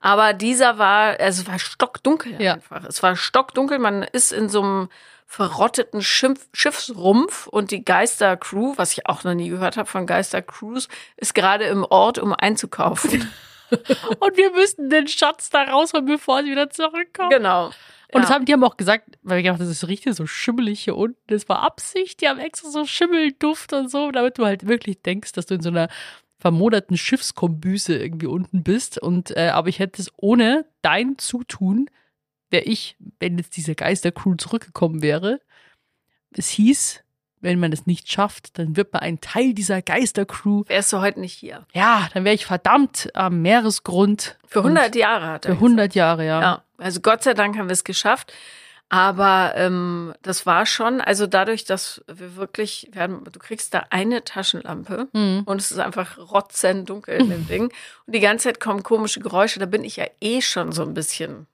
Aber 0.00 0.32
dieser 0.32 0.78
war, 0.78 1.18
also 1.18 1.42
es 1.42 1.48
war 1.48 1.58
stockdunkel 1.58 2.40
Ja. 2.40 2.54
einfach. 2.54 2.84
Es 2.84 3.02
war 3.02 3.16
stockdunkel. 3.16 3.78
Man 3.80 4.04
ist 4.04 4.30
in 4.30 4.48
so 4.48 4.62
einem 4.62 4.88
verrotteten 5.30 6.00
Schiff, 6.02 6.48
Schiffsrumpf 6.54 7.46
und 7.46 7.70
die 7.70 7.84
Geistercrew, 7.84 8.72
was 8.76 8.92
ich 8.94 9.06
auch 9.06 9.24
noch 9.24 9.34
nie 9.34 9.50
gehört 9.50 9.76
habe 9.76 9.88
von 9.88 10.06
Geistercrews, 10.06 10.88
ist 11.18 11.34
gerade 11.34 11.64
im 11.64 11.84
Ort, 11.84 12.18
um 12.18 12.32
einzukaufen. 12.32 13.30
Und 13.70 14.38
wir 14.38 14.50
müssten 14.52 14.88
den 14.88 15.06
Schatz 15.08 15.50
da 15.50 15.64
rausholen, 15.64 16.06
bevor 16.06 16.42
sie 16.42 16.50
wieder 16.50 16.70
zurückkommen. 16.70 17.28
genau. 17.28 17.66
Und 18.10 18.22
das 18.22 18.30
Ja. 18.30 18.36
haben 18.36 18.46
die 18.46 18.54
haben 18.54 18.64
auch 18.64 18.78
gesagt, 18.78 19.18
weil 19.22 19.36
wir 19.36 19.42
gedacht, 19.42 19.60
das 19.60 19.68
ist 19.68 19.86
richtig 19.86 20.14
so 20.14 20.26
schimmelig 20.26 20.80
hier 20.80 20.96
unten. 20.96 21.18
Das 21.26 21.46
war 21.50 21.60
Absicht. 21.60 22.22
Die 22.22 22.28
haben 22.30 22.38
extra 22.38 22.70
so 22.70 22.86
Schimmelduft 22.86 23.74
und 23.74 23.90
so, 23.90 24.10
damit 24.10 24.38
du 24.38 24.46
halt 24.46 24.66
wirklich 24.66 25.02
denkst, 25.02 25.32
dass 25.32 25.44
du 25.44 25.56
in 25.56 25.60
so 25.60 25.68
einer 25.68 25.88
vermoderten 26.38 26.96
Schiffskombüse 26.96 27.98
irgendwie 27.98 28.28
unten 28.28 28.62
bist. 28.62 28.96
Und 28.96 29.36
äh, 29.36 29.50
aber 29.50 29.68
ich 29.68 29.78
hätte 29.78 30.00
es 30.00 30.10
ohne 30.16 30.64
dein 30.80 31.18
Zutun, 31.18 31.90
wäre 32.50 32.64
ich, 32.64 32.96
wenn 33.20 33.38
jetzt 33.38 33.56
diese 33.56 33.74
Geistercrew 33.74 34.34
zurückgekommen 34.36 35.02
wäre. 35.02 35.40
Es 36.32 36.48
hieß, 36.48 37.00
wenn 37.40 37.58
man 37.60 37.72
es 37.72 37.86
nicht 37.86 38.10
schafft, 38.10 38.58
dann 38.58 38.76
wird 38.76 38.92
man 38.92 39.02
ein 39.02 39.20
Teil 39.20 39.54
dieser 39.54 39.80
Geistercrew. 39.82 40.64
Wärst 40.66 40.92
du 40.92 41.00
heute 41.00 41.20
nicht 41.20 41.34
hier. 41.34 41.66
Ja, 41.72 42.08
dann 42.12 42.24
wäre 42.24 42.34
ich 42.34 42.46
verdammt 42.46 43.10
am 43.14 43.42
Meeresgrund. 43.42 44.38
Für 44.46 44.60
100 44.60 44.94
Jahre 44.96 45.26
hat 45.28 45.44
er 45.46 45.52
Für 45.52 45.58
100 45.58 45.94
Jahre, 45.94 46.26
ja. 46.26 46.40
Ja, 46.40 46.64
also 46.78 47.00
Gott 47.00 47.22
sei 47.22 47.34
Dank 47.34 47.56
haben 47.56 47.68
wir 47.68 47.72
es 47.74 47.84
geschafft. 47.84 48.32
Aber 48.90 49.52
ähm, 49.56 50.14
das 50.22 50.46
war 50.46 50.64
schon, 50.64 51.02
also 51.02 51.26
dadurch, 51.26 51.66
dass 51.66 52.02
wir 52.10 52.36
wirklich, 52.36 52.88
wir 52.92 53.02
haben, 53.02 53.22
du 53.30 53.38
kriegst 53.38 53.74
da 53.74 53.84
eine 53.90 54.24
Taschenlampe 54.24 55.08
Mhm. 55.12 55.42
und 55.44 55.60
es 55.60 55.70
ist 55.70 55.78
einfach 55.78 56.16
rotzendunkel 56.16 57.20
in 57.20 57.28
dem 57.28 57.46
Ding. 57.48 57.64
Und 58.06 58.14
die 58.14 58.20
ganze 58.20 58.44
Zeit 58.48 58.60
kommen 58.60 58.82
komische 58.82 59.20
Geräusche. 59.20 59.60
Da 59.60 59.66
bin 59.66 59.84
ich 59.84 59.96
ja 59.96 60.06
eh 60.22 60.40
schon 60.40 60.72
so 60.72 60.82
ein 60.84 60.94
bisschen 60.94 61.46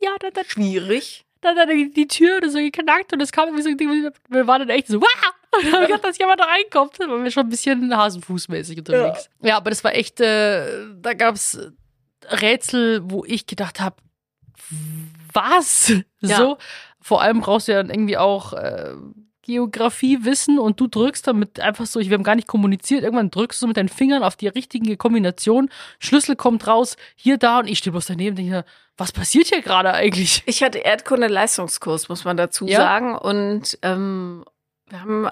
Ja, 0.00 0.10
dann, 0.20 0.32
dann 0.32 0.44
schwierig. 0.44 1.24
dann 1.40 1.58
hat 1.58 1.68
die, 1.70 1.90
die 1.90 2.08
Tür 2.08 2.40
so 2.48 2.58
geknackt 2.58 3.12
und 3.12 3.20
es 3.20 3.32
kam 3.32 3.48
irgendwie 3.48 4.02
so, 4.02 4.10
wir 4.28 4.46
waren 4.46 4.60
dann 4.60 4.70
echt 4.70 4.88
so, 4.88 5.00
wow! 5.00 5.08
Und 5.50 5.72
dann 5.72 5.86
gedacht, 5.86 6.04
dass 6.04 6.18
jemand 6.18 6.40
da 6.40 6.44
reinkommt. 6.44 7.00
Da 7.00 7.08
waren 7.08 7.24
wir 7.24 7.30
schon 7.30 7.46
ein 7.46 7.48
bisschen 7.48 7.96
hasenfußmäßig 7.96 8.78
unterwegs. 8.78 9.30
Ja, 9.40 9.56
aber 9.56 9.70
das 9.70 9.82
war 9.82 9.94
echt, 9.94 10.20
äh, 10.20 10.84
da 11.00 11.14
gab's 11.14 11.58
Rätsel, 12.30 13.00
wo 13.10 13.24
ich 13.24 13.46
gedacht 13.46 13.80
habe, 13.80 13.96
was? 15.32 15.94
Ja. 16.20 16.36
So, 16.36 16.58
vor 17.00 17.22
allem 17.22 17.40
brauchst 17.40 17.68
du 17.68 17.72
ja 17.72 17.82
dann 17.82 17.90
irgendwie 17.90 18.18
auch 18.18 18.52
äh, 18.52 18.92
Geografie 19.48 20.24
wissen 20.24 20.58
und 20.58 20.78
du 20.78 20.86
drückst 20.88 21.26
damit 21.26 21.58
einfach 21.58 21.86
so, 21.86 22.00
wir 22.00 22.12
haben 22.12 22.22
gar 22.22 22.34
nicht 22.34 22.46
kommuniziert, 22.46 23.02
irgendwann 23.02 23.30
drückst 23.30 23.62
du 23.62 23.66
mit 23.66 23.78
deinen 23.78 23.88
Fingern 23.88 24.22
auf 24.22 24.36
die 24.36 24.46
richtige 24.48 24.98
Kombination, 24.98 25.70
Schlüssel 25.98 26.36
kommt 26.36 26.66
raus, 26.66 26.98
hier, 27.16 27.38
da 27.38 27.60
und 27.60 27.66
ich 27.66 27.78
stehe 27.78 27.92
bloß 27.92 28.04
daneben 28.06 28.30
und 28.36 28.36
denke, 28.36 28.64
was 28.98 29.10
passiert 29.12 29.46
hier 29.46 29.62
gerade 29.62 29.94
eigentlich? 29.94 30.42
Ich 30.44 30.62
hatte 30.62 30.78
Erdkunde-Leistungskurs, 30.78 32.10
muss 32.10 32.24
man 32.24 32.36
dazu 32.36 32.66
Ja. 32.66 32.78
sagen. 32.80 33.16
Und 33.16 33.78
ähm, 33.82 34.44
wir 34.90 35.00
haben 35.00 35.28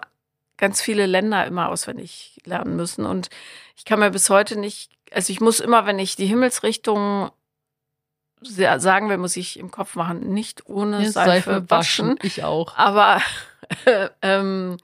ganz 0.57 0.81
viele 0.81 1.05
Länder 1.05 1.45
immer 1.47 1.69
auswendig 1.69 2.41
lernen 2.47 2.77
müssen. 2.77 3.05
Und 3.05 3.29
ich 3.77 3.85
kann 3.85 3.99
mir 4.01 4.11
bis 4.11 4.31
heute 4.31 4.59
nicht, 4.59 4.93
also 5.13 5.31
ich 5.31 5.41
muss 5.43 5.61
immer, 5.61 5.85
wenn 5.85 5.99
ich 5.99 6.17
die 6.17 6.27
Himmelsrichtung 6.27 7.31
sa- 8.41 8.79
sagen 8.79 9.09
will, 9.11 9.19
muss 9.19 9.37
ich 9.37 9.59
im 9.59 9.71
Kopf 9.71 9.97
machen, 9.97 10.33
nicht 10.33 10.67
ohne 10.69 11.01
Mir 11.01 11.11
Seife, 11.11 11.69
waschen. 11.69 12.17
Ich 12.23 12.45
auch. 12.45 12.77
Aber 12.77 13.21
ähm, 14.23 14.77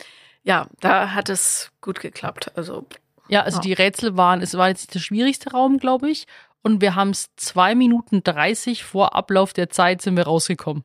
ja, 0.43 0.67
da 0.81 1.13
hat 1.15 1.29
es 1.29 1.71
gut 1.81 2.01
geklappt. 2.01 2.51
Also 2.57 2.87
Ja, 3.29 3.43
also 3.43 3.59
Ja. 3.59 3.63
die 3.63 3.73
Rätsel 3.73 4.17
waren, 4.17 4.41
es 4.43 4.55
war 4.57 4.69
jetzt 4.69 4.95
der 4.95 5.01
schwierigste 5.01 5.51
Raum, 5.53 5.79
glaube 5.79 6.11
ich. 6.11 6.27
Und 6.63 6.81
wir 6.81 6.95
haben 6.95 7.11
es 7.11 7.31
zwei 7.37 7.75
Minuten 7.75 8.23
30 8.23 8.85
vor 8.85 9.15
Ablauf 9.17 9.53
der 9.53 9.69
Zeit 9.71 10.01
sind 10.03 10.17
wir 10.17 10.25
rausgekommen. 10.25 10.85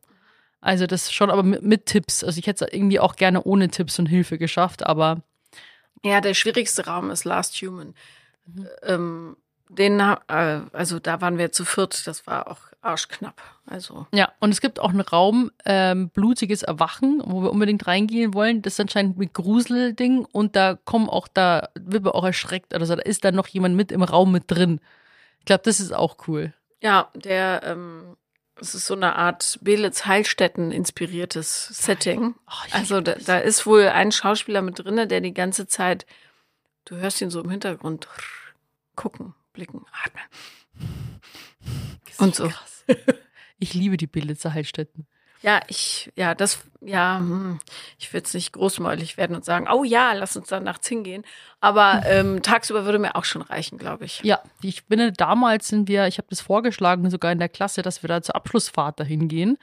Also 0.59 0.87
das 0.87 1.11
schon, 1.13 1.29
aber 1.29 1.43
mit, 1.43 1.61
mit 1.61 1.85
Tipps. 1.85 2.23
Also 2.23 2.39
ich 2.39 2.47
hätte 2.47 2.65
es 2.65 2.73
irgendwie 2.73 2.99
auch 2.99 3.15
gerne 3.15 3.43
ohne 3.43 3.69
Tipps 3.69 3.99
und 3.99 4.07
Hilfe 4.07 4.37
geschafft, 4.39 4.85
aber 4.85 5.21
Ja, 6.03 6.19
der 6.19 6.33
schwierigste 6.33 6.85
Raum 6.85 7.11
ist 7.11 7.25
Last 7.25 7.55
Human. 7.61 7.93
Ähm, 8.83 9.37
den, 9.69 9.99
äh, 9.99 10.15
also 10.73 10.99
da 10.99 11.21
waren 11.21 11.37
wir 11.37 11.51
zu 11.51 11.63
viert, 11.65 12.07
das 12.07 12.25
war 12.25 12.47
auch 12.47 12.59
arschknapp. 12.87 13.41
Also 13.65 14.07
ja. 14.13 14.31
Und 14.39 14.51
es 14.51 14.61
gibt 14.61 14.79
auch 14.79 14.89
einen 14.89 15.01
Raum, 15.01 15.51
ähm, 15.65 16.09
blutiges 16.09 16.63
Erwachen, 16.63 17.21
wo 17.25 17.43
wir 17.43 17.51
unbedingt 17.51 17.85
reingehen 17.85 18.33
wollen. 18.33 18.61
Das 18.61 18.73
ist 18.73 18.79
anscheinend 18.79 19.17
mit 19.17 19.33
Gruselding 19.33 20.25
und 20.25 20.55
da 20.55 20.77
kommen 20.85 21.09
auch, 21.09 21.27
da 21.27 21.69
wird 21.75 22.03
man 22.03 22.13
auch 22.13 22.23
erschreckt. 22.23 22.73
Also 22.73 22.95
da 22.95 23.01
ist 23.01 23.25
dann 23.25 23.35
noch 23.35 23.47
jemand 23.47 23.75
mit 23.75 23.91
im 23.91 24.03
Raum 24.03 24.31
mit 24.31 24.45
drin. 24.47 24.79
Ich 25.39 25.45
glaube, 25.45 25.63
das 25.65 25.79
ist 25.79 25.93
auch 25.93 26.17
cool. 26.27 26.53
ja, 26.81 27.09
der, 27.13 27.61
ähm, 27.63 28.15
es 28.59 28.73
ist 28.73 28.87
so 28.87 28.95
eine 28.95 29.15
Art 29.15 29.59
Belitz 29.61 30.05
Heilstätten 30.05 30.71
inspiriertes 30.71 31.67
Setting. 31.67 32.35
Oh, 32.47 32.53
Also 32.71 33.01
da, 33.01 33.15
da 33.15 33.37
ist 33.37 33.65
wohl 33.65 33.87
ein 33.87 34.11
Schauspieler 34.11 34.61
mit 34.61 34.79
drinne, 34.79 35.07
der 35.07 35.21
die 35.21 35.33
ganze 35.33 35.67
Zeit, 35.67 36.05
du 36.85 36.95
hörst 36.95 37.21
ihn 37.21 37.29
so 37.29 37.41
im 37.41 37.49
Hintergrund 37.49 38.07
gucken, 38.95 39.35
blicken, 39.53 39.85
atmen. 40.03 40.23
Und 42.17 42.35
so. 42.35 42.47
Krass. 42.47 42.66
Ich 43.59 43.73
liebe 43.73 43.97
die 43.97 44.05
Billitzer 44.05 44.53
Heilstätten. 44.53 45.07
Ja, 45.41 45.61
ich, 45.67 46.11
ja, 46.15 46.33
das, 46.33 46.63
ja, 46.81 47.17
hm, 47.19 47.59
ich 47.99 48.11
will 48.11 48.19
jetzt 48.19 48.33
nicht 48.33 48.53
großmäulig 48.53 49.17
werden 49.17 49.35
und 49.35 49.45
sagen, 49.45 49.67
oh 49.71 49.83
ja, 49.83 50.13
lass 50.13 50.35
uns 50.35 50.47
dann 50.47 50.63
nachts 50.63 50.87
hingehen. 50.87 51.23
Aber 51.59 52.01
ähm, 52.05 52.41
tagsüber 52.41 52.85
würde 52.85 52.99
mir 52.99 53.15
auch 53.15 53.23
schon 53.23 53.43
reichen, 53.43 53.77
glaube 53.77 54.05
ich. 54.05 54.21
Ja, 54.23 54.41
ich 54.61 54.85
bin 54.85 55.13
damals 55.15 55.67
sind 55.67 55.87
wir, 55.87 56.07
ich 56.07 56.17
habe 56.17 56.27
das 56.29 56.41
vorgeschlagen, 56.41 57.09
sogar 57.09 57.31
in 57.31 57.39
der 57.39 57.49
Klasse, 57.49 57.83
dass 57.83 58.03
wir 58.03 58.07
da 58.07 58.21
zur 58.21 58.35
Abschlussfahrt 58.35 58.99
dahin 58.99 59.27
gehen. 59.27 59.57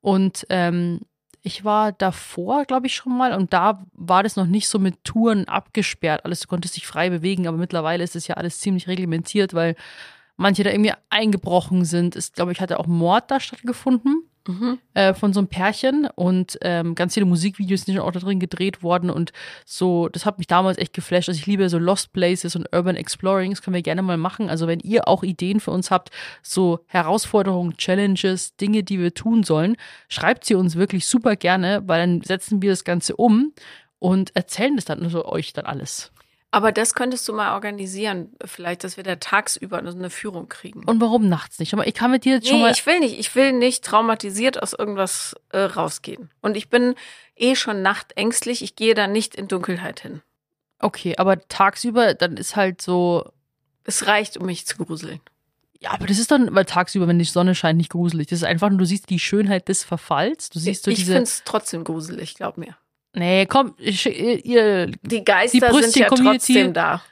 Und 0.00 0.46
ähm, 0.48 1.00
ich 1.42 1.64
war 1.64 1.92
davor, 1.92 2.64
glaube 2.64 2.86
ich, 2.86 2.94
schon 2.94 3.16
mal, 3.16 3.34
und 3.34 3.52
da 3.52 3.84
war 3.92 4.22
das 4.22 4.36
noch 4.36 4.46
nicht 4.46 4.68
so 4.68 4.78
mit 4.78 5.04
Touren 5.04 5.46
abgesperrt. 5.46 6.24
Alles, 6.24 6.40
du 6.40 6.48
konntest 6.48 6.76
dich 6.76 6.86
frei 6.86 7.10
bewegen, 7.10 7.46
aber 7.46 7.58
mittlerweile 7.58 8.02
ist 8.02 8.16
es 8.16 8.26
ja 8.28 8.36
alles 8.36 8.60
ziemlich 8.60 8.88
reglementiert, 8.88 9.52
weil 9.54 9.76
manche 10.38 10.64
da 10.64 10.70
irgendwie 10.70 10.94
eingebrochen 11.10 11.84
sind. 11.84 12.16
Es, 12.16 12.32
glaube 12.32 12.52
ich, 12.52 12.60
hatte 12.62 12.80
auch 12.80 12.86
Mord 12.86 13.30
da 13.30 13.38
stattgefunden 13.38 14.22
Mhm. 14.48 14.78
äh, 14.94 15.12
von 15.12 15.34
so 15.34 15.40
einem 15.40 15.48
Pärchen 15.48 16.08
und 16.14 16.58
ähm, 16.62 16.94
ganz 16.94 17.12
viele 17.12 17.26
Musikvideos 17.26 17.82
sind 17.82 17.98
auch 17.98 18.10
da 18.10 18.18
drin 18.18 18.40
gedreht 18.40 18.82
worden 18.82 19.10
und 19.10 19.32
so, 19.66 20.08
das 20.08 20.24
hat 20.24 20.38
mich 20.38 20.46
damals 20.46 20.78
echt 20.78 20.94
geflasht. 20.94 21.28
Also 21.28 21.38
ich 21.38 21.44
liebe 21.46 21.68
so 21.68 21.76
Lost 21.78 22.14
Places 22.14 22.56
und 22.56 22.66
Urban 22.74 22.96
Exploring, 22.96 23.50
das 23.50 23.60
können 23.60 23.74
wir 23.74 23.82
gerne 23.82 24.00
mal 24.00 24.16
machen. 24.16 24.48
Also 24.48 24.66
wenn 24.66 24.80
ihr 24.80 25.06
auch 25.06 25.22
Ideen 25.22 25.60
für 25.60 25.70
uns 25.70 25.90
habt, 25.90 26.10
so 26.42 26.80
Herausforderungen, 26.86 27.76
Challenges, 27.76 28.56
Dinge, 28.56 28.82
die 28.82 28.98
wir 28.98 29.12
tun 29.12 29.42
sollen, 29.42 29.76
schreibt 30.08 30.46
sie 30.46 30.54
uns 30.54 30.76
wirklich 30.76 31.04
super 31.04 31.36
gerne, 31.36 31.82
weil 31.84 32.00
dann 32.00 32.22
setzen 32.22 32.62
wir 32.62 32.70
das 32.70 32.84
Ganze 32.84 33.16
um 33.16 33.52
und 33.98 34.34
erzählen 34.34 34.76
das 34.76 34.86
dann 34.86 35.10
so 35.10 35.26
euch 35.26 35.52
dann 35.52 35.66
alles. 35.66 36.10
Aber 36.50 36.72
das 36.72 36.94
könntest 36.94 37.28
du 37.28 37.34
mal 37.34 37.52
organisieren, 37.54 38.32
vielleicht, 38.44 38.82
dass 38.82 38.96
wir 38.96 39.04
da 39.04 39.16
tagsüber 39.16 39.78
eine 39.78 40.08
Führung 40.08 40.48
kriegen. 40.48 40.82
Und 40.84 41.00
warum 41.00 41.28
nachts 41.28 41.58
nicht? 41.58 41.74
Aber 41.74 41.86
ich 41.86 41.92
kann 41.92 42.10
mit 42.10 42.24
dir 42.24 42.36
jetzt 42.36 42.48
schon 42.48 42.56
nee, 42.56 42.62
mal. 42.62 42.72
ich 42.72 42.86
will 42.86 43.00
nicht. 43.00 43.18
Ich 43.18 43.34
will 43.34 43.52
nicht 43.52 43.84
traumatisiert 43.84 44.62
aus 44.62 44.72
irgendwas 44.72 45.36
äh, 45.50 45.58
rausgehen. 45.58 46.30
Und 46.40 46.56
ich 46.56 46.70
bin 46.70 46.94
eh 47.36 47.54
schon 47.54 47.82
nachtängstlich. 47.82 48.62
Ich 48.62 48.76
gehe 48.76 48.94
da 48.94 49.06
nicht 49.06 49.34
in 49.34 49.46
Dunkelheit 49.46 50.00
hin. 50.00 50.22
Okay, 50.78 51.16
aber 51.18 51.46
tagsüber, 51.48 52.14
dann 52.14 52.36
ist 52.38 52.56
halt 52.56 52.80
so, 52.80 53.30
Es 53.84 54.06
reicht, 54.06 54.38
um 54.38 54.46
mich 54.46 54.64
zu 54.64 54.78
gruseln. 54.78 55.20
Ja, 55.80 55.92
aber 55.92 56.06
das 56.06 56.18
ist 56.18 56.30
dann, 56.30 56.54
weil 56.54 56.64
tagsüber, 56.64 57.06
wenn 57.08 57.18
die 57.18 57.24
Sonne 57.24 57.54
scheint, 57.54 57.76
nicht 57.76 57.90
gruselig. 57.90 58.28
Das 58.28 58.38
ist 58.38 58.44
einfach 58.44 58.70
nur, 58.70 58.78
du 58.78 58.86
siehst 58.86 59.10
die 59.10 59.20
Schönheit 59.20 59.68
des 59.68 59.84
Verfalls. 59.84 60.50
Du 60.50 60.58
siehst 60.58 60.84
so 60.84 60.90
ich 60.90 60.98
diese. 60.98 61.12
finde 61.12 61.24
es 61.24 61.42
trotzdem 61.44 61.84
gruselig, 61.84 62.34
glaub 62.34 62.56
mir. 62.56 62.74
Nee, 63.18 63.46
komm, 63.46 63.74
ich, 63.78 64.06
ihr, 64.06 64.86
Die 65.02 65.24
Geister 65.24 65.70
Die 65.70 65.82
sind 65.82 65.96
ja 65.96 66.08
Brüstchen-Community- 66.08 66.54
trotzdem 66.54 66.72
da. 66.72 67.02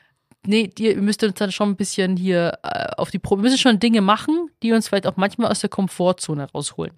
nee, 0.47 0.71
ihr 0.79 0.97
müsst 1.03 1.23
uns 1.25 1.35
dann 1.35 1.51
schon 1.53 1.71
ein 1.71 1.77
bisschen 1.77 2.17
hier 2.17 2.59
äh, 2.63 2.87
auf 2.97 3.11
die 3.11 3.19
Probe. 3.19 3.43
Wir 3.43 3.51
müssen 3.51 3.59
schon 3.61 3.79
Dinge 3.81 4.01
machen, 4.01 4.49
die 4.63 4.73
uns 4.73 4.89
vielleicht 4.89 5.07
auch 5.07 5.17
manchmal 5.17 5.51
aus 5.51 5.61
der 5.61 5.71
Komfortzone 5.71 6.49
rausholen. 6.53 6.93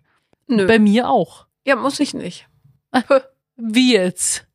Nö. 0.47 0.67
Bei 0.67 0.79
mir 0.79 1.09
auch. 1.09 1.47
Ja, 1.67 1.77
muss 1.77 2.01
ich 2.01 2.15
nicht. 2.15 2.47
Wie 3.57 3.93
jetzt? 3.95 4.47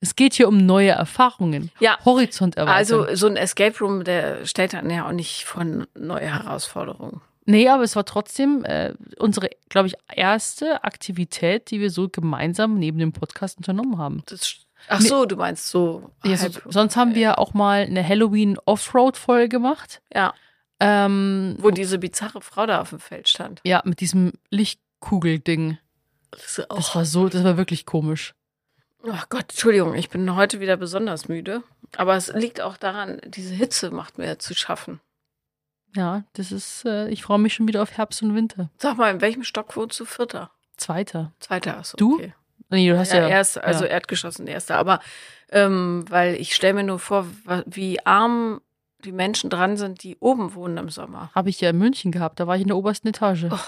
Es 0.00 0.16
geht 0.16 0.32
hier 0.34 0.48
um 0.48 0.56
neue 0.56 0.90
Erfahrungen. 0.92 1.70
Ja. 1.78 1.98
Horizont 2.04 2.56
erweitern. 2.56 2.76
Also 2.76 3.14
so 3.14 3.26
ein 3.26 3.36
Escape 3.36 3.78
Room, 3.80 4.02
der 4.04 4.46
stellt 4.46 4.72
dann 4.72 4.88
ja 4.88 5.06
auch 5.06 5.12
nicht 5.12 5.44
vor 5.44 5.64
neue 5.94 6.26
Herausforderungen. 6.32 7.20
Nee, 7.46 7.68
aber 7.68 7.82
es 7.82 7.96
war 7.96 8.04
trotzdem 8.04 8.64
äh, 8.64 8.94
unsere, 9.18 9.48
glaube 9.68 9.88
ich, 9.88 9.94
erste 10.14 10.84
Aktivität, 10.84 11.70
die 11.70 11.80
wir 11.80 11.90
so 11.90 12.08
gemeinsam 12.08 12.78
neben 12.78 12.98
dem 12.98 13.12
Podcast 13.12 13.56
unternommen 13.56 13.98
haben. 13.98 14.22
Das, 14.26 14.56
ach 14.88 15.00
so, 15.00 15.24
du 15.26 15.36
meinst 15.36 15.68
so. 15.68 16.10
Ja, 16.24 16.36
halb- 16.38 16.62
sonst 16.68 16.96
haben 16.96 17.14
wir 17.14 17.38
auch 17.38 17.54
mal 17.54 17.82
eine 17.82 18.06
Halloween 18.06 18.58
Offroad-Folge 18.66 19.48
gemacht. 19.48 20.00
Ja, 20.12 20.34
Ähm, 20.80 21.56
wo 21.58 21.70
diese 21.70 21.98
bizarre 21.98 22.40
Frau 22.40 22.66
da 22.66 22.80
auf 22.80 22.90
dem 22.90 23.00
Feld 23.00 23.28
stand. 23.28 23.60
ja, 23.64 23.82
mit 23.84 24.00
diesem 24.00 24.32
Lichtkugel-Ding. 24.50 25.78
Das 26.30 26.62
Das 26.68 26.94
war 26.94 27.04
so, 27.04 27.28
das 27.28 27.42
war 27.44 27.56
wirklich 27.56 27.86
komisch. 27.86 28.34
ach 29.10 29.28
Gott, 29.28 29.46
Entschuldigung, 29.50 29.94
ich 29.94 30.08
bin 30.10 30.36
heute 30.36 30.60
wieder 30.60 30.76
besonders 30.76 31.28
müde. 31.28 31.62
Aber 31.96 32.14
es 32.16 32.32
liegt 32.32 32.60
auch 32.60 32.76
daran, 32.76 33.20
diese 33.26 33.52
Hitze 33.54 33.90
macht 33.90 34.18
mir 34.18 34.38
zu 34.38 34.54
schaffen. 34.54 35.00
Ja, 35.96 36.24
das 36.34 36.52
ist, 36.52 36.84
äh, 36.84 37.08
ich 37.08 37.22
freue 37.22 37.38
mich 37.38 37.54
schon 37.54 37.66
wieder 37.68 37.82
auf 37.82 37.96
Herbst 37.96 38.22
und 38.22 38.34
Winter. 38.34 38.70
Sag 38.78 38.96
mal, 38.96 39.10
in 39.12 39.20
welchem 39.20 39.42
Stock 39.44 39.76
wohnst 39.76 39.98
du? 39.98 40.04
Vierter? 40.04 40.50
Zweiter. 40.76 41.32
Zweiter, 41.40 41.78
achso, 41.78 41.96
Du? 41.96 42.14
okay. 42.14 42.34
Nee, 42.70 42.88
du 42.88 42.96
hast 42.96 43.12
ja, 43.12 43.22
ja, 43.22 43.28
erst, 43.28 43.58
also 43.58 43.84
ja. 43.84 43.90
Erdgeschoss 43.90 44.38
und 44.38 44.46
erster. 44.46 44.76
Aber 44.78 45.00
ähm, 45.50 46.04
weil 46.08 46.34
ich 46.36 46.54
stelle 46.54 46.74
mir 46.74 46.84
nur 46.84 47.00
vor, 47.00 47.26
wie 47.66 48.04
arm 48.06 48.60
die 49.04 49.10
Menschen 49.12 49.50
dran 49.50 49.76
sind, 49.76 50.04
die 50.04 50.16
oben 50.20 50.54
wohnen 50.54 50.76
im 50.76 50.88
Sommer. 50.88 51.30
habe 51.34 51.50
ich 51.50 51.60
ja 51.60 51.70
in 51.70 51.78
München 51.78 52.12
gehabt. 52.12 52.38
Da 52.38 52.46
war 52.46 52.54
ich 52.54 52.62
in 52.62 52.68
der 52.68 52.76
obersten 52.76 53.08
Etage. 53.08 53.46
Oh. 53.50 53.58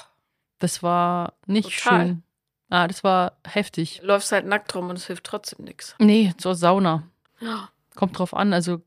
Das 0.61 0.83
war 0.85 1.33
nicht 1.47 1.83
Total. 1.83 2.07
schön. 2.07 2.23
Ah, 2.71 2.87
das 2.87 3.03
war 3.03 3.33
heftig. 3.45 4.01
Läufst 4.05 4.31
halt 4.31 4.47
nackt 4.47 4.73
rum 4.77 4.89
und 4.89 4.97
es 4.97 5.07
hilft 5.09 5.25
trotzdem 5.25 5.65
nichts. 5.65 5.97
Nee, 5.99 6.33
zur 6.39 6.55
Sauna. 6.55 7.03
Kommt 7.97 8.19
drauf 8.19 8.33
an. 8.35 8.53
Also 8.53 8.81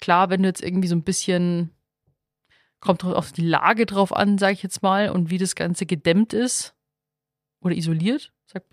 klar, 0.00 0.30
wenn 0.30 0.42
du 0.42 0.48
jetzt 0.48 0.62
irgendwie 0.62 0.88
so 0.88 0.94
ein 0.94 1.02
bisschen 1.02 1.70
kommt 2.80 3.02
drauf 3.02 3.14
auf 3.14 3.32
die 3.32 3.46
Lage 3.46 3.86
drauf 3.86 4.14
an, 4.14 4.38
sage 4.38 4.52
ich 4.54 4.62
jetzt 4.62 4.82
mal, 4.82 5.10
und 5.10 5.30
wie 5.30 5.38
das 5.38 5.54
Ganze 5.54 5.86
gedämmt 5.86 6.32
ist 6.32 6.74
oder 7.60 7.74
isoliert. 7.74 8.32
Sagt- 8.46 8.66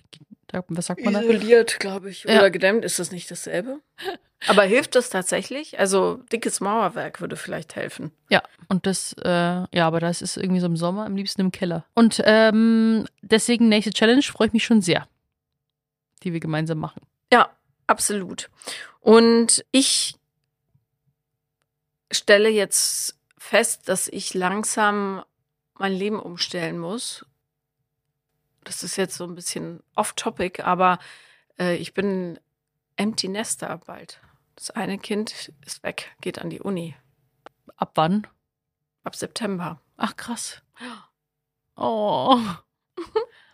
was 0.68 0.86
sagt 0.86 1.04
man 1.04 1.16
da? 1.16 1.22
Isoliert, 1.22 1.80
glaube 1.80 2.10
ich. 2.10 2.24
Ja. 2.24 2.38
Oder 2.38 2.50
gedämmt 2.50 2.86
ist 2.86 2.98
das 3.00 3.12
nicht 3.12 3.30
dasselbe. 3.30 3.82
Aber 4.48 4.64
hilft 4.64 4.96
das 4.96 5.10
tatsächlich? 5.10 5.80
Also 5.80 6.18
dickes 6.32 6.60
Mauerwerk 6.62 7.20
würde 7.20 7.36
vielleicht 7.36 7.76
helfen. 7.76 8.12
Ja, 8.30 8.44
und 8.70 8.86
das, 8.86 9.14
äh, 9.24 9.30
ja, 9.30 9.88
aber 9.88 10.00
das 10.00 10.22
ist 10.22 10.38
irgendwie 10.38 10.60
so 10.60 10.68
im 10.68 10.78
Sommer, 10.78 11.06
am 11.06 11.16
liebsten 11.16 11.42
im 11.42 11.52
Keller. 11.52 11.86
Und 11.96 12.22
ähm, 12.26 13.08
deswegen 13.22 13.70
nächste 13.70 13.92
Challenge 13.92 14.22
freue 14.22 14.48
ich 14.48 14.54
mich 14.54 14.64
schon 14.66 14.82
sehr, 14.82 15.08
die 16.22 16.32
wir 16.34 16.40
gemeinsam 16.42 16.78
machen. 16.78 17.02
Ja, 17.34 17.50
absolut. 17.88 18.50
Und 19.00 19.66
ich 19.72 20.16
stelle 22.12 22.50
jetzt 22.50 23.18
fest, 23.46 23.88
dass 23.90 24.08
ich 24.08 24.34
langsam 24.34 25.24
mein 25.76 25.94
Leben 25.94 26.20
umstellen 26.20 26.80
muss. 26.80 27.26
Das 28.64 28.84
ist 28.84 28.96
jetzt 28.96 29.16
so 29.16 29.26
ein 29.26 29.36
bisschen 29.36 29.84
off-topic, 29.96 30.64
aber 30.64 31.00
äh, 31.60 31.76
ich 31.76 31.94
bin 31.94 32.40
Empty 32.96 33.28
Nester 33.28 33.78
bald. 33.86 34.20
Das 34.56 34.72
eine 34.72 34.98
Kind 34.98 35.52
ist 35.66 35.84
weg, 35.84 36.16
geht 36.22 36.40
an 36.40 36.50
die 36.50 36.62
Uni 36.62 36.96
Ab 37.78 37.92
wann? 37.96 38.26
ab 39.04 39.16
September. 39.16 39.80
Ach, 39.98 40.16
krass. 40.16 40.62
Oh. 41.76 42.40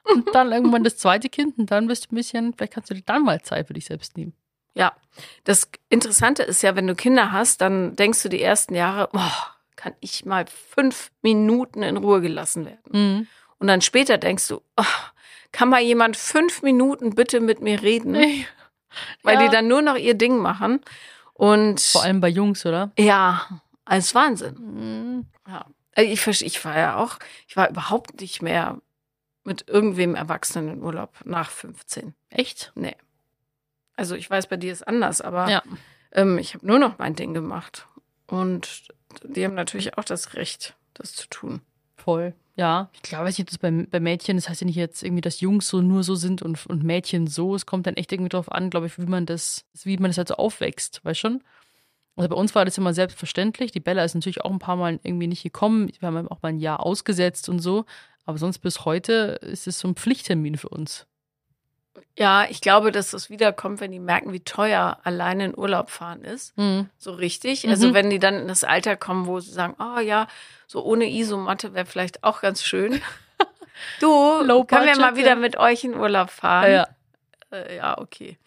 Und 0.04 0.34
dann 0.34 0.52
irgendwann 0.52 0.84
das 0.84 0.98
zweite 0.98 1.28
Kind 1.28 1.58
und 1.58 1.72
dann 1.72 1.88
bist 1.88 2.06
du 2.06 2.14
ein 2.14 2.16
bisschen, 2.16 2.54
vielleicht 2.54 2.74
kannst 2.74 2.90
du 2.90 2.94
dir 2.94 3.02
dann 3.02 3.24
mal 3.24 3.42
Zeit 3.42 3.68
für 3.68 3.74
dich 3.74 3.86
selbst 3.86 4.16
nehmen. 4.16 4.34
Ja, 4.74 4.96
das 5.44 5.70
Interessante 5.90 6.44
ist 6.44 6.62
ja, 6.62 6.76
wenn 6.76 6.88
du 6.88 6.96
Kinder 6.96 7.32
hast, 7.32 7.60
dann 7.60 7.96
denkst 7.96 8.24
du 8.24 8.30
die 8.30 8.42
ersten 8.42 8.74
Jahre, 8.74 9.10
boah, 9.12 9.56
kann 9.82 9.94
ich 10.00 10.26
mal 10.26 10.46
fünf 10.48 11.12
Minuten 11.24 11.82
in 11.82 11.98
Ruhe 11.98 12.22
gelassen 12.22 12.66
werden. 12.66 12.80
Mhm. 12.92 13.28
Und 13.58 13.68
dann 13.68 13.82
später 13.82 14.18
denkst 14.20 14.48
du, 14.48 14.62
oh, 14.78 14.84
kann 15.52 15.70
mal 15.70 15.82
jemand 15.82 16.18
fünf 16.18 16.62
Minuten 16.62 17.16
bitte 17.16 17.40
mit 17.40 17.62
mir 17.62 17.82
reden? 17.82 18.14
Weil 19.24 19.36
Ja. 19.36 19.42
die 19.44 19.50
dann 19.50 19.68
nur 19.68 19.82
noch 19.82 19.96
ihr 19.96 20.14
Ding 20.14 20.38
machen. 20.38 20.82
Und 21.34 21.82
Vor 21.82 22.04
allem 22.04 22.22
bei 22.22 22.28
Jungs, 22.30 22.64
oder? 22.66 22.92
ja, 22.98 23.62
als 23.86 24.14
Wahnsinn. 24.14 24.56
Mhm. 24.60 25.26
Ja. 25.48 25.66
Also 25.96 26.12
Ich, 26.32 26.42
ich 26.44 26.64
war 26.66 26.78
ja 26.78 26.96
auch, 26.98 27.18
ich 27.48 27.58
war 27.58 27.70
überhaupt 27.70 28.22
nicht 28.22 28.42
mehr 28.44 28.80
mit 29.44 29.68
irgendwem 29.68 30.14
Erwachsenen 30.14 30.70
in 30.70 30.84
Urlaub 30.84 31.16
nach 31.26 31.50
15. 31.50 32.14
Echt? 32.30 32.72
Nee. 32.76 32.96
Also 33.96 34.14
ich 34.16 34.30
weiß, 34.30 34.46
bei 34.48 34.58
dir 34.58 34.72
ist 34.72 34.88
anders, 34.88 35.22
aber 35.22 35.50
Ja. 35.50 35.64
ähm, 36.12 36.38
ich 36.38 36.54
habe 36.54 36.68
nur 36.68 36.78
noch 36.78 37.00
mein 37.00 37.16
Ding 37.16 37.34
gemacht. 37.34 37.88
Und 38.28 38.88
die 39.24 39.46
haben 39.46 39.56
natürlich 39.56 39.98
auch 39.98 40.04
das 40.04 40.34
Recht, 40.34 40.76
das 40.94 41.14
zu 41.14 41.28
tun. 41.30 41.62
Voll. 41.96 42.34
Ja. 42.56 42.90
Ich 42.94 43.02
glaube, 43.02 43.26
weiß 43.26 43.38
nicht, 43.38 43.52
das 43.52 43.58
bei, 43.58 43.72
bei 43.72 44.00
Mädchen, 44.00 44.38
das 44.38 44.50
heißt 44.50 44.62
ja 44.62 44.66
nicht 44.66 44.76
jetzt 44.76 45.04
irgendwie, 45.04 45.22
dass 45.22 45.40
Jungs 45.40 45.68
so 45.68 45.82
nur 45.82 46.04
so 46.04 46.16
sind 46.16 46.42
und, 46.42 46.66
und 46.68 46.84
Mädchen 46.84 47.28
so. 47.28 47.56
Es 47.56 47.66
kommt 47.66 47.88
dann 47.88 47.96
echt 47.96 48.12
irgendwie 48.12 48.30
drauf 48.30 48.52
an, 48.52 48.70
glaube 48.70 48.88
ich, 48.88 48.98
wie 48.98 49.06
man 49.06 49.26
das, 49.26 49.66
wie 49.84 49.98
man 49.98 50.10
das 50.10 50.18
halt 50.18 50.28
so 50.28 50.36
aufwächst, 50.36 51.04
weißt 51.04 51.20
schon? 51.20 51.44
Also 52.16 52.30
bei 52.30 52.36
uns 52.36 52.54
war 52.54 52.66
das 52.66 52.78
immer 52.78 52.94
selbstverständlich. 52.94 53.72
Die 53.72 53.80
Bella 53.80 54.04
ist 54.04 54.16
natürlich 54.16 54.42
auch 54.42 54.52
ein 54.52 54.60
paar 54.60 54.76
Mal 54.76 55.00
irgendwie 55.04 55.28
nicht 55.28 55.44
gekommen. 55.44 55.92
Wir 56.00 56.08
haben 56.08 56.28
auch 56.28 56.42
mal 56.42 56.50
ein 56.50 56.60
Jahr 56.60 56.82
ausgesetzt 56.86 57.50
und 57.50 57.60
so. 57.60 57.86
Aber 58.26 58.38
sonst 58.38 58.60
bis 58.60 58.86
heute 58.86 59.40
ist 59.42 59.68
es 59.68 59.80
so 59.80 59.88
ein 59.88 59.96
Pflichttermin 59.96 60.58
für 60.58 60.70
uns. 60.70 61.08
Ja, 62.18 62.46
ich 62.50 62.62
glaube, 62.62 62.92
dass 62.92 63.12
das 63.12 63.30
wiederkommt, 63.30 63.80
wenn 63.80 63.92
die 63.92 64.00
merken, 64.00 64.32
wie 64.32 64.42
teuer 64.42 65.00
alleine 65.04 65.46
in 65.46 65.58
Urlaub 65.58 65.90
fahren 65.90 66.24
ist. 66.24 66.58
Mhm. 66.58 66.90
So 66.98 67.12
richtig. 67.12 67.64
Mhm. 67.64 67.72
Also 67.72 67.94
wenn 67.94 68.10
die 68.10 68.20
dann 68.20 68.36
in 68.36 68.48
das 68.48 68.64
Alter 68.64 68.96
kommen, 68.96 69.28
wo 69.28 69.40
sie 69.40 69.52
sagen, 69.52 69.76
oh 69.80 70.00
ja, 70.00 70.28
so 70.68 70.84
ohne 70.84 71.10
Isomatte 71.10 71.74
wäre 71.74 71.86
vielleicht 71.86 72.24
auch 72.24 72.42
ganz 72.42 72.64
schön. 72.64 73.02
Du, 74.00 74.44
Low 74.44 74.64
können 74.64 74.86
wir 74.86 74.98
mal 74.98 75.16
wieder 75.16 75.30
ja. 75.30 75.36
mit 75.36 75.58
euch 75.58 75.84
in 75.84 75.96
Urlaub 75.96 76.30
fahren? 76.30 76.72
Ja. 76.72 76.88
Äh, 77.52 77.78
ja, 77.78 77.98
okay. 77.98 78.38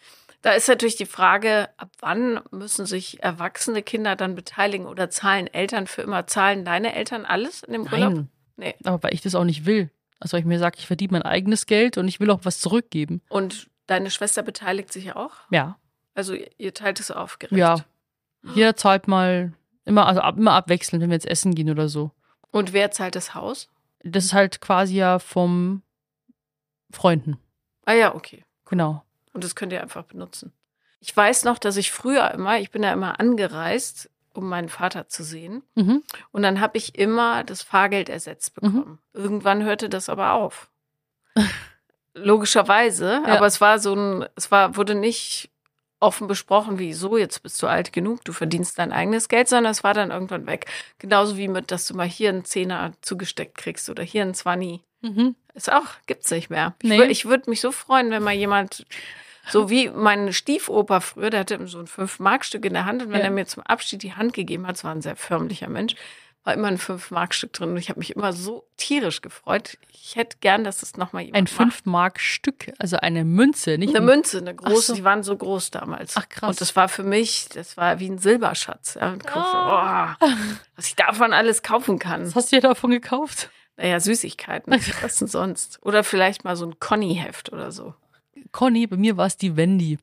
Da 0.41 0.51
ist 0.51 0.69
natürlich 0.69 0.95
die 0.95 1.05
Frage, 1.05 1.69
ab 1.75 1.89
wann 1.99 2.39
müssen 2.51 2.85
sich 2.85 3.21
erwachsene 3.21 3.81
Kinder 3.81 4.15
dann 4.15 4.35
beteiligen 4.35 4.85
oder 4.85 5.09
zahlen 5.09 5.47
Eltern 5.47 5.87
für 5.87 6.03
immer? 6.03 6.27
Zahlen 6.27 6.63
deine 6.63 6.95
Eltern 6.95 7.25
alles 7.25 7.63
in 7.63 7.73
dem 7.73 7.83
Urlaub? 7.83 8.13
Nein. 8.13 8.29
Nee. 8.57 8.75
Aber 8.83 9.03
weil 9.03 9.13
ich 9.13 9.21
das 9.21 9.35
auch 9.35 9.43
nicht 9.43 9.65
will. 9.65 9.89
Also 10.19 10.33
weil 10.33 10.39
ich 10.41 10.45
mir 10.45 10.59
sage, 10.59 10.77
ich 10.79 10.87
verdiene 10.87 11.11
mein 11.13 11.21
eigenes 11.23 11.65
Geld 11.65 11.97
und 11.97 12.07
ich 12.07 12.19
will 12.19 12.29
auch 12.31 12.41
was 12.43 12.59
zurückgeben. 12.59 13.21
Und 13.29 13.69
deine 13.87 14.09
Schwester 14.11 14.41
beteiligt 14.43 14.91
sich 14.91 15.05
ja 15.05 15.15
auch? 15.15 15.33
Ja. 15.51 15.77
Also 16.13 16.33
ihr- 16.57 16.73
teilt 16.73 16.99
es 16.99 17.11
auf, 17.11 17.39
gerecht. 17.39 17.57
Ja. 17.57 17.77
Jeder 18.53 18.75
zahlt 18.75 19.07
mal 19.07 19.53
immer, 19.85 20.07
also 20.07 20.21
ab, 20.21 20.37
immer 20.37 20.53
abwechselnd, 20.53 21.01
wenn 21.01 21.09
wir 21.09 21.15
jetzt 21.15 21.27
essen 21.27 21.53
gehen 21.55 21.69
oder 21.69 21.89
so. 21.89 22.11
Und 22.51 22.73
wer 22.73 22.91
zahlt 22.91 23.15
das 23.15 23.33
Haus? 23.35 23.69
Das 24.03 24.23
ist 24.25 24.33
halt 24.33 24.61
quasi 24.61 24.95
ja 24.95 25.19
vom 25.19 25.81
Freunden. 26.91 27.37
Ah 27.85 27.93
ja, 27.93 28.15
okay. 28.15 28.43
Genau. 28.65 29.03
Und 29.33 29.43
das 29.43 29.55
könnt 29.55 29.73
ihr 29.73 29.81
einfach 29.81 30.03
benutzen. 30.03 30.53
Ich 30.99 31.15
weiß 31.15 31.43
noch, 31.43 31.59
dass 31.59 31.77
ich 31.77 31.91
früher 31.91 32.31
immer, 32.31 32.57
ich 32.59 32.71
bin 32.71 32.81
ja 32.83 32.93
immer 32.93 33.19
angereist, 33.19 34.09
um 34.35 34.47
meinen 34.49 34.69
Vater 34.69 35.07
zu 35.07 35.23
sehen. 35.23 35.63
Mhm. 35.75 36.03
Und 36.31 36.43
dann 36.43 36.59
habe 36.61 36.77
ich 36.77 36.97
immer 36.97 37.43
das 37.43 37.61
Fahrgeld 37.63 38.09
ersetzt 38.09 38.53
bekommen. 38.55 38.99
Irgendwann 39.13 39.63
hörte 39.63 39.89
das 39.89 40.09
aber 40.09 40.33
auf. 40.33 40.69
Logischerweise. 42.13 43.21
Ja. 43.27 43.35
Aber 43.35 43.45
es 43.45 43.59
war 43.61 43.79
so 43.79 43.93
ein, 43.93 44.25
es 44.35 44.49
war, 44.51 44.77
wurde 44.77 44.95
nicht 44.95 45.49
offen 45.99 46.27
besprochen, 46.27 46.77
wie 46.79 46.93
so, 46.93 47.17
jetzt 47.17 47.41
bist 47.41 47.61
du 47.63 47.67
alt 47.67 47.91
genug, 47.91 48.23
du 48.25 48.31
verdienst 48.33 48.77
dein 48.79 48.91
eigenes 48.91 49.27
Geld, 49.27 49.47
sondern 49.49 49.71
es 49.71 49.83
war 49.83 49.93
dann 49.93 50.11
irgendwann 50.11 50.45
weg. 50.45 50.67
Genauso 50.99 51.35
wie 51.37 51.47
mit, 51.47 51.71
dass 51.71 51.87
du 51.87 51.95
mal 51.95 52.07
hier 52.07 52.29
einen 52.29 52.45
Zehner 52.45 52.93
zugesteckt 53.01 53.57
kriegst 53.57 53.89
oder 53.89 54.03
hier 54.03 54.21
einen 54.21 54.33
Zwanni. 54.33 54.81
Mhm. 55.01 55.35
Ist 55.53 55.71
auch, 55.71 55.85
gibt's 56.05 56.31
nicht 56.31 56.49
mehr. 56.49 56.75
Ich, 56.81 56.89
Nee. 56.89 56.99
wür- 56.99 57.07
ich 57.09 57.25
würde 57.25 57.49
mich 57.49 57.61
so 57.61 57.71
freuen, 57.71 58.11
wenn 58.11 58.23
mal 58.23 58.33
jemand, 58.33 58.85
so 59.49 59.69
wie 59.69 59.89
mein 59.89 60.33
Stiefoper 60.33 61.01
früher, 61.01 61.29
der 61.29 61.41
hatte 61.41 61.67
so 61.67 61.79
ein 61.79 61.87
fünf-Mark-Stück 61.87 62.65
in 62.65 62.73
der 62.73 62.85
Hand 62.85 63.01
und 63.03 63.09
wenn 63.11 63.19
Ja. 63.19 63.25
er 63.25 63.31
mir 63.31 63.45
zum 63.45 63.63
Abschied 63.63 64.03
die 64.03 64.13
Hand 64.13 64.33
gegeben 64.33 64.65
hat, 64.67 64.75
es 64.77 64.83
war 64.83 64.91
ein 64.91 65.01
sehr 65.01 65.15
förmlicher 65.15 65.69
Mensch, 65.69 65.95
war 66.43 66.53
immer 66.53 66.67
ein 66.67 66.77
fünf-Mark-Stück 66.77 67.53
drin 67.53 67.71
und 67.71 67.77
ich 67.77 67.89
habe 67.89 67.99
mich 67.99 68.15
immer 68.15 68.31
so 68.31 68.67
tierisch 68.77 69.21
gefreut. 69.21 69.77
Ich 69.91 70.15
hätte 70.15 70.37
gern, 70.41 70.63
dass 70.63 70.83
es 70.83 70.95
nochmal 70.97 71.23
jemand 71.23 71.37
Ein 71.37 71.43
macht. 71.67 71.73
5-Mark-Stück, 71.83 72.71
also 72.77 72.97
eine 72.97 73.25
Münze, 73.25 73.77
nicht 73.79 73.89
Eine 73.89 73.99
ein- 73.99 74.05
Münze, 74.05 74.37
eine 74.37 74.53
große, 74.53 74.87
so. 74.87 74.93
die 74.93 75.03
waren 75.03 75.23
so 75.23 75.35
groß 75.35 75.71
damals. 75.71 76.15
Ach, 76.17 76.29
krass. 76.29 76.49
Und 76.49 76.61
das 76.61 76.75
war 76.75 76.87
für 76.87 77.01
mich, 77.03 77.49
das 77.49 77.77
war 77.77 77.99
wie 77.99 78.09
ein 78.09 78.19
Silberschatz. 78.19 78.93
Ja, 79.01 79.15
Ah. 79.33 80.15
oh, 80.19 80.27
was 80.75 80.87
ich 80.87 80.95
davon 80.95 81.33
alles 81.33 81.63
kaufen 81.63 81.97
kann. 81.97 82.27
Was 82.27 82.35
hast 82.35 82.51
du 82.51 82.57
dir 82.57 82.61
davon 82.61 82.91
gekauft? 82.91 83.49
Naja, 83.77 83.99
Süßigkeiten. 83.99 84.71
Was 85.01 85.17
denn 85.17 85.27
sonst? 85.27 85.79
Oder 85.81 86.03
vielleicht 86.03 86.43
mal 86.45 86.55
so 86.55 86.65
ein 86.67 86.79
Conny-Heft 86.79 87.51
oder 87.51 87.71
so. 87.71 87.95
Conny, 88.51 88.87
bei 88.87 88.97
mir 88.97 89.17
war 89.17 89.27
es 89.27 89.37
die 89.37 89.55
Wendy. 89.55 89.97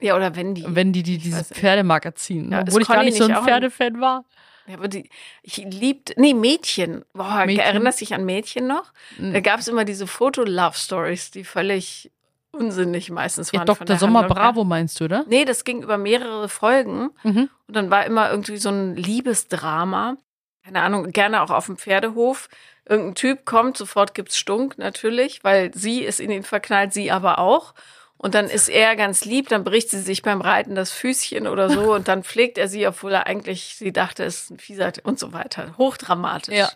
Ja, 0.00 0.16
oder 0.16 0.34
Wendy. 0.34 0.64
Wendy, 0.66 1.02
die 1.02 1.18
dieses. 1.18 1.48
Pferdemagazin. 1.48 2.50
Ja, 2.50 2.60
obwohl 2.62 2.82
ich 2.82 2.88
gar 2.88 3.02
nicht 3.04 3.16
so 3.16 3.24
ein 3.24 3.44
Pferdefan 3.44 4.00
war. 4.00 4.24
Ja, 4.66 4.74
aber 4.76 4.88
die, 4.88 5.08
ich 5.42 5.56
liebt, 5.58 6.14
nee, 6.16 6.32
Mädchen. 6.34 7.04
Boah, 7.12 7.44
Mädchen? 7.46 7.64
erinnerst 7.64 8.00
dich 8.00 8.14
an 8.14 8.24
Mädchen 8.24 8.66
noch? 8.66 8.92
Mhm. 9.18 9.32
Da 9.32 9.40
gab 9.40 9.60
es 9.60 9.68
immer 9.68 9.84
diese 9.84 10.06
Foto-Love-Stories, 10.06 11.32
die 11.32 11.44
völlig 11.44 12.10
unsinnig 12.52 13.10
meistens 13.10 13.52
Ja, 13.52 13.60
waren. 13.60 13.66
von 13.66 13.74
Dr. 13.76 13.86
der 13.86 13.98
Sommer 13.98 14.20
Handlung. 14.20 14.36
Bravo 14.38 14.64
meinst 14.64 15.00
du, 15.00 15.04
oder? 15.04 15.24
Nee, 15.28 15.44
das 15.44 15.64
ging 15.64 15.82
über 15.82 15.98
mehrere 15.98 16.48
Folgen. 16.48 17.10
Mhm. 17.22 17.48
Und 17.66 17.76
dann 17.76 17.90
war 17.90 18.06
immer 18.06 18.30
irgendwie 18.30 18.56
so 18.58 18.68
ein 18.70 18.96
Liebesdrama. 18.96 20.16
Keine 20.64 20.82
Ahnung, 20.82 21.10
gerne 21.12 21.42
auch 21.42 21.50
auf 21.50 21.66
dem 21.66 21.76
Pferdehof. 21.76 22.48
Irgendein 22.88 23.14
Typ 23.14 23.44
kommt, 23.44 23.76
sofort 23.76 24.14
gibt's 24.14 24.38
Stunk 24.38 24.78
natürlich, 24.78 25.44
weil 25.44 25.72
sie 25.74 26.02
ist 26.02 26.20
in 26.20 26.30
ihn 26.30 26.42
verknallt, 26.42 26.92
sie 26.92 27.10
aber 27.10 27.38
auch. 27.38 27.74
Und 28.16 28.34
dann 28.34 28.50
ist 28.50 28.68
er 28.68 28.96
ganz 28.96 29.24
lieb, 29.24 29.48
dann 29.48 29.64
bricht 29.64 29.88
sie 29.88 30.00
sich 30.00 30.20
beim 30.20 30.42
Reiten 30.42 30.74
das 30.74 30.92
Füßchen 30.92 31.46
oder 31.46 31.70
so 31.70 31.94
und 31.94 32.08
dann 32.08 32.22
pflegt 32.22 32.58
er 32.58 32.68
sie, 32.68 32.86
obwohl 32.86 33.12
er 33.12 33.26
eigentlich 33.26 33.76
sie 33.76 33.92
dachte, 33.92 34.24
es 34.24 34.42
ist 34.42 34.50
ein 34.50 34.58
Fieser 34.58 34.92
und 35.04 35.18
so 35.18 35.32
weiter. 35.32 35.74
Hochdramatisch. 35.78 36.54
Ja. 36.54 36.70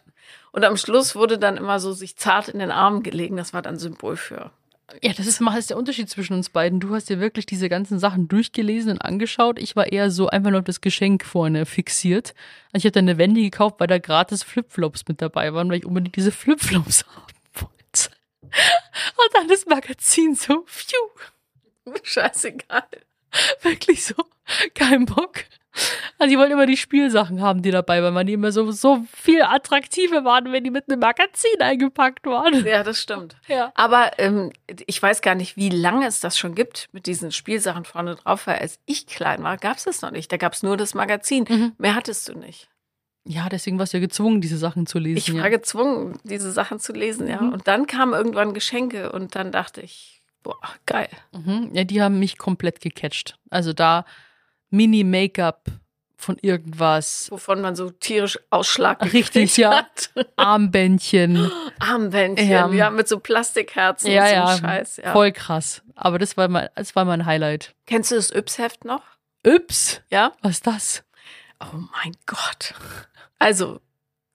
Und 0.52 0.64
am 0.64 0.76
Schluss 0.76 1.14
wurde 1.14 1.36
dann 1.36 1.56
immer 1.56 1.80
so 1.80 1.92
sich 1.92 2.16
zart 2.16 2.48
in 2.48 2.60
den 2.60 2.70
Armen 2.70 3.02
gelegen. 3.02 3.36
Das 3.36 3.52
war 3.52 3.60
dann 3.60 3.76
Symbol 3.76 4.16
für. 4.16 4.52
Ja, 5.02 5.12
das 5.14 5.26
ist 5.26 5.40
mal 5.40 5.60
der 5.62 5.78
Unterschied 5.78 6.10
zwischen 6.10 6.34
uns 6.34 6.50
beiden. 6.50 6.78
Du 6.78 6.94
hast 6.94 7.08
dir 7.08 7.18
wirklich 7.18 7.46
diese 7.46 7.68
ganzen 7.70 7.98
Sachen 7.98 8.28
durchgelesen 8.28 8.92
und 8.92 8.98
angeschaut. 8.98 9.58
Ich 9.58 9.76
war 9.76 9.90
eher 9.90 10.10
so 10.10 10.28
einfach 10.28 10.50
nur 10.50 10.60
auf 10.60 10.66
das 10.66 10.82
Geschenk 10.82 11.24
vorne 11.24 11.64
fixiert. 11.64 12.34
Also 12.72 12.82
ich 12.82 12.84
habe 12.84 12.92
dann 12.92 13.08
eine 13.08 13.18
Wendy 13.18 13.42
gekauft, 13.42 13.76
weil 13.78 13.86
da 13.86 13.98
gratis 13.98 14.42
Flipflops 14.42 15.08
mit 15.08 15.22
dabei 15.22 15.54
waren, 15.54 15.70
weil 15.70 15.78
ich 15.78 15.86
unbedingt 15.86 16.16
diese 16.16 16.32
Flipflops 16.32 17.04
haben 17.16 17.32
wollte. 17.54 18.10
Und 18.42 19.34
dann 19.34 19.48
das 19.48 19.64
Magazin 19.64 20.34
so, 20.34 20.64
pfiuh, 20.66 21.94
Scheißegal. 22.02 22.86
wirklich 23.62 24.04
so, 24.04 24.14
kein 24.74 25.06
Bock. 25.06 25.44
Also 26.18 26.32
ich 26.32 26.38
wollte 26.38 26.52
immer 26.52 26.66
die 26.66 26.76
Spielsachen 26.76 27.40
haben, 27.40 27.62
die 27.62 27.70
dabei 27.70 28.02
waren, 28.02 28.14
weil 28.14 28.24
die 28.24 28.34
immer 28.34 28.52
so, 28.52 28.70
so 28.70 29.04
viel 29.12 29.42
attraktiver 29.42 30.24
waren, 30.24 30.52
wenn 30.52 30.62
die 30.62 30.70
mit 30.70 30.88
einem 30.88 31.00
Magazin 31.00 31.60
eingepackt 31.60 32.26
waren. 32.26 32.64
Ja, 32.64 32.82
das 32.82 33.00
stimmt. 33.00 33.36
Ja. 33.48 33.72
Aber 33.74 34.12
ähm, 34.18 34.52
ich 34.86 35.02
weiß 35.02 35.20
gar 35.20 35.34
nicht, 35.34 35.56
wie 35.56 35.70
lange 35.70 36.06
es 36.06 36.20
das 36.20 36.38
schon 36.38 36.54
gibt 36.54 36.88
mit 36.92 37.06
diesen 37.06 37.32
Spielsachen 37.32 37.84
vorne 37.84 38.14
drauf, 38.16 38.46
weil 38.46 38.58
als 38.58 38.78
ich 38.86 39.06
klein 39.06 39.42
war, 39.42 39.56
gab 39.56 39.76
es 39.76 39.84
das 39.84 40.02
noch 40.02 40.12
nicht. 40.12 40.30
Da 40.30 40.36
gab 40.36 40.52
es 40.52 40.62
nur 40.62 40.76
das 40.76 40.94
Magazin. 40.94 41.44
Mhm. 41.48 41.72
Mehr 41.78 41.94
hattest 41.94 42.28
du 42.28 42.38
nicht. 42.38 42.68
Ja, 43.26 43.48
deswegen 43.48 43.78
warst 43.78 43.92
du 43.92 43.96
ja 43.96 44.02
gezwungen, 44.02 44.40
diese 44.40 44.58
Sachen 44.58 44.86
zu 44.86 44.98
lesen. 44.98 45.18
Ich 45.18 45.28
ja. 45.28 45.42
war 45.42 45.50
gezwungen, 45.50 46.18
diese 46.24 46.52
Sachen 46.52 46.78
zu 46.78 46.92
lesen, 46.92 47.26
ja. 47.26 47.40
Mhm. 47.40 47.54
Und 47.54 47.66
dann 47.68 47.86
kamen 47.86 48.12
irgendwann 48.12 48.52
Geschenke 48.52 49.12
und 49.12 49.34
dann 49.34 49.50
dachte 49.50 49.80
ich, 49.80 50.22
boah, 50.42 50.58
geil. 50.86 51.08
Mhm. 51.32 51.70
Ja, 51.72 51.84
die 51.84 52.02
haben 52.02 52.18
mich 52.18 52.38
komplett 52.38 52.80
gecatcht. 52.80 53.38
Also 53.50 53.72
da 53.72 54.04
Mini-Make-up 54.70 55.64
von 56.16 56.38
irgendwas, 56.40 57.30
Wovon 57.30 57.60
man 57.60 57.76
so 57.76 57.90
tierisch 57.90 58.38
Ausschlag 58.50 59.12
Richtig, 59.12 59.56
ja. 59.58 59.74
hat. 59.76 60.10
Armbändchen. 60.36 61.50
Armbändchen, 61.78 62.48
Ja. 62.48 62.68
ja. 62.70 62.90
mit 62.90 63.08
so 63.08 63.18
Plastikherzen 63.20 64.10
ja, 64.10 64.22
und 64.22 64.28
so 64.28 64.34
ja, 64.34 64.58
Scheiß. 64.58 64.96
Ja. 64.98 65.12
voll 65.12 65.32
krass. 65.32 65.82
Aber 65.94 66.18
das 66.18 66.36
war 66.36 66.48
mein, 66.48 66.68
das 66.76 66.96
war 66.96 67.04
mein 67.04 67.26
Highlight. 67.26 67.74
Kennst 67.86 68.10
du 68.10 68.14
das 68.16 68.30
Yps-Heft 68.32 68.84
noch? 68.84 69.02
Ups, 69.46 70.00
Ja? 70.10 70.32
was 70.40 70.52
ist 70.52 70.66
das? 70.66 71.04
Oh 71.60 71.76
mein 71.76 72.12
Gott. 72.26 72.74
Also, 73.38 73.80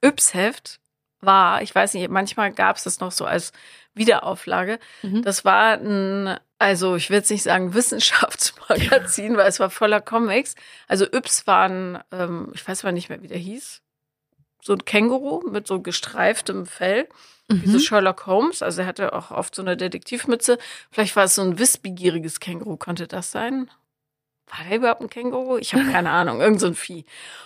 Yps-Heft 0.03 0.79
war, 1.21 1.61
ich 1.61 1.73
weiß 1.73 1.93
nicht, 1.93 2.09
manchmal 2.09 2.51
gab 2.51 2.77
es 2.77 2.83
das 2.83 2.99
noch 2.99 3.11
so 3.11 3.25
als 3.25 3.51
Wiederauflage. 3.93 4.79
Mhm. 5.01 5.21
Das 5.23 5.43
war 5.45 5.73
ein, 5.73 6.39
also 6.57 6.95
ich 6.95 7.09
will 7.09 7.17
jetzt 7.17 7.31
nicht 7.31 7.43
sagen 7.43 7.73
Wissenschaftsmagazin, 8.39 9.37
weil 9.37 9.47
es 9.47 9.59
war 9.59 9.69
voller 9.69 10.01
Comics. 10.01 10.55
Also 10.87 11.05
Yps 11.05 11.47
war 11.47 11.67
ein, 11.69 11.99
ähm, 12.11 12.51
ich 12.53 12.67
weiß 12.67 12.83
aber 12.83 12.91
nicht 12.91 13.09
mehr, 13.09 13.21
wie 13.21 13.27
der 13.27 13.37
hieß, 13.37 13.81
so 14.61 14.73
ein 14.73 14.85
Känguru 14.85 15.49
mit 15.49 15.67
so 15.67 15.81
gestreiftem 15.81 16.65
Fell, 16.65 17.07
wie 17.47 17.67
so 17.67 17.77
Mhm. 17.77 17.81
Sherlock 17.81 18.25
Holmes. 18.27 18.61
Also 18.61 18.81
er 18.81 18.87
hatte 18.87 19.13
auch 19.13 19.31
oft 19.31 19.55
so 19.55 19.61
eine 19.61 19.75
Detektivmütze. 19.75 20.57
Vielleicht 20.91 21.15
war 21.15 21.23
es 21.23 21.35
so 21.35 21.41
ein 21.41 21.57
wissbegieriges 21.57 22.39
Känguru, 22.39 22.77
konnte 22.77 23.07
das 23.07 23.31
sein? 23.31 23.71
War 24.47 24.65
der 24.67 24.77
überhaupt 24.77 25.01
ein 25.01 25.09
Känguru? 25.09 25.57
Ich 25.57 25.73
habe 25.73 25.85
keine 25.91 26.09
Ahnung, 26.11 26.41
irgend 26.41 26.59
so 26.59 26.67
ein 26.67 26.75
Vieh. 26.75 27.05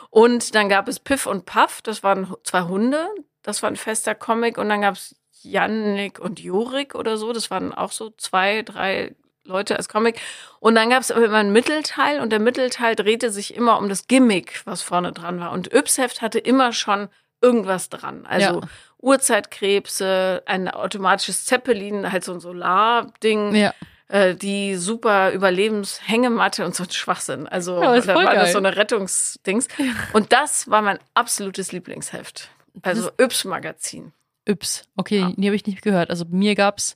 Und 0.10 0.56
dann 0.56 0.70
gab 0.70 0.88
es 0.88 1.00
Piff 1.00 1.26
und 1.26 1.46
Puff, 1.46 1.82
das 1.82 2.04
waren 2.04 2.34
zwei 2.44 2.64
Hunde, 2.64 3.08
das 3.44 3.62
war 3.62 3.70
ein 3.70 3.76
fester 3.76 4.16
Comic. 4.16 4.58
Und 4.58 4.70
dann 4.70 4.82
gab 4.82 4.96
es 4.96 5.16
Jannik 5.42 6.20
und 6.20 6.40
Jorik 6.40 6.96
oder 6.96 7.18
so, 7.18 7.34
das 7.34 7.52
waren 7.52 7.74
auch 7.74 7.92
so 7.92 8.10
zwei, 8.18 8.62
drei 8.64 9.14
Leute 9.46 9.76
als 9.76 9.90
Comic. 9.90 10.20
Und 10.62 10.76
dann 10.76 10.90
gab 10.90 11.02
es 11.02 11.12
aber 11.12 11.26
immer 11.26 11.38
einen 11.38 11.52
Mittelteil 11.52 12.22
und 12.22 12.30
der 12.32 12.40
Mittelteil 12.40 12.96
drehte 12.96 13.30
sich 13.30 13.54
immer 13.56 13.78
um 13.78 13.90
das 13.90 14.08
Gimmick, 14.08 14.62
was 14.66 14.82
vorne 14.82 15.12
dran 15.12 15.40
war. 15.42 15.52
Und 15.52 15.74
Yps-Heft 15.74 16.22
hatte 16.22 16.40
immer 16.40 16.72
schon 16.72 17.10
irgendwas 17.42 17.90
dran. 17.90 18.26
Also 18.26 18.62
Ja. 18.62 18.68
Urzeitkrebse, 19.00 20.44
ein 20.46 20.70
automatisches 20.70 21.46
Zeppelin, 21.46 22.12
halt 22.12 22.24
so 22.24 22.34
ein 22.34 22.40
Solarding 22.40 23.56
Ja. 23.56 23.74
äh, 24.08 24.36
die 24.36 24.76
super 24.76 25.32
Überlebenshängematte 25.32 26.64
und 26.66 26.76
so 26.76 26.84
ein 26.84 26.92
Schwachsinn. 26.92 27.48
Also 27.48 27.82
Ja, 27.82 28.00
da 28.00 28.16
war 28.16 28.24
das 28.26 28.34
geil. 28.46 28.52
so 28.54 28.58
eine 28.60 28.76
Rettungsdings. 28.78 29.68
Und 30.14 30.32
das 30.32 30.70
war 30.70 30.82
mein 30.82 31.00
absolutes 31.16 31.72
Lieblingsheft. 31.72 32.50
Also 32.82 33.10
Yps-Magazin. 33.18 34.12
Yps. 34.48 34.88
Okay, 34.96 35.20
Ja. 35.20 35.32
die 35.36 35.46
habe 35.48 35.56
ich 35.56 35.66
nicht 35.66 35.82
gehört. 35.82 36.10
Also 36.10 36.26
mir 36.30 36.56
gab's 36.56 36.96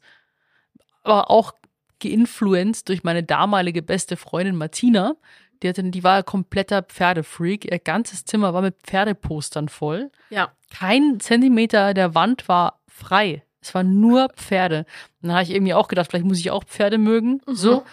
aber 1.03 1.29
auch 1.31 1.53
geinfluenced 1.99 2.89
durch 2.89 3.03
meine 3.03 3.23
damalige 3.23 3.81
beste 3.81 4.17
Freundin 4.17 4.55
Martina. 4.55 5.15
Die, 5.63 5.69
hatte, 5.69 5.83
die 5.83 6.03
war 6.03 6.17
ein 6.17 6.25
kompletter 6.25 6.83
Pferdefreak. 6.83 7.65
Ihr 7.71 7.79
ganzes 7.79 8.25
Zimmer 8.25 8.53
war 8.53 8.61
mit 8.61 8.75
Pferdepostern 8.83 9.69
voll. 9.69 10.11
Ja. 10.29 10.51
Kein 10.69 11.19
Zentimeter 11.19 11.93
der 11.93 12.13
Wand 12.13 12.47
war 12.47 12.79
frei. 12.87 13.43
Es 13.61 13.73
waren 13.73 13.99
nur 13.99 14.29
Pferde. 14.35 14.85
Und 15.21 15.29
dann 15.29 15.31
habe 15.33 15.43
ich 15.43 15.51
irgendwie 15.51 15.73
auch 15.73 15.87
gedacht, 15.87 16.09
vielleicht 16.09 16.25
muss 16.25 16.39
ich 16.39 16.51
auch 16.51 16.63
Pferde 16.63 16.97
mögen. 16.97 17.41
Mhm. 17.47 17.55
So. 17.55 17.83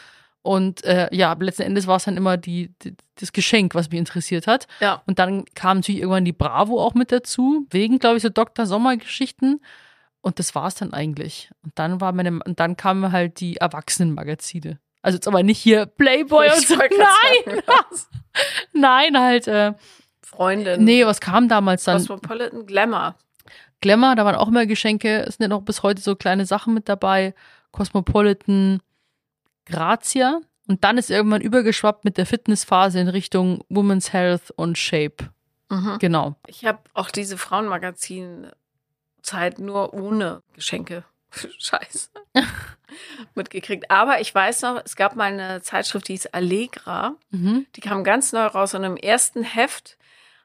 Und 0.45 0.84
äh, 0.84 1.09
ja, 1.11 1.34
letzten 1.40 1.62
Endes 1.62 1.86
war 1.86 1.97
es 1.97 2.05
dann 2.05 2.18
immer 2.18 2.36
die, 2.36 2.70
die, 2.82 2.95
das 3.14 3.32
Geschenk, 3.32 3.74
was 3.74 3.88
mich 3.88 3.99
interessiert 3.99 4.47
hat. 4.47 4.66
Ja. 4.78 5.03
Und 5.07 5.18
dann 5.18 5.47
kam 5.55 5.78
natürlich 5.78 6.03
irgendwann 6.03 6.26
die 6.26 6.34
Bravo 6.34 6.82
auch 6.84 6.92
mit 6.92 7.11
dazu, 7.12 7.66
wegen, 7.70 7.99
glaube 7.99 8.18
ich, 8.18 8.22
so 8.22 8.28
Dr. 8.28 8.66
Sommer-Geschichten. 8.66 9.62
Und 10.20 10.38
das 10.38 10.55
war 10.55 10.66
es 10.66 10.74
dann 10.74 10.92
eigentlich. 10.92 11.51
Und 11.62 11.72
dann 11.78 11.99
war 12.03 12.12
meine, 12.12 12.40
und 12.45 12.61
dann 12.61 12.76
kamen 12.76 13.11
halt 13.11 13.40
die 13.40 13.57
Erwachsenenmagazine. 13.57 14.78
Also 15.01 15.16
jetzt 15.16 15.26
aber 15.26 15.42
nicht 15.42 15.59
hier 15.59 15.86
Playboy 15.86 16.51
und 16.51 16.59
Ich 16.59 16.68
so. 16.68 16.76
wollte 16.76 16.95
Nein, 16.99 17.62
nein, 19.14 19.18
halt, 19.18 19.49
äh, 19.49 19.72
Freundin. 20.22 20.84
nee, 20.84 21.07
was 21.07 21.20
kam 21.20 21.49
damals 21.49 21.84
dann? 21.84 21.97
Cosmopolitan 21.97 22.66
Glamour. 22.66 23.14
Glamour, 23.80 24.14
da 24.14 24.26
waren 24.26 24.36
auch 24.36 24.49
immer 24.49 24.66
Geschenke, 24.66 25.20
es 25.26 25.36
sind 25.36 25.45
ja 25.45 25.49
noch 25.49 25.62
bis 25.62 25.82
heute 25.82 26.03
so 26.03 26.16
kleine 26.16 26.45
Sachen 26.45 26.74
mit 26.74 26.88
dabei. 26.88 27.34
Cosmopolitan, 27.70 28.80
Grazia. 29.66 30.40
Und 30.66 30.82
dann 30.84 30.96
ist 30.96 31.10
irgendwann 31.10 31.42
übergeschwappt 31.42 32.04
mit 32.04 32.16
der 32.16 32.26
Fitnessphase 32.26 32.98
in 32.98 33.08
Richtung 33.08 33.62
Women's 33.68 34.12
Health 34.12 34.52
und 34.56 34.78
Shape. 34.78 35.30
Mhm. 35.68 35.98
Genau. 35.98 36.36
Ich 36.46 36.64
habe 36.64 36.78
auch 36.94 37.10
diese 37.10 37.36
Frauenmagazin-Zeit 37.36 39.58
nur 39.58 39.92
ohne 39.92 40.42
Geschenke. 40.54 41.04
Scheiße. 41.58 42.08
mitgekriegt. 43.34 43.90
Aber 43.90 44.20
ich 44.20 44.34
weiß 44.34 44.62
noch, 44.62 44.82
es 44.84 44.96
gab 44.96 45.16
mal 45.16 45.32
eine 45.32 45.62
Zeitschrift, 45.62 46.08
die 46.08 46.12
hieß 46.12 46.26
Allegra. 46.28 47.16
Mhm. 47.30 47.66
Die 47.74 47.80
kam 47.80 48.04
ganz 48.04 48.32
neu 48.32 48.46
raus 48.46 48.74
und 48.74 48.84
im 48.84 48.96
ersten 48.96 49.42
Heft 49.42 49.98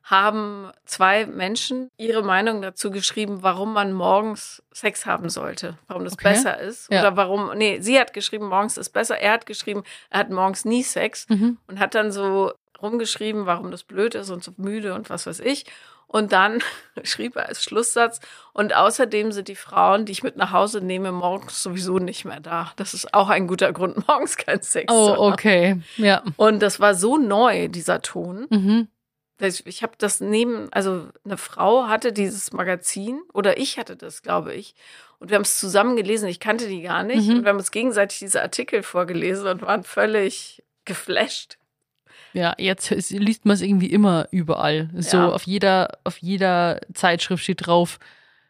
haben 0.09 0.71
zwei 0.85 1.25
Menschen 1.27 1.89
ihre 1.97 2.23
Meinung 2.23 2.61
dazu 2.61 2.89
geschrieben, 2.89 3.43
warum 3.43 3.73
man 3.73 3.93
morgens 3.93 4.63
Sex 4.71 5.05
haben 5.05 5.29
sollte, 5.29 5.77
warum 5.87 6.03
das 6.03 6.13
Okay. 6.13 6.29
besser 6.29 6.59
ist 6.59 6.91
Ja. 6.91 7.01
oder 7.01 7.15
warum, 7.17 7.51
nee, 7.55 7.79
sie 7.81 7.99
hat 7.99 8.13
geschrieben, 8.13 8.47
morgens 8.47 8.77
ist 8.77 8.89
besser, 8.89 9.17
er 9.19 9.33
hat 9.33 9.45
geschrieben, 9.45 9.83
er 10.09 10.21
hat 10.21 10.29
morgens 10.31 10.65
nie 10.65 10.81
Sex 10.83 11.27
Mhm. 11.29 11.57
und 11.67 11.79
hat 11.79 11.93
dann 11.93 12.11
so 12.11 12.53
rumgeschrieben, 12.81 13.45
warum 13.45 13.71
das 13.71 13.83
blöd 13.83 14.15
ist 14.15 14.29
und 14.29 14.43
so 14.43 14.51
müde 14.57 14.93
und 14.95 15.09
was 15.09 15.27
weiß 15.27 15.41
ich. 15.41 15.65
Und 16.07 16.31
dann 16.31 16.59
schrieb 17.03 17.35
er 17.35 17.47
als 17.47 17.63
Schlusssatz, 17.63 18.19
und 18.53 18.75
außerdem 18.75 19.31
sind 19.31 19.47
die 19.47 19.55
Frauen, 19.55 20.05
die 20.05 20.11
ich 20.11 20.23
mit 20.23 20.37
nach 20.37 20.51
Hause 20.51 20.81
nehme, 20.81 21.11
morgens 21.11 21.61
sowieso 21.61 21.99
nicht 21.99 22.25
mehr 22.25 22.39
da. 22.39 22.71
Das 22.77 22.95
ist 22.95 23.13
auch 23.13 23.29
ein 23.29 23.45
guter 23.45 23.71
Grund, 23.73 23.95
morgens 24.07 24.37
keinen 24.37 24.63
Sex 24.63 24.91
zu 24.91 24.97
Oh, 24.99 25.09
haben. 25.11 25.33
okay. 25.33 25.81
Ja. 25.97 26.23
Und 26.35 26.61
das 26.63 26.79
war 26.79 26.95
so 26.95 27.17
neu, 27.19 27.67
dieser 27.67 28.01
Ton. 28.01 28.47
Mhm. 28.49 28.87
Ich, 29.41 29.83
habe 29.83 29.93
das 29.97 30.19
neben, 30.19 30.71
also 30.73 31.07
eine 31.23 31.37
Frau 31.37 31.87
hatte 31.87 32.11
dieses 32.11 32.51
Magazin 32.51 33.21
oder 33.33 33.57
ich 33.57 33.77
hatte 33.77 33.95
das, 33.95 34.21
glaube 34.21 34.53
ich. 34.53 34.75
Und 35.19 35.29
wir 35.29 35.35
haben 35.35 35.43
es 35.43 35.59
zusammen 35.59 35.95
gelesen. 35.95 36.27
Ich 36.27 36.39
kannte 36.39 36.67
die 36.67 36.81
gar 36.81 37.03
nicht. 37.03 37.27
Mhm. 37.27 37.37
Und 37.37 37.43
wir 37.43 37.49
haben 37.49 37.57
uns 37.57 37.71
gegenseitig 37.71 38.19
diese 38.19 38.41
Artikel 38.41 38.83
vorgelesen 38.83 39.47
und 39.47 39.61
waren 39.61 39.83
völlig 39.83 40.63
geflasht. 40.85 41.57
Ja, 42.33 42.53
jetzt 42.57 42.89
liest 43.09 43.45
man 43.45 43.55
es 43.55 43.61
irgendwie 43.61 43.91
immer 43.91 44.27
überall. 44.31 44.89
So 44.95 45.17
Ja. 45.17 45.29
auf 45.31 45.43
jeder, 45.43 45.97
auf 46.03 46.17
jeder 46.19 46.79
Zeitschrift 46.93 47.43
steht 47.43 47.65
drauf 47.65 47.97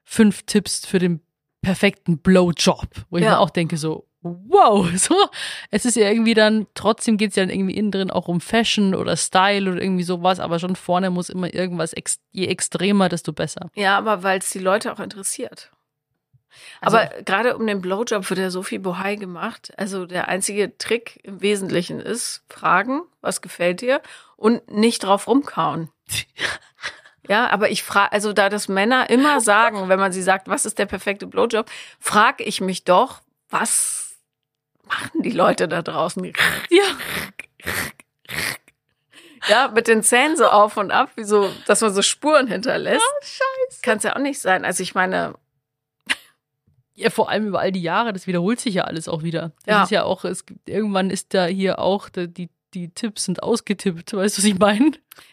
fünf 0.03 0.43
Tipps 0.43 0.85
für 0.85 0.99
den 0.99 1.21
perfekten 1.61 2.17
Blowjob. 2.17 2.87
Wo 3.09 3.17
ich 3.17 3.23
Ja. 3.23 3.31
mir 3.31 3.39
auch 3.39 3.49
denke, 3.51 3.77
so, 3.77 4.05
wow, 4.21 4.87
so. 4.95 5.15
Es 5.71 5.85
ist 5.85 5.95
ja 5.95 6.09
irgendwie 6.09 6.33
dann, 6.33 6.67
trotzdem 6.75 7.17
geht 7.17 7.31
es 7.31 7.35
ja 7.35 7.43
dann 7.43 7.53
irgendwie 7.55 7.75
innen 7.75 7.91
drin 7.91 8.11
auch 8.11 8.27
um 8.27 8.41
Fashion 8.41 8.93
oder 8.95 9.15
Style 9.17 9.71
oder 9.71 9.81
irgendwie 9.81 10.03
sowas, 10.03 10.39
aber 10.39 10.59
schon 10.59 10.75
vorne 10.75 11.09
muss 11.09 11.29
immer 11.29 11.53
irgendwas, 11.53 11.93
ex 11.93 12.19
je 12.31 12.47
extremer, 12.47 13.09
desto 13.09 13.33
besser. 13.33 13.69
Ja, 13.75 13.97
aber 13.97 14.23
weil 14.23 14.39
es 14.39 14.49
die 14.49 14.59
Leute 14.59 14.91
auch 14.93 14.99
interessiert. 14.99 15.71
Also- 16.81 16.97
Aber 16.97 17.07
gerade 17.23 17.55
um 17.55 17.65
den 17.67 17.79
Blowjob 17.81 18.27
wird 18.29 18.39
ja 18.39 18.49
so 18.49 18.63
viel 18.63 18.79
Bohai 18.79 19.15
gemacht. 19.15 19.71
Also 19.77 20.05
der 20.05 20.27
einzige 20.27 20.77
Trick 20.77 21.19
im 21.23 21.41
Wesentlichen 21.41 21.99
ist, 21.99 22.43
fragen, 22.49 23.01
was 23.21 23.41
gefällt 23.41 23.81
dir 23.81 24.01
und 24.35 24.69
nicht 24.71 25.03
drauf 25.03 25.27
rumkauen. 25.27 25.89
Ja, 27.27 27.47
aber 27.51 27.69
ich 27.69 27.83
frage, 27.83 28.11
also 28.11 28.33
da 28.33 28.49
das 28.49 28.67
Männer 28.69 29.11
immer 29.11 29.39
sagen, 29.41 29.87
wenn 29.87 29.99
man 29.99 30.11
sie 30.11 30.23
sagt, 30.23 30.47
was 30.47 30.65
ist 30.65 30.79
der 30.79 30.87
perfekte 30.87 31.27
Blowjob, 31.27 31.69
frage 31.99 32.43
ich 32.43 32.59
mich 32.59 32.85
doch, 32.85 33.21
was 33.51 34.08
machen 34.89 35.21
die 35.21 35.31
Leute 35.31 35.67
da 35.67 35.81
draußen? 35.81 36.31
Ja. 36.69 36.83
Ja, 39.47 39.69
mit 39.73 39.87
den 39.87 40.03
Zähnen 40.03 40.35
so 40.35 40.45
auf 40.47 40.75
und 40.77 40.91
ab, 40.91 41.11
wie 41.15 41.23
so, 41.23 41.49
dass 41.65 41.81
man 41.81 41.93
so 41.93 42.01
Spuren 42.01 42.47
hinterlässt. 42.47 43.01
Oh, 43.03 43.21
scheiße. 43.21 43.81
Kann 43.81 43.97
es 43.97 44.03
ja 44.03 44.15
auch 44.15 44.19
nicht 44.19 44.39
sein. 44.39 44.65
Also 44.65 44.83
ich 44.83 44.93
meine, 44.95 45.35
Ja, 46.93 47.09
vor 47.09 47.29
allem 47.29 47.47
über 47.47 47.59
all 47.61 47.71
die 47.71 47.81
Jahre, 47.81 48.11
das 48.11 48.27
wiederholt 48.27 48.59
sich 48.59 48.75
ja 48.75 48.83
alles 48.83 49.07
auch 49.07 49.23
wieder. 49.23 49.53
Das 49.65 49.73
Ja. 49.73 49.83
ist 49.83 49.91
ja 49.91 50.03
auch, 50.03 50.25
es 50.25 50.45
gibt, 50.45 50.67
irgendwann 50.69 51.09
ist 51.09 51.33
da 51.33 51.45
hier 51.45 51.79
auch, 51.79 52.09
die, 52.09 52.27
die, 52.27 52.49
die 52.73 52.89
Tipps 52.93 53.23
sind 53.25 53.41
ausgetippt, 53.41 54.13
weißt 54.13 54.37
du, 54.37 54.41
was 54.41 54.45
ich 54.45 54.59
meine? 54.59 54.91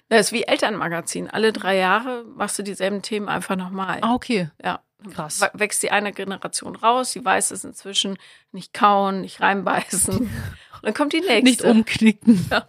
das 0.08 0.26
ist 0.28 0.32
wie 0.32 0.44
Elternmagazin. 0.44 1.28
Alle 1.28 1.52
drei 1.52 1.76
Jahre 1.76 2.24
machst 2.36 2.58
du 2.58 2.62
dieselben 2.62 3.02
Themen 3.02 3.28
einfach 3.28 3.56
nochmal. 3.56 3.98
Ah, 4.02 4.14
okay. 4.14 4.50
Ja. 4.62 4.80
Krass. 5.12 5.40
Wächst 5.52 5.82
die 5.82 5.90
eine 5.90 6.12
Generation 6.12 6.74
raus, 6.74 7.12
die 7.12 7.24
weiß 7.24 7.50
es 7.50 7.64
inzwischen, 7.64 8.18
nicht 8.52 8.72
kauen, 8.72 9.20
nicht 9.20 9.40
reinbeißen. 9.40 10.16
Und 10.16 10.30
dann 10.82 10.94
kommt 10.94 11.12
die 11.12 11.20
nächste. 11.20 11.44
Nicht 11.44 11.62
umknicken. 11.62 12.46
Ja. 12.50 12.66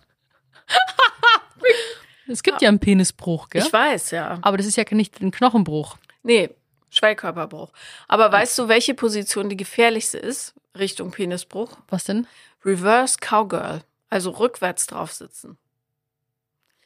es 2.27 2.43
gibt 2.43 2.61
ja, 2.61 2.69
einen 2.69 2.79
Penisbruch, 2.79 3.49
gell? 3.49 3.63
Ich 3.63 3.71
weiß, 3.71 4.11
ja. 4.11 4.39
Aber 4.41 4.57
das 4.57 4.65
ist 4.65 4.75
ja 4.75 4.83
nicht 4.91 5.21
ein 5.21 5.31
Knochenbruch. 5.31 5.97
Nee, 6.23 6.49
Schwellkörperbruch. 6.89 7.71
Aber 8.07 8.31
weißt 8.31 8.57
du, 8.59 8.67
welche 8.67 8.93
Position 8.93 9.49
die 9.49 9.57
gefährlichste 9.57 10.17
ist 10.17 10.53
Richtung 10.77 11.11
Penisbruch? 11.11 11.77
Was 11.89 12.05
denn? 12.05 12.27
Reverse 12.65 13.17
Cowgirl. 13.19 13.81
Also 14.09 14.31
rückwärts 14.31 14.87
drauf 14.87 15.11
sitzen. 15.11 15.57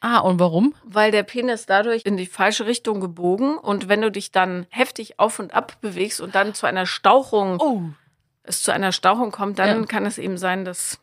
Ah, 0.01 0.19
und 0.19 0.39
warum? 0.39 0.73
Weil 0.83 1.11
der 1.11 1.23
Penis 1.23 1.65
dadurch 1.67 2.01
in 2.05 2.17
die 2.17 2.25
falsche 2.25 2.65
Richtung 2.65 2.99
gebogen 3.01 3.57
und 3.57 3.87
wenn 3.87 4.01
du 4.01 4.11
dich 4.11 4.31
dann 4.31 4.65
heftig 4.69 5.19
auf 5.19 5.37
und 5.39 5.53
ab 5.53 5.77
bewegst 5.81 6.19
und 6.21 6.33
dann 6.35 6.53
zu 6.55 6.65
einer 6.65 6.85
Stauchung, 6.87 7.59
Oh. 7.61 7.83
es 8.43 8.63
zu 8.63 8.71
einer 8.73 8.91
Stauchung 8.91 9.31
kommt, 9.31 9.59
dann 9.59 9.81
Ja. 9.81 9.85
kann 9.85 10.05
es 10.05 10.17
eben 10.17 10.37
sein, 10.37 10.65
dass 10.65 10.99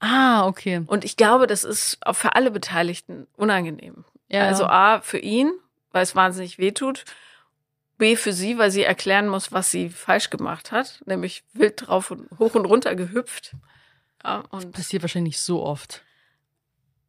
Ah, 0.00 0.46
okay. 0.46 0.82
Und 0.86 1.04
ich 1.06 1.16
glaube, 1.16 1.46
das 1.46 1.64
ist 1.64 1.96
auch 2.06 2.14
für 2.16 2.34
alle 2.36 2.50
Beteiligten 2.50 3.26
unangenehm. 3.36 4.04
Ja. 4.28 4.42
Also 4.46 4.66
A, 4.66 5.00
für 5.00 5.18
ihn, 5.18 5.50
weil 5.92 6.02
es 6.02 6.14
wahnsinnig 6.14 6.58
wehtut. 6.58 7.04
B, 7.96 8.14
für 8.16 8.34
sie, 8.34 8.58
weil 8.58 8.70
sie 8.70 8.82
erklären 8.82 9.28
muss, 9.28 9.52
was 9.52 9.70
sie 9.70 9.88
falsch 9.88 10.28
gemacht 10.28 10.72
hat. 10.72 11.00
Nämlich 11.06 11.42
wild 11.54 11.86
drauf 11.86 12.10
und 12.10 12.28
hoch 12.38 12.54
und 12.54 12.66
runter 12.66 12.94
gehüpft. 12.94 13.52
Ja, 14.22 14.42
und 14.50 14.72
passiert 14.72 15.02
wahrscheinlich 15.02 15.40
so 15.40 15.62
oft. 15.62 16.02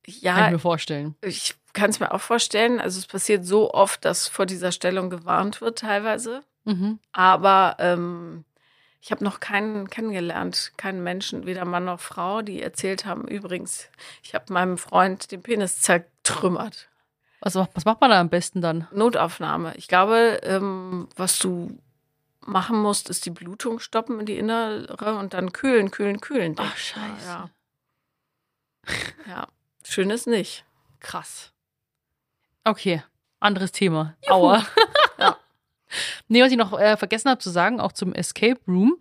Kann 0.06 0.14
ich 0.16 0.22
ja, 0.22 0.49
mir 0.51 0.60
vorstellen. 0.60 1.16
ich 1.22 1.56
kann 1.74 1.89
es 1.89 1.99
mir 1.99 2.12
auch 2.14 2.22
vorstellen. 2.22 2.80
Also 2.80 2.99
es 2.99 3.08
passiert 3.08 3.45
so 3.45 3.74
oft, 3.74 4.06
dass 4.06 4.28
vor 4.28 4.45
dieser 4.45 4.72
Stellung 4.72 5.10
gewarnt 5.10 5.62
wird 5.62 5.80
teilweise. 5.80 6.43
Mhm. 6.64 6.99
Aber 7.12 7.76
ähm, 7.80 8.45
ich 9.01 9.12
habe 9.12 9.24
noch 9.24 9.39
keinen 9.39 9.89
kennengelernt, 9.89 10.72
keinen 10.78 11.03
Menschen, 11.03 11.45
weder 11.45 11.66
Mann 11.66 11.86
noch 11.86 11.99
Frau, 11.99 12.41
die 12.41 12.62
erzählt 12.62 13.06
haben, 13.06 13.28
übrigens, 13.28 13.89
ich 14.24 14.34
habe 14.34 14.51
meinem 14.53 14.78
Freund 14.78 15.32
den 15.32 15.43
Penis 15.43 15.82
zertrümmert. 15.82 16.89
Was, 17.41 17.53
macht- 17.56 17.72
was 17.76 17.86
macht 17.86 18.01
man 18.01 18.10
da 18.10 18.20
am 18.20 18.30
besten 18.30 18.62
dann? 18.62 18.88
Notaufnahme. 18.91 19.74
Ich 19.76 19.88
glaube, 19.88 20.39
ähm, 20.43 21.08
was 21.16 21.38
du 21.39 21.78
machen 22.41 22.80
musst, 22.82 23.10
ist 23.10 23.26
die 23.26 23.32
Blutung 23.32 23.80
stoppen 23.80 24.20
in 24.20 24.26
die 24.26 24.38
innere 24.38 25.18
und 25.18 25.34
dann 25.34 25.51
kühlen, 25.51 25.91
kühlen, 25.91 26.22
kühlen. 26.22 26.56
Ach, 26.58 26.76
scheiße. 26.78 27.26
Ja. 27.28 27.49
ja, 29.28 29.47
schön 29.88 30.10
ist 30.10 30.28
nicht. 30.28 30.66
Krass. 31.00 31.52
Okay, 32.64 33.04
anderes 33.40 33.72
Thema. 33.72 34.16
Aua. 34.28 34.66
Ja. 35.18 35.38
Nee, 36.28 36.42
was 36.42 36.52
ich 36.52 36.58
noch 36.58 36.78
äh, 36.78 36.98
vergessen 36.98 37.30
habe 37.30 37.40
zu 37.40 37.50
sagen, 37.50 37.80
auch 37.80 37.94
zum 37.94 38.14
Escape 38.14 38.60
Room. 38.68 38.98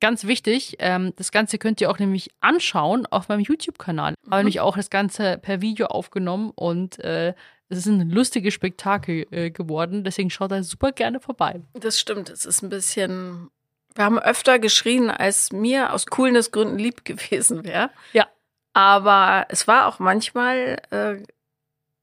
Ganz 0.00 0.24
wichtig, 0.24 0.76
ähm, 0.78 1.12
das 1.16 1.32
Ganze 1.32 1.58
könnt 1.58 1.82
ihr 1.82 1.90
auch 1.90 1.98
nämlich 1.98 2.30
anschauen 2.40 3.04
auf 3.04 3.28
meinem 3.28 3.40
YouTube-Kanal. 3.40 4.14
Habe 4.24 4.36
nämlich 4.36 4.60
auch 4.60 4.76
das 4.76 4.88
Ganze 4.88 5.36
per 5.36 5.60
Video 5.60 5.88
aufgenommen 5.88 6.50
und 6.54 6.98
äh, 7.00 7.34
es 7.68 7.78
ist 7.78 7.86
ein 7.86 8.10
lustiges 8.10 8.54
Spektakel 8.54 9.26
äh, 9.30 9.50
geworden. 9.50 10.02
Deswegen 10.02 10.30
schaut 10.30 10.50
da 10.50 10.62
super 10.62 10.92
gerne 10.92 11.20
vorbei. 11.20 11.60
Das 11.74 12.00
stimmt, 12.00 12.28
es 12.28 12.44
ist 12.46 12.62
ein 12.62 12.68
bisschen. 12.68 13.50
Wir 13.94 14.04
haben 14.04 14.18
öfter 14.18 14.58
geschrien, 14.58 15.10
als 15.10 15.52
mir 15.52 15.92
aus 15.92 16.06
Coolness-Gründen 16.06 16.78
lieb 16.78 17.04
gewesen 17.04 17.64
wäre. 17.64 17.90
Ja. 18.12 18.28
Aber 18.72 19.46
es 19.48 19.66
war 19.66 19.86
auch 19.86 19.98
manchmal, 19.98 20.80
äh, 20.90 21.22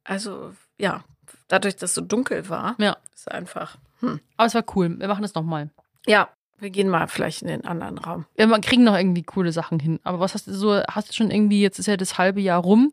also 0.04 0.54
ja, 0.78 1.04
dadurch, 1.48 1.76
dass 1.76 1.92
es 1.92 1.96
so 1.96 2.02
dunkel 2.02 2.50
war, 2.50 2.76
Ja. 2.78 2.98
ist 3.16 3.32
einfach. 3.32 3.78
Aber 4.02 4.46
es 4.46 4.54
war 4.54 4.64
cool. 4.76 5.00
Wir 5.00 5.08
machen 5.08 5.24
das 5.24 5.34
nochmal. 5.34 5.70
Ja, 6.06 6.30
wir 6.60 6.70
gehen 6.70 6.90
mal 6.90 7.08
vielleicht 7.08 7.42
in 7.42 7.48
den 7.48 7.66
anderen 7.66 7.98
Raum. 7.98 8.26
Wir 8.36 8.48
kriegen 8.62 8.84
noch 8.84 8.96
irgendwie 8.96 9.24
coole 9.24 9.52
Sachen 9.52 9.80
hin. 9.80 10.00
Aber 10.04 10.20
was 10.20 10.34
hast 10.34 10.48
du 10.48 10.54
so, 10.54 10.82
hast 10.90 11.10
du 11.10 11.14
schon 11.14 11.32
irgendwie, 11.32 11.62
jetzt 11.62 11.80
ist 11.80 11.88
ja 11.88 11.98
das 11.98 12.18
halbe 12.18 12.42
Jahr 12.42 12.62
rum, 12.62 12.92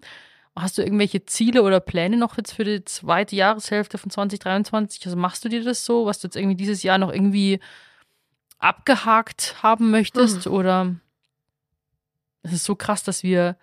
hast 0.57 0.79
du 0.79 0.83
irgendwelche 0.83 1.25
Ziele 1.27 1.63
oder 1.63 1.81
Pläne 1.81 2.17
noch 2.17 2.37
jetzt 2.37 2.53
für 2.53 2.65
die 2.65 2.85
zweite 2.85 3.35
Jahreshälfte 3.37 3.99
von 3.99 4.11
2023? 4.11 5.05
Also 5.05 5.17
machst 5.17 5.45
du 5.45 5.49
dir 5.49 5.63
das 5.65 5.85
so, 5.85 6.07
was 6.07 6.21
du 6.21 6.29
jetzt 6.29 6.37
irgendwie 6.37 6.57
dieses 6.57 6.83
Jahr 6.83 6.99
noch 6.99 7.13
irgendwie 7.13 7.61
abgehakt 8.59 9.57
haben 9.63 9.91
möchtest? 9.91 10.47
Oder 10.47 10.95
es 12.45 12.53
ist 12.53 12.65
so 12.65 12.77
krass, 12.77 13.03
dass 13.03 13.23
wir 13.25 13.57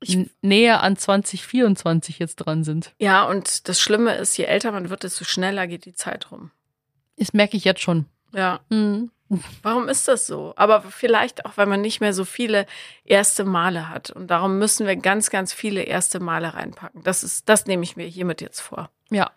Ich- 0.00 0.18
näher 0.40 0.82
an 0.82 0.96
2024 0.96 2.18
jetzt 2.18 2.36
dran 2.36 2.64
sind. 2.64 2.92
Ja, 2.98 3.24
und 3.24 3.68
das 3.68 3.80
Schlimme 3.80 4.14
ist, 4.16 4.36
je 4.36 4.44
älter 4.44 4.72
man 4.72 4.90
wird, 4.90 5.02
desto 5.04 5.24
schneller 5.24 5.66
geht 5.66 5.84
die 5.84 5.94
Zeit 5.94 6.30
rum. 6.30 6.50
Das 7.18 7.32
merke 7.34 7.56
ich 7.56 7.64
jetzt 7.64 7.80
schon. 7.82 8.06
Ja, 8.34 8.60
Mhm. 8.70 9.10
warum 9.62 9.88
ist 9.88 10.08
das 10.08 10.26
so? 10.26 10.54
Aber 10.56 10.82
vielleicht 10.82 11.44
auch, 11.46 11.56
weil 11.56 11.66
man 11.66 11.80
nicht 11.82 12.00
mehr 12.00 12.12
so 12.14 12.24
viele 12.24 12.66
erste 13.04 13.44
Male 13.44 13.88
hat. 13.90 14.10
Und 14.10 14.28
darum 14.28 14.58
müssen 14.58 14.86
wir 14.86 14.96
ganz, 14.96 15.30
ganz 15.30 15.52
viele 15.52 15.82
erste 15.82 16.18
Male 16.20 16.54
reinpacken. 16.54 17.02
Das 17.04 17.22
ist, 17.22 17.48
das 17.48 17.66
nehme 17.66 17.84
ich 17.84 17.96
mir 17.96 18.06
hiermit 18.06 18.40
jetzt 18.40 18.60
vor. 18.60 18.90
Ja. 19.10 19.30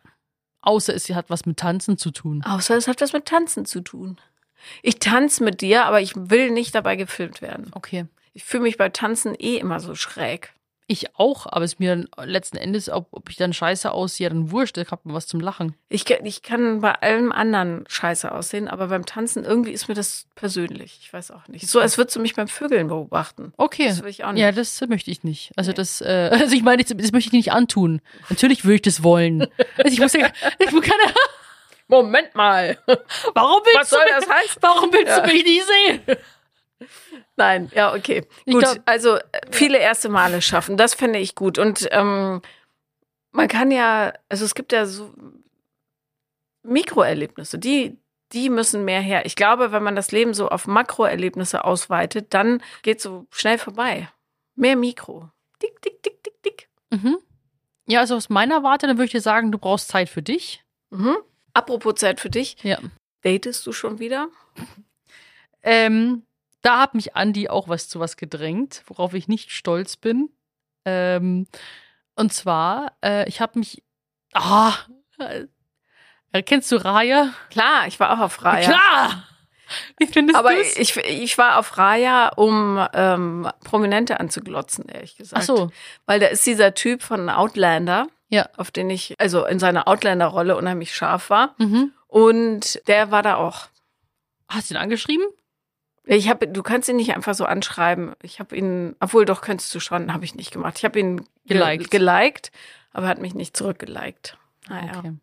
Außer 0.62 0.96
es 0.96 1.08
hat 1.12 1.30
was 1.30 1.46
mit 1.46 1.58
Tanzen 1.58 1.98
zu 2.00 2.10
tun. 2.10 2.44
Außer 2.44 2.76
es 2.76 2.88
hat 2.88 3.02
was 3.02 3.14
mit 3.14 3.26
Tanzen 3.26 3.66
zu 3.66 3.82
tun. 3.82 4.18
Ich 4.82 4.98
tanze 4.98 5.44
mit 5.44 5.62
dir, 5.62 5.86
aber 5.86 6.02
ich 6.02 6.14
will 6.16 6.50
nicht 6.50 6.74
dabei 6.74 6.96
gefilmt 6.96 7.42
werden. 7.44 7.70
Okay. 7.76 8.06
Ich 8.36 8.44
fühle 8.44 8.64
mich 8.64 8.78
bei 8.78 8.90
Tanzen 8.90 9.34
eh 9.40 9.56
immer 9.58 9.80
so 9.80 9.96
schräg. 9.96 10.52
Ich 10.88 11.16
auch, 11.18 11.48
aber 11.48 11.66
es 11.66 11.74
ist 11.74 11.80
mir 11.80 11.96
dann 11.96 12.30
letzten 12.30 12.58
Endes, 12.58 12.90
ob, 12.90 13.08
ob 13.10 13.28
ich 13.32 13.38
dann 13.38 13.54
scheiße 13.54 13.92
aussehe, 13.92 14.30
dann 14.30 14.52
wurscht, 14.52 14.78
ich 14.78 14.92
hab 14.92 15.00
was 15.06 15.26
zum 15.26 15.40
Lachen. 15.40 15.74
Ich, 15.90 16.06
kann- 16.06 16.24
ich 16.26 16.44
kann 16.44 16.82
bei 16.82 16.92
allem 16.94 17.32
anderen 17.32 17.86
scheiße 17.88 18.32
aussehen, 18.32 18.68
aber 18.68 18.90
beim 18.90 19.04
Tanzen 19.04 19.44
irgendwie 19.46 19.72
ist 19.72 19.88
mir 19.88 19.96
das 19.96 20.28
persönlich. 20.36 21.00
Ich 21.02 21.12
weiß 21.12 21.32
auch 21.32 21.48
nicht. 21.48 21.68
So, 21.68 21.80
als 21.80 21.98
würdest 21.98 22.16
du 22.18 22.20
mich 22.20 22.36
beim 22.36 22.48
Vögeln 22.48 22.88
beobachten. 22.90 23.52
Okay. 23.58 23.88
Das 23.88 24.04
will 24.04 24.10
ich 24.10 24.26
auch 24.26 24.34
nicht. 24.34 24.42
Ja, 24.44 24.52
das 24.52 24.80
möchte 24.88 25.10
ich 25.10 25.24
nicht. 25.24 25.52
Also 25.56 25.72
Nee. 25.72 25.76
das, 25.78 26.02
äh, 26.02 26.30
also 26.40 26.54
ich 26.56 26.62
meine, 26.62 26.84
das, 26.84 26.96
das 26.96 27.12
möchte 27.14 27.30
ich 27.30 27.34
nicht 27.34 27.52
antun. 27.52 28.00
Natürlich 28.30 28.64
würde 28.64 28.76
ich 28.76 28.82
das 28.84 29.02
wollen. 29.02 29.42
Also 29.78 29.92
ich 29.92 30.00
muss 30.00 30.14
ja, 30.14 30.28
ich 30.60 30.72
muss 30.72 30.84
keine, 30.84 31.14
Moment 31.88 32.36
mal. 32.36 32.78
warum 33.34 33.62
willst 33.66 33.80
Was 33.80 33.90
soll 33.90 34.06
du 34.08 34.20
das 34.20 34.30
heißen? 34.30 34.58
Warum 34.62 34.94
willst 34.94 35.08
Ja. 35.08 35.22
du 35.22 35.34
mich 35.34 35.44
nicht 35.46 35.64
sehen? 35.66 36.02
Nein, 37.36 37.72
ja, 37.74 37.94
okay. 37.94 38.28
Gut, 38.46 38.62
glaub- 38.62 38.82
also 38.86 39.18
äh, 39.18 39.22
viele 39.52 39.78
erste 39.78 40.10
Male 40.10 40.42
schaffen, 40.42 40.78
das 40.78 40.94
finde 40.94 41.20
ich 41.20 41.36
gut. 41.36 41.58
Und 41.58 41.88
ähm, 41.92 42.42
man 43.32 43.48
kann 43.48 43.72
ja, 43.72 44.14
also 44.30 44.46
es 44.46 44.56
gibt 44.56 44.72
ja 44.72 44.86
so 44.86 45.14
Mikroerlebnisse, 46.64 47.60
die, 47.60 47.98
die 48.34 48.50
müssen 48.50 48.86
mehr 48.86 49.02
her. 49.02 49.26
Ich 49.26 49.36
glaube, 49.36 49.72
wenn 49.72 49.84
man 49.84 49.96
das 49.96 50.12
Leben 50.12 50.34
so 50.34 50.50
auf 50.50 50.68
Makroerlebnisse 50.68 51.64
ausweitet, 51.64 52.34
dann 52.34 52.62
geht 52.82 53.02
so 53.02 53.28
schnell 53.32 53.58
vorbei. 53.58 54.10
Mehr 54.56 54.76
Mikro. 54.76 55.30
Dick, 55.62 55.82
dick, 55.82 56.02
dick, 56.04 56.24
dick, 56.24 56.42
dick. 56.44 56.70
Mhm. 56.92 57.18
Ja, 57.88 58.00
also 58.00 58.16
aus 58.16 58.30
meiner 58.30 58.64
Warte, 58.64 58.88
dann 58.88 58.98
würde 58.98 59.06
ich 59.06 59.12
dir 59.12 59.22
sagen, 59.22 59.52
du 59.52 59.58
brauchst 59.60 59.90
Zeit 59.90 60.10
für 60.10 60.22
dich. 60.24 60.64
Mhm. 60.90 61.18
Apropos 61.54 61.96
Zeit 61.96 62.20
für 62.20 62.30
dich. 62.30 62.58
Ja. 62.64 62.80
Datest 63.22 63.66
du 63.66 63.72
schon 63.72 64.00
wieder? 64.00 64.30
Ähm, 65.62 66.24
da 66.66 66.80
hat 66.80 66.94
mich 66.96 67.16
Andi 67.16 67.50
auch 67.50 67.68
was 67.68 67.88
zu 67.90 68.00
was 68.00 68.18
gedrängt, 68.18 68.84
worauf 68.88 69.14
ich 69.14 69.28
nicht 69.28 69.52
stolz 69.52 69.96
bin. 69.98 70.30
Ähm, 70.86 71.48
und 72.16 72.34
zwar, 72.34 72.94
äh, 73.04 73.28
ich 73.28 73.42
habe 73.42 73.60
mich. 73.60 73.84
Ah, 74.34 74.74
äh, 76.32 76.44
kennst 76.44 76.72
du 76.72 76.78
Raya? 76.78 77.34
Klar, 77.50 77.88
ich 77.88 78.00
war 78.00 78.12
auch 78.14 78.20
auf 78.24 78.44
Raya. 78.44 78.68
Klar! 78.68 79.24
Wie 79.98 80.06
findest 80.06 80.38
Aber 80.38 80.54
du's? 80.54 80.76
ich, 80.78 80.96
ich 80.98 81.38
war 81.40 81.58
auf 81.58 81.78
Raya, 81.78 82.28
um 82.36 82.86
ähm, 82.94 83.50
Prominente 83.64 84.20
anzuglotzen, 84.20 84.88
ehrlich 84.88 85.18
gesagt. 85.18 85.42
Ach 85.42 85.46
so, 85.46 85.72
Weil 86.06 86.20
da 86.20 86.28
ist 86.28 86.46
dieser 86.46 86.76
Typ 86.76 87.02
von 87.02 87.30
Outlander, 87.30 88.08
Ja. 88.30 88.48
auf 88.58 88.70
den 88.70 88.90
ich, 88.92 89.16
also 89.20 89.44
in 89.46 89.58
seiner 89.58 89.88
Outlander-Rolle 89.88 90.56
unheimlich 90.56 90.94
scharf 90.94 91.30
war. 91.32 91.56
mhm. 91.58 91.92
Und 92.08 92.80
der 92.88 93.12
war 93.12 93.24
da 93.24 93.36
auch. 93.36 93.68
Hast 94.48 94.70
du 94.70 94.76
ihn 94.76 94.80
angeschrieben? 94.80 95.26
Ich 96.08 96.30
habe, 96.30 96.48
du 96.48 96.62
kannst 96.62 96.88
ihn 96.88 96.98
nicht 96.98 97.16
einfach 97.16 97.34
so 97.34 97.46
anschreiben. 97.46 98.14
Ich 98.22 98.40
habe 98.40 98.56
ihn, 98.56 98.96
obwohl 99.00 99.26
doch 99.26 99.42
könntest 99.42 99.74
du 99.74 99.80
schon, 99.80 100.14
habe 100.14 100.26
ich 100.26 100.36
nicht 100.36 100.52
gemacht. 100.52 100.78
Ich 100.78 100.86
habe 100.86 101.00
ihn 101.00 101.26
Geliked. 101.46 101.90
ge 101.90 102.00
geliked, 102.00 102.52
aber 102.94 103.08
er 103.08 103.10
hat 103.10 103.22
mich 103.22 103.34
nicht 103.34 103.58
zurückgeliked. 103.58 104.38
Naja. 104.70 105.00
Okay. 105.00 105.14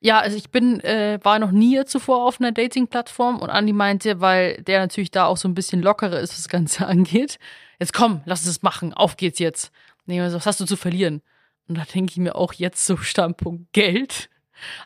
Ja, 0.00 0.20
also 0.20 0.36
ich 0.36 0.50
bin, 0.50 0.80
äh, 0.80 1.18
war 1.22 1.38
noch 1.38 1.50
nie 1.50 1.82
zuvor 1.86 2.24
auf 2.24 2.40
einer 2.40 2.52
Dating-Plattform 2.52 3.38
und 3.40 3.48
Andi 3.48 3.72
meinte, 3.72 4.20
weil 4.20 4.62
der 4.62 4.80
natürlich 4.80 5.10
da 5.10 5.24
auch 5.26 5.38
so 5.38 5.48
ein 5.48 5.54
bisschen 5.54 5.82
lockerer 5.82 6.20
ist, 6.20 6.30
was 6.30 6.42
das 6.42 6.48
Ganze 6.48 6.86
angeht. 6.86 7.38
Jetzt 7.80 7.92
komm, 7.92 8.20
lass 8.26 8.44
das 8.44 8.62
machen, 8.62 8.92
auf 8.92 9.16
geht's 9.16 9.38
jetzt. 9.38 9.72
Nee, 10.04 10.20
also, 10.20 10.36
was 10.36 10.46
hast 10.46 10.60
du 10.60 10.64
zu 10.66 10.76
verlieren? 10.76 11.22
Und 11.68 11.78
da 11.78 11.84
denke 11.84 12.12
ich 12.12 12.18
mir 12.18 12.36
auch 12.36 12.52
jetzt 12.52 12.86
so 12.86 12.96
Standpunkt 12.96 13.72
Geld. 13.72 14.30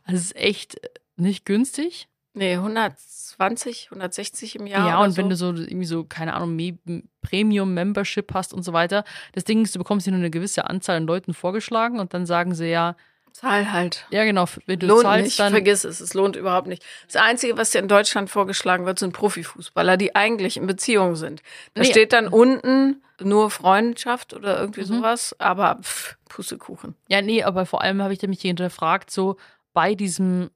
Also 0.05 0.17
es 0.17 0.25
ist 0.27 0.37
echt 0.37 0.81
nicht 1.17 1.45
günstig. 1.45 2.09
Nee, 2.33 2.55
120, 2.55 3.89
160 3.91 4.57
im 4.57 4.67
Ja, 4.67 4.87
Jahr. 4.87 4.99
oder 5.01 5.09
und 5.09 5.17
wenn 5.17 5.35
so. 5.37 5.53
du 5.53 5.57
so 5.59 5.63
irgendwie 5.63 5.87
so, 5.87 6.05
keine 6.05 6.35
Ahnung, 6.35 6.55
Me- 6.55 6.79
Premium-Membership 7.23 8.33
hast 8.35 8.55
und 8.55 8.63
so 8.63 8.73
weiter. 8.73 9.05
Das 9.33 9.45
Ding 9.45 9.63
ist, 9.63 9.75
du 9.75 9.79
bekommst 9.79 10.07
dir 10.07 10.11
nur 10.13 10.21
eine 10.21 10.31
gewisse 10.31 10.69
Anzahl 10.69 10.97
an 10.97 11.07
Leuten 11.07 11.35
vorgeschlagen 11.35 11.99
und 11.99 12.15
dann 12.15 12.27
sagen 12.27 12.55
sie 12.55 12.67
ja, 12.69 12.97
Zahl 13.33 13.71
halt. 13.73 14.07
ja 14.11 14.25
genau, 14.25 14.47
wenn 14.67 14.79
du 14.81 14.87
lohnt 14.89 15.03
zahlst, 15.03 15.25
nicht, 15.25 15.39
dann 15.39 15.53
vergiss 15.53 15.85
es, 15.85 16.01
es 16.01 16.15
lohnt 16.15 16.35
überhaupt 16.37 16.67
nicht. 16.67 16.85
Das 17.07 17.17
Einzige, 17.23 17.57
was 17.57 17.71
dir 17.71 17.79
in 17.79 17.87
Deutschland 17.89 18.29
vorgeschlagen 18.29 18.87
wird, 18.87 18.99
sind 18.99 19.13
Profifußballer, 19.13 19.97
die 19.97 20.17
eigentlich 20.17 20.57
in 20.57 20.67
Beziehung 20.67 21.15
sind. 21.15 21.43
Da 21.75 21.83
Nee. 21.83 21.89
steht 21.91 22.13
dann 22.13 22.27
unten 22.27 23.03
nur 23.21 23.51
Freundschaft 23.51 24.35
oder 24.35 24.55
Mhm. 24.57 24.61
irgendwie 24.63 24.83
sowas, 24.83 25.37
aber 25.39 25.79
pff, 25.81 26.17
Pustekuchen. 26.29 26.97
Ja, 27.09 27.23
nee, 27.23 27.43
aber 27.45 27.67
vor 27.67 27.83
allem 27.83 28.03
habe 28.03 28.13
ich 28.15 28.23
mich 28.23 28.41
hinterfragt, 28.41 29.11
so 29.13 29.37
bei 29.73 29.95
diesem 29.95 30.51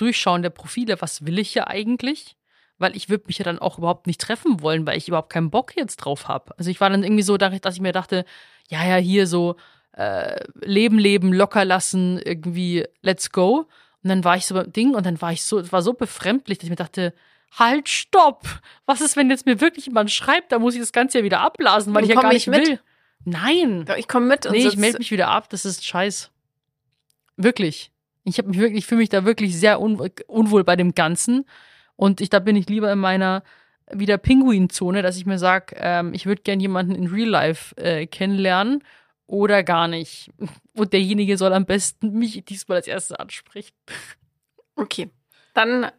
Durchschauen 0.00 0.42
der 0.42 0.50
Profile, 0.50 1.00
was 1.00 1.26
will 1.26 1.38
ich 1.38 1.54
ja 1.54 1.66
eigentlich? 1.66 2.36
Weil 2.78 2.96
ich 2.96 3.08
würde 3.08 3.24
mich 3.26 3.38
ja 3.38 3.44
dann 3.44 3.58
auch 3.58 3.78
überhaupt 3.78 4.06
nicht 4.06 4.20
treffen 4.20 4.62
wollen, 4.62 4.86
weil 4.86 4.96
ich 4.96 5.08
überhaupt 5.08 5.32
keinen 5.32 5.50
Bock 5.50 5.76
jetzt 5.76 5.96
drauf 5.98 6.28
habe. 6.28 6.54
Also 6.56 6.70
ich 6.70 6.80
war 6.80 6.88
dann 6.88 7.04
irgendwie 7.04 7.22
so, 7.22 7.36
dass 7.36 7.74
ich 7.74 7.80
mir 7.80 7.92
dachte, 7.92 8.24
ja, 8.68 8.84
ja, 8.84 8.96
hier 8.96 9.26
so 9.26 9.56
äh, 9.92 10.42
Leben, 10.60 10.98
Leben, 10.98 11.32
locker 11.32 11.64
lassen, 11.64 12.18
irgendwie 12.18 12.86
let's 13.02 13.30
go. 13.32 13.66
Und 14.02 14.08
dann 14.08 14.24
war 14.24 14.36
ich 14.36 14.46
so 14.46 14.54
beim 14.54 14.72
Ding 14.72 14.94
und 14.94 15.04
dann 15.04 15.20
war 15.20 15.32
ich 15.32 15.42
so, 15.42 15.58
es 15.58 15.72
war 15.72 15.82
so 15.82 15.92
befremdlich, 15.92 16.58
dass 16.58 16.64
ich 16.64 16.70
mir 16.70 16.76
dachte, 16.76 17.12
halt, 17.58 17.88
stopp! 17.88 18.46
Was 18.86 19.00
ist, 19.00 19.16
wenn 19.16 19.28
jetzt 19.28 19.44
mir 19.44 19.60
wirklich 19.60 19.86
jemand 19.86 20.10
schreibt, 20.10 20.52
da 20.52 20.58
muss 20.58 20.74
ich 20.74 20.80
das 20.80 20.92
Ganze 20.92 21.18
ja 21.18 21.24
wieder 21.24 21.40
abblasen, 21.40 21.92
weil 21.92 22.04
Und 22.04 22.08
ich 22.08 22.14
ja 22.14 22.20
gar 22.20 22.32
ich 22.32 22.46
nicht 22.46 22.58
mit? 22.58 22.68
will. 22.68 22.80
Nein! 23.24 23.84
Ich 23.98 24.08
komme 24.08 24.26
mit 24.26 24.46
und 24.46 24.52
Nee, 24.52 24.66
ich 24.66 24.76
melde 24.76 24.98
mich 24.98 25.10
wieder 25.10 25.28
ab. 25.28 25.50
Das 25.50 25.64
ist 25.66 25.84
scheiß. 25.84 26.30
Wirklich. 27.36 27.90
Ich 28.24 28.38
habe 28.38 28.48
mich 28.48 28.58
wirklich, 28.58 28.80
ich 28.80 28.86
fühle 28.86 29.00
mich 29.00 29.08
da 29.08 29.24
wirklich 29.24 29.58
sehr 29.58 29.80
un 29.80 29.98
unwohl 30.26 30.64
bei 30.64 30.76
dem 30.76 30.94
Ganzen. 30.94 31.46
Und 31.96 32.20
ich, 32.20 32.30
da 32.30 32.38
bin 32.38 32.56
ich 32.56 32.68
lieber 32.68 32.92
in 32.92 32.98
meiner 32.98 33.42
wieder 33.92 34.18
Pinguinzone, 34.18 35.02
dass 35.02 35.16
ich 35.16 35.26
mir 35.26 35.38
sage, 35.38 35.74
ähm, 35.78 36.14
ich 36.14 36.26
würde 36.26 36.42
gern 36.42 36.60
jemanden 36.60 36.94
in 36.94 37.08
Real 37.08 37.28
Life 37.28 37.76
äh, 37.76 38.06
kennenlernen 38.06 38.84
oder 39.26 39.62
gar 39.62 39.88
nicht. 39.88 40.30
Und 40.74 40.92
derjenige 40.92 41.36
soll 41.36 41.52
am 41.52 41.66
besten 41.66 42.12
mich 42.12 42.44
diesmal 42.44 42.78
als 42.78 42.86
erstes 42.86 43.16
ansprechen. 43.16 43.74
Okay. 44.76 45.10
Dann 45.54 45.90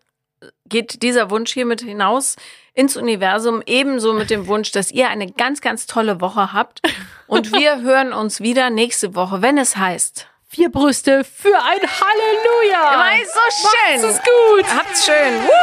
geht 0.68 1.04
dieser 1.04 1.30
Wunsch 1.30 1.54
hiermit 1.54 1.82
hinaus 1.82 2.36
ins 2.74 2.98
Universum, 2.98 3.62
ebenso 3.66 4.14
mit 4.14 4.30
dem 4.30 4.48
Wunsch, 4.48 4.72
dass 4.72 4.92
ihr 4.92 5.10
eine 5.10 5.32
ganz, 5.32 5.62
ganz 5.62 5.86
tolle 5.86 6.22
Woche 6.22 6.54
habt. 6.54 6.82
Und 7.28 7.52
wir 7.52 7.82
hören 7.82 8.14
uns 8.14 8.42
wieder 8.42 8.70
nächste 8.70 9.14
Woche, 9.14 9.42
wenn 9.42 9.58
es 9.58 9.78
heißt. 9.78 10.31
Vier 10.54 10.70
Brüste 10.70 11.24
für 11.24 11.56
ein 11.56 11.80
Halleluja! 11.80 13.22
Ist 13.22 13.34
so 13.34 13.40
schön. 13.70 14.02
Macht's 14.02 14.18
es 14.18 14.22
gut! 14.22 14.66
Habt's 14.76 15.06
schön. 15.06 15.44
Woo! 15.46 15.56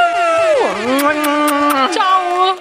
Ciao! 1.93 2.57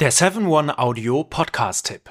Der 0.00 0.12
7-One 0.12 0.76
Audio 0.76 1.22
Podcast-Tipp. 1.22 2.10